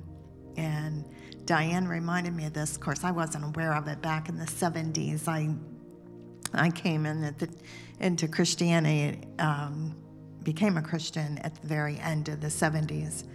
And 0.57 1.05
Diane 1.45 1.87
reminded 1.87 2.35
me 2.35 2.45
of 2.45 2.53
this. 2.53 2.75
Of 2.75 2.81
course, 2.81 3.03
I 3.03 3.11
wasn't 3.11 3.45
aware 3.45 3.73
of 3.73 3.87
it 3.87 4.01
back 4.01 4.29
in 4.29 4.37
the 4.37 4.45
70s. 4.45 5.27
I 5.27 5.49
I 6.53 6.69
came 6.69 7.05
in 7.05 7.21
the, 7.21 7.49
into 7.99 8.27
Christianity, 8.27 9.21
um, 9.39 9.95
became 10.43 10.77
a 10.77 10.81
Christian 10.81 11.37
at 11.39 11.55
the 11.55 11.67
very 11.67 11.99
end 11.99 12.29
of 12.29 12.41
the 12.41 12.47
70s. 12.47 13.25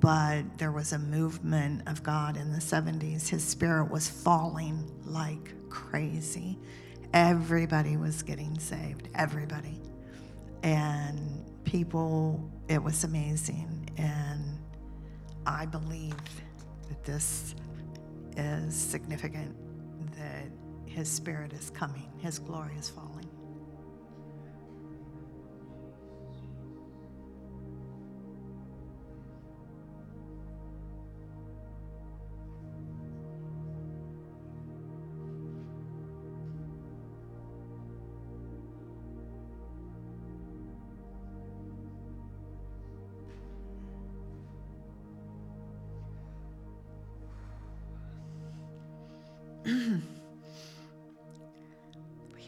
But 0.00 0.58
there 0.58 0.72
was 0.72 0.92
a 0.92 0.98
movement 0.98 1.86
of 1.86 2.02
God 2.02 2.36
in 2.36 2.52
the 2.52 2.58
70s. 2.58 3.28
His 3.28 3.44
spirit 3.44 3.90
was 3.90 4.08
falling 4.08 4.90
like 5.04 5.54
crazy. 5.68 6.58
Everybody 7.12 7.96
was 7.96 8.22
getting 8.22 8.58
saved, 8.58 9.08
everybody. 9.14 9.80
And 10.62 11.44
people, 11.64 12.50
it 12.68 12.82
was 12.82 13.04
amazing. 13.04 13.90
And 13.98 14.58
I 15.46 15.66
believe 15.66 16.14
that 16.88 17.04
this 17.04 17.54
is 18.36 18.74
significant, 18.74 19.54
that 20.16 20.46
his 20.92 21.08
spirit 21.08 21.52
is 21.54 21.70
coming, 21.70 22.10
his 22.18 22.38
glory 22.38 22.74
is 22.78 22.90
falling. 22.90 23.31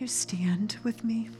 You 0.04 0.08
stand 0.08 0.76
with 0.84 1.02
me? 1.02 1.30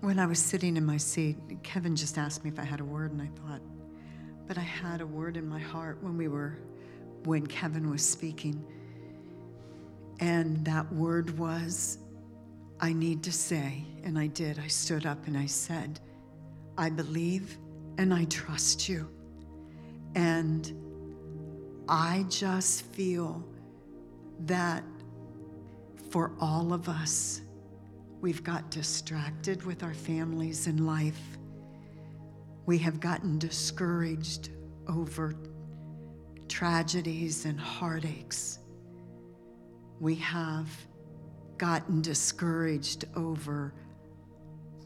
When 0.00 0.18
I 0.18 0.24
was 0.24 0.38
sitting 0.38 0.78
in 0.78 0.86
my 0.86 0.96
seat, 0.96 1.36
Kevin 1.62 1.94
just 1.94 2.16
asked 2.16 2.42
me 2.42 2.48
if 2.48 2.58
I 2.58 2.64
had 2.64 2.80
a 2.80 2.84
word, 2.84 3.12
and 3.12 3.20
I 3.20 3.28
thought, 3.38 3.60
but 4.46 4.56
I 4.56 4.62
had 4.62 5.02
a 5.02 5.06
word 5.06 5.36
in 5.36 5.46
my 5.46 5.58
heart 5.58 5.98
when 6.00 6.16
we 6.16 6.26
were, 6.26 6.56
when 7.24 7.46
Kevin 7.46 7.90
was 7.90 8.02
speaking. 8.02 8.64
And 10.20 10.64
that 10.64 10.90
word 10.90 11.38
was, 11.38 11.98
I 12.80 12.94
need 12.94 13.22
to 13.24 13.32
say, 13.32 13.84
and 14.04 14.18
I 14.18 14.28
did. 14.28 14.58
I 14.58 14.68
stood 14.68 15.04
up 15.04 15.26
and 15.26 15.36
I 15.36 15.44
said, 15.44 16.00
I 16.78 16.88
believe 16.88 17.58
and 17.98 18.14
I 18.14 18.24
trust 18.24 18.88
you. 18.88 19.06
And 20.18 20.74
I 21.88 22.24
just 22.28 22.82
feel 22.86 23.46
that 24.46 24.82
for 26.10 26.32
all 26.40 26.72
of 26.72 26.88
us, 26.88 27.42
we've 28.20 28.42
got 28.42 28.68
distracted 28.68 29.62
with 29.62 29.84
our 29.84 29.94
families 29.94 30.66
and 30.66 30.84
life. 30.84 31.38
We 32.66 32.78
have 32.78 32.98
gotten 32.98 33.38
discouraged 33.38 34.50
over 34.88 35.34
tragedies 36.48 37.44
and 37.44 37.58
heartaches. 37.58 38.58
We 40.00 40.16
have 40.16 40.68
gotten 41.58 42.02
discouraged 42.02 43.04
over 43.14 43.72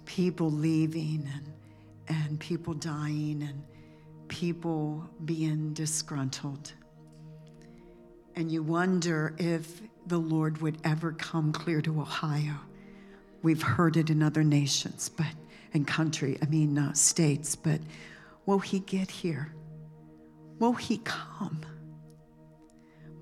people 0.05 0.51
leaving 0.51 1.27
and, 1.33 2.19
and 2.21 2.39
people 2.39 2.75
dying 2.75 3.43
and 3.49 3.63
people 4.29 5.09
being 5.25 5.73
disgruntled. 5.75 6.73
And 8.35 8.51
you 8.51 8.63
wonder 8.63 9.35
if 9.39 9.83
the 10.07 10.19
Lord 10.19 10.61
would 10.63 10.79
ever 10.85 11.13
come 11.13 11.53
clear 11.53 11.83
to 11.83 12.01
Ohio. 12.01 12.55
We've 13.43 13.63
heard 13.63 13.97
it 13.97 14.11
in 14.11 14.23
other 14.23 14.43
nations, 14.45 15.09
but 15.09 15.27
and 15.75 15.87
country, 15.87 16.39
I 16.43 16.47
mean 16.47 16.79
uh, 16.79 16.93
states, 16.93 17.57
but 17.57 17.81
will 18.47 18.59
he 18.59 18.81
get 18.81 19.11
here? 19.11 19.55
Will 20.59 20.75
he 20.75 20.99
come? 20.99 21.61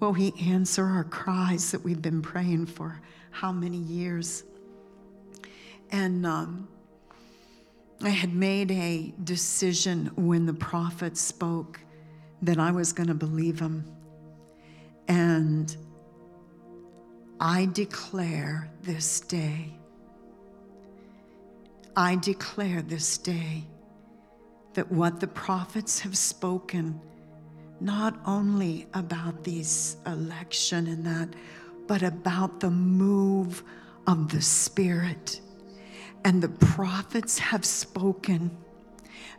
Will 0.01 0.12
he 0.12 0.32
answer 0.51 0.84
our 0.84 1.05
cries 1.05 1.70
that 1.72 1.82
we've 1.82 2.03
been 2.03 2.22
praying 2.22 2.66
for 2.66 3.01
how 3.30 3.53
many 3.53 3.76
years? 3.76 4.44
And 5.92 6.26
um, 6.26 6.68
I 8.03 8.09
had 8.09 8.34
made 8.34 8.70
a 8.70 9.12
decision 9.24 10.11
when 10.16 10.46
the 10.46 10.55
prophet 10.55 11.18
spoke 11.18 11.80
that 12.40 12.59
I 12.59 12.70
was 12.70 12.92
going 12.94 13.09
to 13.09 13.14
believe 13.14 13.61
him. 13.61 13.84
And 15.07 15.76
I 17.38 17.66
declare 17.66 18.70
this 18.82 19.20
day, 19.20 19.74
I 21.94 22.16
declare 22.16 22.80
this 22.80 23.18
day 23.18 23.64
that 24.72 24.90
what 24.90 25.20
the 25.20 25.26
prophets 25.26 26.01
have 26.01 26.16
spoken, 26.16 26.98
not 27.80 28.18
only 28.24 28.86
about 28.94 29.44
this 29.44 29.96
election 30.07 30.86
and 30.86 31.05
that, 31.05 31.28
but 31.86 32.03
about 32.03 32.61
the 32.61 32.70
move 32.70 33.62
of 34.07 34.30
the 34.30 34.40
Spirit. 34.40 35.40
And 36.24 36.42
the 36.42 36.48
prophets 36.48 37.38
have 37.38 37.64
spoken 37.64 38.50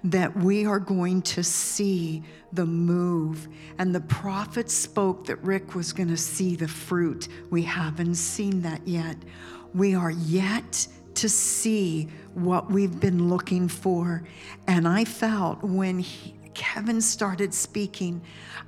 that 0.03 0.35
we 0.35 0.65
are 0.65 0.79
going 0.79 1.21
to 1.21 1.43
see 1.43 2.23
the 2.53 2.65
move. 2.65 3.47
And 3.77 3.93
the 3.93 4.01
prophet 4.01 4.69
spoke 4.69 5.25
that 5.27 5.37
Rick 5.43 5.75
was 5.75 5.93
going 5.93 6.09
to 6.09 6.17
see 6.17 6.55
the 6.55 6.67
fruit. 6.67 7.27
We 7.49 7.61
haven't 7.63 8.15
seen 8.15 8.61
that 8.63 8.87
yet. 8.87 9.17
We 9.73 9.95
are 9.95 10.11
yet 10.11 10.87
to 11.15 11.29
see 11.29 12.09
what 12.33 12.71
we've 12.71 12.99
been 12.99 13.29
looking 13.29 13.67
for. 13.67 14.23
And 14.67 14.87
I 14.87 15.05
felt 15.05 15.61
when 15.63 15.99
he, 15.99 16.33
Kevin 16.53 17.01
started 17.01 17.53
speaking, 17.53 18.21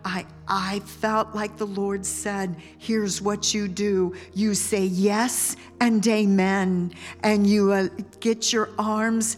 I, 0.06 0.26
I 0.48 0.80
felt 0.80 1.34
like 1.36 1.58
the 1.58 1.68
Lord 1.68 2.06
said, 2.06 2.56
Here's 2.78 3.22
what 3.22 3.54
you 3.54 3.68
do. 3.68 4.16
You 4.34 4.54
say 4.54 4.86
yes 4.86 5.56
and 5.80 6.06
amen, 6.08 6.94
and 7.24 7.48
you 7.48 7.72
uh, 7.72 7.88
get 8.20 8.52
your 8.52 8.70
arms 8.78 9.38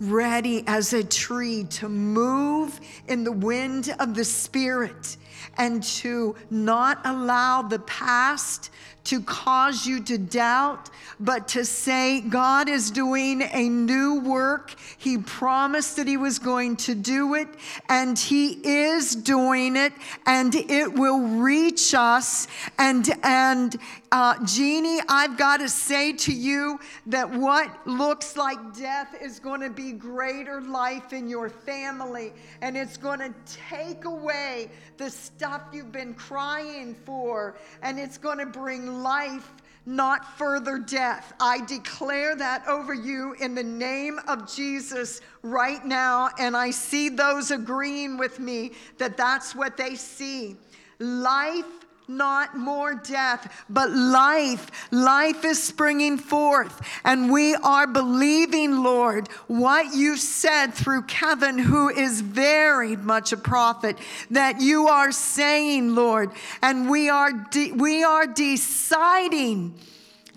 ready 0.00 0.62
as 0.66 0.92
a 0.92 1.02
tree 1.02 1.64
to 1.64 1.88
move 1.88 2.80
in 3.08 3.24
the 3.24 3.32
wind 3.32 3.94
of 3.98 4.14
the 4.14 4.24
Spirit 4.24 5.16
and 5.56 5.82
to 5.82 6.36
not 6.50 7.00
allow 7.04 7.62
the 7.62 7.78
past 7.80 8.70
to 9.08 9.22
cause 9.22 9.86
you 9.86 10.00
to 10.00 10.18
doubt, 10.18 10.90
but 11.18 11.48
to 11.48 11.64
say, 11.64 12.20
God 12.20 12.68
is 12.68 12.90
doing 12.90 13.40
a 13.40 13.66
new 13.66 14.20
work. 14.20 14.74
He 14.98 15.16
promised 15.16 15.96
that 15.96 16.06
He 16.06 16.18
was 16.18 16.38
going 16.38 16.76
to 16.76 16.94
do 16.94 17.34
it, 17.34 17.48
and 17.88 18.18
He 18.18 18.60
is 18.62 19.14
doing 19.14 19.76
it, 19.76 19.94
and 20.26 20.54
it 20.54 20.92
will 20.92 21.20
reach 21.20 21.94
us. 21.94 22.48
And, 22.78 23.08
and 23.22 23.76
uh, 24.12 24.44
Jeannie, 24.44 25.00
I've 25.08 25.38
got 25.38 25.60
to 25.60 25.70
say 25.70 26.12
to 26.12 26.32
you 26.32 26.78
that 27.06 27.30
what 27.30 27.86
looks 27.86 28.36
like 28.36 28.58
death 28.76 29.16
is 29.22 29.38
going 29.38 29.62
to 29.62 29.70
be 29.70 29.92
greater 29.92 30.60
life 30.60 31.14
in 31.14 31.30
your 31.30 31.48
family, 31.48 32.34
and 32.60 32.76
it's 32.76 32.98
going 32.98 33.20
to 33.20 33.32
take 33.46 34.04
away 34.04 34.70
the 34.98 35.08
stuff 35.36 35.62
you've 35.72 35.92
been 35.92 36.14
crying 36.14 36.94
for, 37.04 37.56
and 37.82 37.98
it's 37.98 38.18
going 38.18 38.38
to 38.38 38.46
bring 38.46 39.02
life, 39.02 39.52
not 39.86 40.36
further 40.38 40.78
death. 40.78 41.32
I 41.40 41.64
declare 41.66 42.34
that 42.36 42.66
over 42.66 42.94
you 42.94 43.34
in 43.40 43.54
the 43.54 43.62
name 43.62 44.18
of 44.26 44.52
Jesus 44.52 45.20
right 45.42 45.84
now, 45.84 46.30
and 46.38 46.56
I 46.56 46.70
see 46.70 47.08
those 47.08 47.50
agreeing 47.50 48.18
with 48.18 48.40
me 48.40 48.72
that 48.98 49.16
that's 49.16 49.54
what 49.54 49.76
they 49.76 49.94
see. 49.94 50.56
Life 50.98 51.64
not 52.08 52.56
more 52.56 52.94
death, 52.94 53.64
but 53.68 53.90
life. 53.90 54.70
Life 54.90 55.44
is 55.44 55.62
springing 55.62 56.16
forth. 56.16 56.80
And 57.04 57.30
we 57.30 57.54
are 57.54 57.86
believing, 57.86 58.82
Lord, 58.82 59.28
what 59.46 59.94
you 59.94 60.16
said 60.16 60.68
through 60.72 61.02
Kevin, 61.02 61.58
who 61.58 61.90
is 61.90 62.22
very 62.22 62.96
much 62.96 63.32
a 63.32 63.36
prophet, 63.36 63.98
that 64.30 64.60
you 64.60 64.88
are 64.88 65.12
saying, 65.12 65.94
Lord. 65.94 66.32
And 66.62 66.88
we 66.88 67.10
are, 67.10 67.32
de- 67.32 67.72
we 67.72 68.02
are 68.02 68.26
deciding 68.26 69.74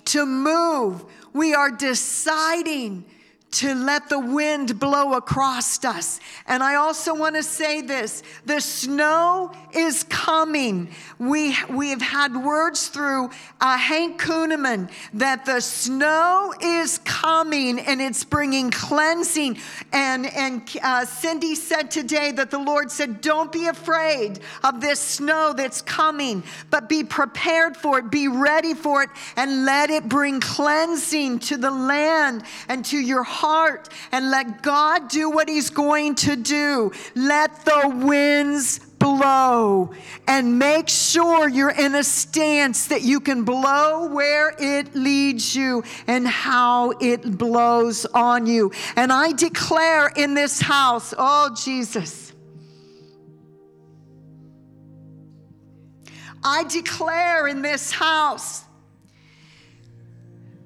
to 0.05 0.25
move. 0.25 1.05
We 1.33 1.53
are 1.53 1.71
deciding 1.71 3.05
to 3.51 3.75
let 3.75 4.07
the 4.07 4.19
wind 4.19 4.79
blow 4.79 5.13
across 5.13 5.83
us. 5.83 6.21
And 6.47 6.63
I 6.63 6.75
also 6.75 7.13
want 7.13 7.35
to 7.35 7.43
say 7.43 7.81
this 7.81 8.23
the 8.45 8.61
snow 8.61 9.51
is 9.73 10.03
coming. 10.05 10.89
We, 11.19 11.55
we 11.69 11.89
have 11.89 12.01
had 12.01 12.35
words 12.35 12.87
through 12.87 13.29
uh, 13.59 13.77
Hank 13.77 14.21
Kunneman 14.21 14.89
that 15.13 15.45
the 15.45 15.59
snow 15.59 16.53
is 16.61 16.99
coming 16.99 17.79
and 17.79 18.01
it's 18.01 18.23
bringing 18.23 18.71
cleansing. 18.71 19.57
And, 19.91 20.27
and 20.27 20.61
uh, 20.81 21.05
Cindy 21.05 21.55
said 21.55 21.91
today 21.91 22.31
that 22.31 22.51
the 22.51 22.59
Lord 22.59 22.89
said, 22.89 23.19
Don't 23.19 23.51
be 23.51 23.67
afraid 23.67 24.39
of 24.63 24.79
this 24.79 24.99
snow 24.99 25.53
that's 25.55 25.81
coming, 25.81 26.43
but 26.69 26.87
be 26.87 27.03
prepared 27.03 27.75
for 27.75 27.99
it, 27.99 28.09
be 28.09 28.29
ready 28.29 28.73
for 28.73 29.03
it, 29.03 29.09
and 29.35 29.65
let 29.65 29.89
it 29.89 30.07
bring 30.07 30.39
cleansing 30.39 31.39
to 31.39 31.57
the 31.57 31.71
land 31.71 32.43
and 32.69 32.85
to 32.85 32.97
your 32.97 33.23
heart 33.23 33.40
heart 33.41 33.89
and 34.11 34.29
let 34.29 34.61
God 34.61 35.09
do 35.09 35.29
what 35.29 35.49
He's 35.49 35.69
going 35.69 36.15
to 36.15 36.35
do. 36.35 36.91
Let 37.15 37.65
the 37.65 37.91
winds 38.05 38.79
blow 38.79 39.91
and 40.27 40.59
make 40.59 40.87
sure 40.87 41.49
you're 41.49 41.71
in 41.71 41.95
a 41.95 42.03
stance 42.03 42.85
that 42.87 43.01
you 43.01 43.19
can 43.19 43.43
blow 43.43 44.05
where 44.07 44.53
it 44.59 44.93
leads 44.93 45.55
you 45.55 45.83
and 46.05 46.27
how 46.27 46.91
it 47.01 47.37
blows 47.37 48.05
on 48.13 48.45
you. 48.45 48.71
And 48.95 49.11
I 49.11 49.31
declare 49.31 50.11
in 50.15 50.35
this 50.35 50.61
house, 50.61 51.15
oh 51.17 51.55
Jesus. 51.55 52.31
I 56.43 56.63
declare 56.65 57.47
in 57.47 57.61
this 57.61 57.91
house 57.91 58.63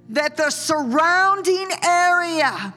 that 0.09 0.37
the 0.37 0.49
surrounding 0.49 1.69
area 1.83 2.73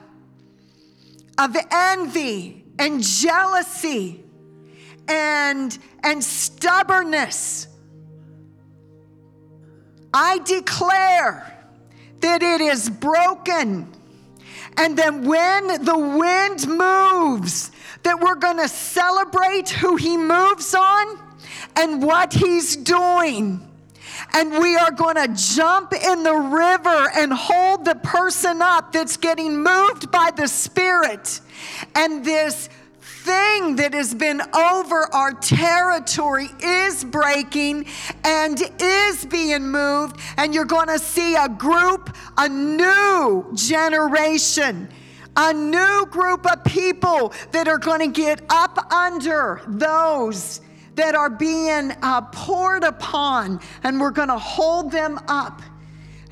of 1.37 1.57
envy 1.71 2.65
and 2.79 3.03
jealousy 3.03 4.25
and, 5.07 5.79
and 6.03 6.23
stubbornness, 6.23 7.69
I 10.13 10.39
declare 10.39 11.55
that 12.21 12.43
it 12.43 12.61
is 12.61 12.89
broken. 12.89 13.93
And 14.77 14.97
then 14.97 15.27
when 15.27 15.85
the 15.85 15.99
wind 15.99 16.67
moves, 16.67 17.71
that 18.05 18.21
we're 18.21 18.37
going 18.37 18.59
to 18.59 18.69
celebrate 18.69 19.69
who 19.69 19.97
he 19.97 20.17
moves 20.17 20.75
on 20.75 21.19
and 21.77 22.03
what 22.03 22.33
he's 22.33 22.77
doing 22.77 23.68
and 24.35 24.59
we 24.59 24.77
are 24.77 24.91
going 24.91 25.17
to 25.17 25.29
jump 25.35 25.93
in 25.93 26.23
the 26.23 26.35
river 26.35 27.11
and 27.17 27.33
hold 27.33 27.85
the 27.85 27.95
person 27.97 28.63
up 28.63 28.93
that's 28.93 29.17
getting 29.17 29.63
moved 29.63 30.11
by 30.11 30.31
the 30.37 30.47
Spirit. 30.47 31.41
And 31.95 32.25
this 32.25 32.69
thing 33.01 33.77
that 33.77 33.93
has 33.95 34.15
been 34.15 34.41
over 34.55 35.09
our 35.13 35.33
territory 35.33 36.49
is 36.61 37.05
breaking 37.05 37.87
and 38.25 38.61
is 38.81 39.27
being 39.27 39.69
moved. 39.69 40.21
And 40.37 40.55
you're 40.55 40.65
going 40.65 40.89
to 40.89 40.99
see 40.99 41.35
a 41.35 41.49
group, 41.49 42.15
a 42.37 42.49
new 42.49 43.51
generation 43.55 44.89
a 45.41 45.55
new 45.55 46.05
group 46.11 46.51
of 46.51 46.65
people 46.65 47.33
that 47.53 47.69
are 47.69 47.79
going 47.79 48.01
to 48.01 48.09
get 48.09 48.43
up 48.51 48.93
under 48.93 49.63
those 49.69 50.61
that 50.99 51.15
are 51.15 51.31
being 51.31 51.93
uh, 52.03 52.21
poured 52.33 52.83
upon, 52.83 53.61
and 53.85 54.01
we're 54.01 54.11
going 54.11 54.29
to 54.29 54.39
hold 54.39 54.91
them 54.91 55.19
up, 55.29 55.63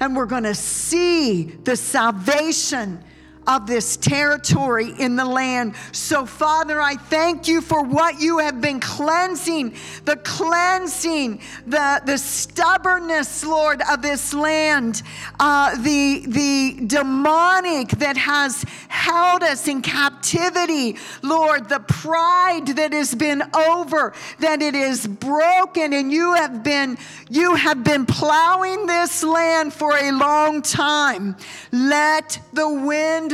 and 0.00 0.14
we're 0.16 0.26
going 0.26 0.42
to 0.42 0.54
see 0.54 1.44
the 1.44 1.76
salvation 1.76 3.02
of 3.47 3.66
this 3.66 3.97
territory 3.97 4.92
in 4.99 5.16
the 5.16 5.24
land. 5.24 5.74
So, 5.92 6.26
Father, 6.26 6.80
I 6.80 6.97
thank 6.97 7.49
you 7.49 7.61
for 7.61 7.82
what 7.82 8.20
you 8.20 8.38
have 8.38 8.61
been 8.61 8.80
cleansing, 8.80 9.74
the 10.05 10.16
cleansing, 10.16 11.40
the, 11.66 12.03
the 12.05 12.18
stubbornness, 12.18 13.44
Lord, 13.44 13.82
of 13.90 14.03
this 14.03 14.34
land, 14.34 15.03
uh, 15.38 15.76
the, 15.76 16.24
the 16.26 16.86
demonic 16.86 17.90
that 17.90 18.16
has 18.16 18.64
held 18.88 19.42
us 19.42 19.68
in 19.68 19.82
captivity, 19.82 20.97
Lord, 21.22 21.68
the 21.68 21.80
pride 21.80 22.66
that 22.76 22.92
has 22.92 23.14
been 23.14 23.42
over, 23.55 24.12
that 24.40 24.62
it 24.62 24.74
is 24.74 25.07
broken, 25.07 25.92
and 25.92 26.12
you 26.12 26.34
have 26.34 26.62
been, 26.62 26.99
you 27.28 27.55
have 27.55 27.84
been 27.84 28.07
plowing 28.07 28.86
this 28.86 29.22
land 29.22 29.72
for 29.72 29.97
a 29.97 30.11
long 30.12 30.62
time. 30.62 31.36
Let 31.72 32.40
the 32.53 32.68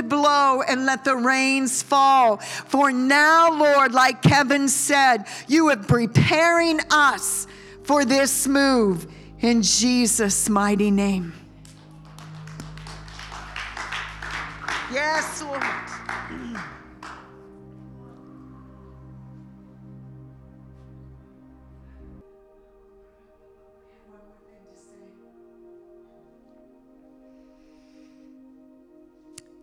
blow 0.02 0.62
and 0.62 0.86
let 0.86 1.04
the 1.04 1.16
rains 1.16 1.82
fall. 1.82 2.36
For 2.38 2.92
now, 2.92 3.52
Lord, 3.52 3.94
like 3.94 4.22
Kevin 4.22 4.68
said, 4.68 5.24
you 5.48 5.68
are 5.70 5.76
preparing 5.76 6.80
us 6.90 7.46
for 7.84 8.04
this 8.04 8.46
move 8.46 9.06
in 9.40 9.62
Jesus' 9.62 10.48
mighty 10.48 10.90
name. 10.90 11.32
Yes, 14.92 15.42
Lord. 15.42 15.62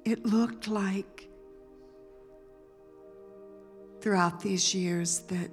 It 0.10 0.26
looked 0.26 0.68
like 0.68 1.30
throughout 4.02 4.40
these 4.40 4.74
years 4.74 5.20
that 5.20 5.52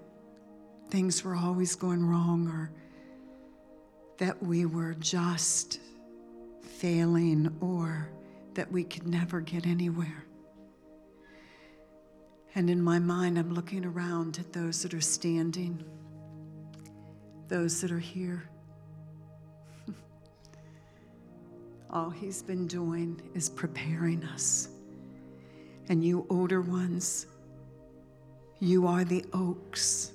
things 0.89 1.23
were 1.23 1.37
always 1.37 1.75
going 1.75 2.03
wrong 2.03 2.49
or 2.49 2.71
that 4.17 4.43
we 4.43 4.65
were 4.65 4.95
just 4.95 5.79
failing 6.63 7.55
or 7.61 8.09
that 8.55 8.73
we 8.73 8.83
could 8.83 9.07
never 9.07 9.41
get 9.41 9.67
anywhere. 9.67 10.25
And 12.55 12.71
in 12.71 12.81
my 12.81 12.99
mind, 12.99 13.39
I'm 13.39 13.53
looking 13.53 13.85
around 13.85 14.39
at 14.39 14.55
those 14.55 14.81
that 14.83 14.95
are 14.95 15.03
standing, 15.03 15.85
those 17.49 17.83
that 17.83 17.93
are 17.93 17.99
here. 17.99 18.49
All 21.97 22.11
he's 22.11 22.43
been 22.43 22.67
doing 22.67 23.19
is 23.33 23.49
preparing 23.49 24.23
us. 24.25 24.69
And 25.89 26.05
you 26.05 26.27
older 26.29 26.61
ones, 26.61 27.27
you 28.61 28.87
are 28.87 29.03
the 29.03 29.25
oaks 29.33 30.13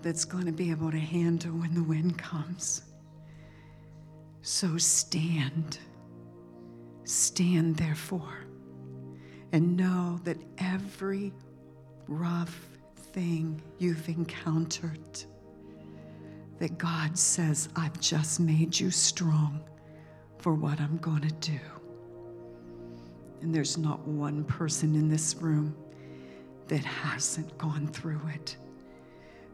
that's 0.00 0.24
going 0.24 0.46
to 0.46 0.52
be 0.52 0.70
able 0.70 0.90
to 0.90 0.98
handle 0.98 1.52
when 1.52 1.74
the 1.74 1.82
wind 1.82 2.16
comes. 2.16 2.80
So 4.40 4.78
stand. 4.78 5.80
Stand, 7.04 7.76
therefore, 7.76 8.46
and 9.52 9.76
know 9.76 10.18
that 10.24 10.38
every 10.56 11.30
rough 12.08 12.58
thing 13.12 13.60
you've 13.76 14.08
encountered, 14.08 15.24
that 16.58 16.78
God 16.78 17.18
says, 17.18 17.68
I've 17.76 18.00
just 18.00 18.40
made 18.40 18.80
you 18.80 18.90
strong 18.90 19.62
for 20.44 20.52
what 20.52 20.78
I'm 20.78 20.98
going 20.98 21.22
to 21.22 21.32
do. 21.50 21.58
And 23.40 23.54
there's 23.54 23.78
not 23.78 24.06
one 24.06 24.44
person 24.44 24.94
in 24.94 25.08
this 25.08 25.36
room 25.36 25.74
that 26.68 26.84
hasn't 26.84 27.56
gone 27.56 27.86
through 27.86 28.20
it. 28.34 28.54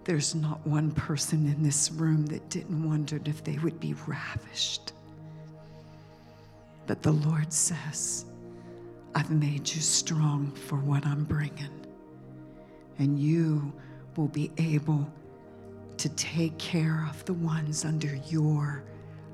There's 0.03 0.35
not 0.35 0.67
one 0.67 0.91
person 0.91 1.47
in 1.47 1.63
this 1.63 1.93
room 1.93 2.27
that 2.27 2.51
didn't 2.51 2.83
wonder 2.83 3.21
if 3.25 3.45
they 3.45 3.57
would 3.59 3.79
be 3.79 3.95
ravished. 4.09 4.93
But 6.89 7.05
the 7.05 7.13
Lord 7.13 7.53
says, 7.53 8.25
I've 9.15 9.31
made 9.31 9.73
you 9.73 9.81
strong 9.81 10.51
for 10.51 10.79
what 10.79 11.07
I'm 11.07 11.23
bringing. 11.23 11.87
And 12.99 13.17
you 13.17 13.73
will 14.17 14.27
be 14.27 14.51
able 14.59 15.09
to 15.99 16.09
take 16.09 16.59
care 16.59 17.07
of 17.09 17.25
the 17.27 17.35
ones 17.35 17.85
under 17.85 18.17
your 18.27 18.83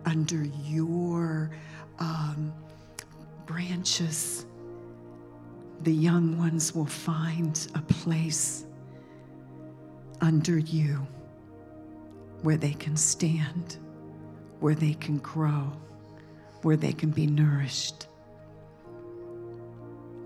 under 0.06 0.44
your 0.64 1.50
um, 1.98 2.52
branches. 3.44 4.46
The 5.82 5.92
young 5.92 6.38
ones 6.38 6.74
will 6.74 6.86
find 6.86 7.68
a 7.74 7.82
place 7.82 8.64
under 10.20 10.58
you 10.58 11.06
where 12.42 12.56
they 12.56 12.72
can 12.72 12.96
stand, 12.96 13.76
where 14.60 14.74
they 14.74 14.94
can 14.94 15.18
grow, 15.18 15.72
where 16.62 16.76
they 16.76 16.92
can 16.92 17.10
be 17.10 17.26
nourished. 17.26 18.06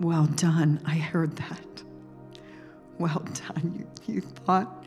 Well 0.01 0.27
done. 0.27 0.81
I 0.87 0.95
heard 0.95 1.37
that. 1.37 1.83
Well 2.99 3.25
done. 3.49 3.87
You, 4.07 4.15
you 4.15 4.21
thought 4.21 4.85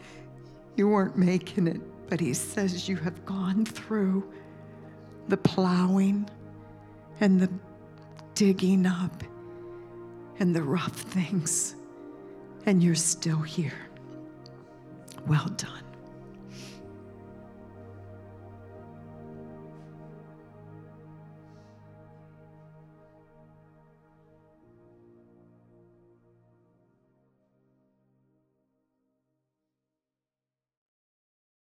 you 0.75 0.87
weren't 0.87 1.17
making 1.17 1.67
it, 1.67 1.81
but 2.09 2.19
he 2.19 2.33
says 2.33 2.87
you 2.87 2.95
have 2.97 3.25
gone 3.25 3.65
through 3.65 4.23
the 5.27 5.37
plowing 5.37 6.29
and 7.19 7.39
the 7.39 7.49
digging 8.35 8.85
up 8.85 9.23
and 10.39 10.55
the 10.55 10.63
rough 10.63 10.95
things, 10.95 11.75
and 12.65 12.83
you're 12.83 12.95
still 12.95 13.41
here. 13.41 13.87
Well 15.27 15.47
done. 15.57 15.82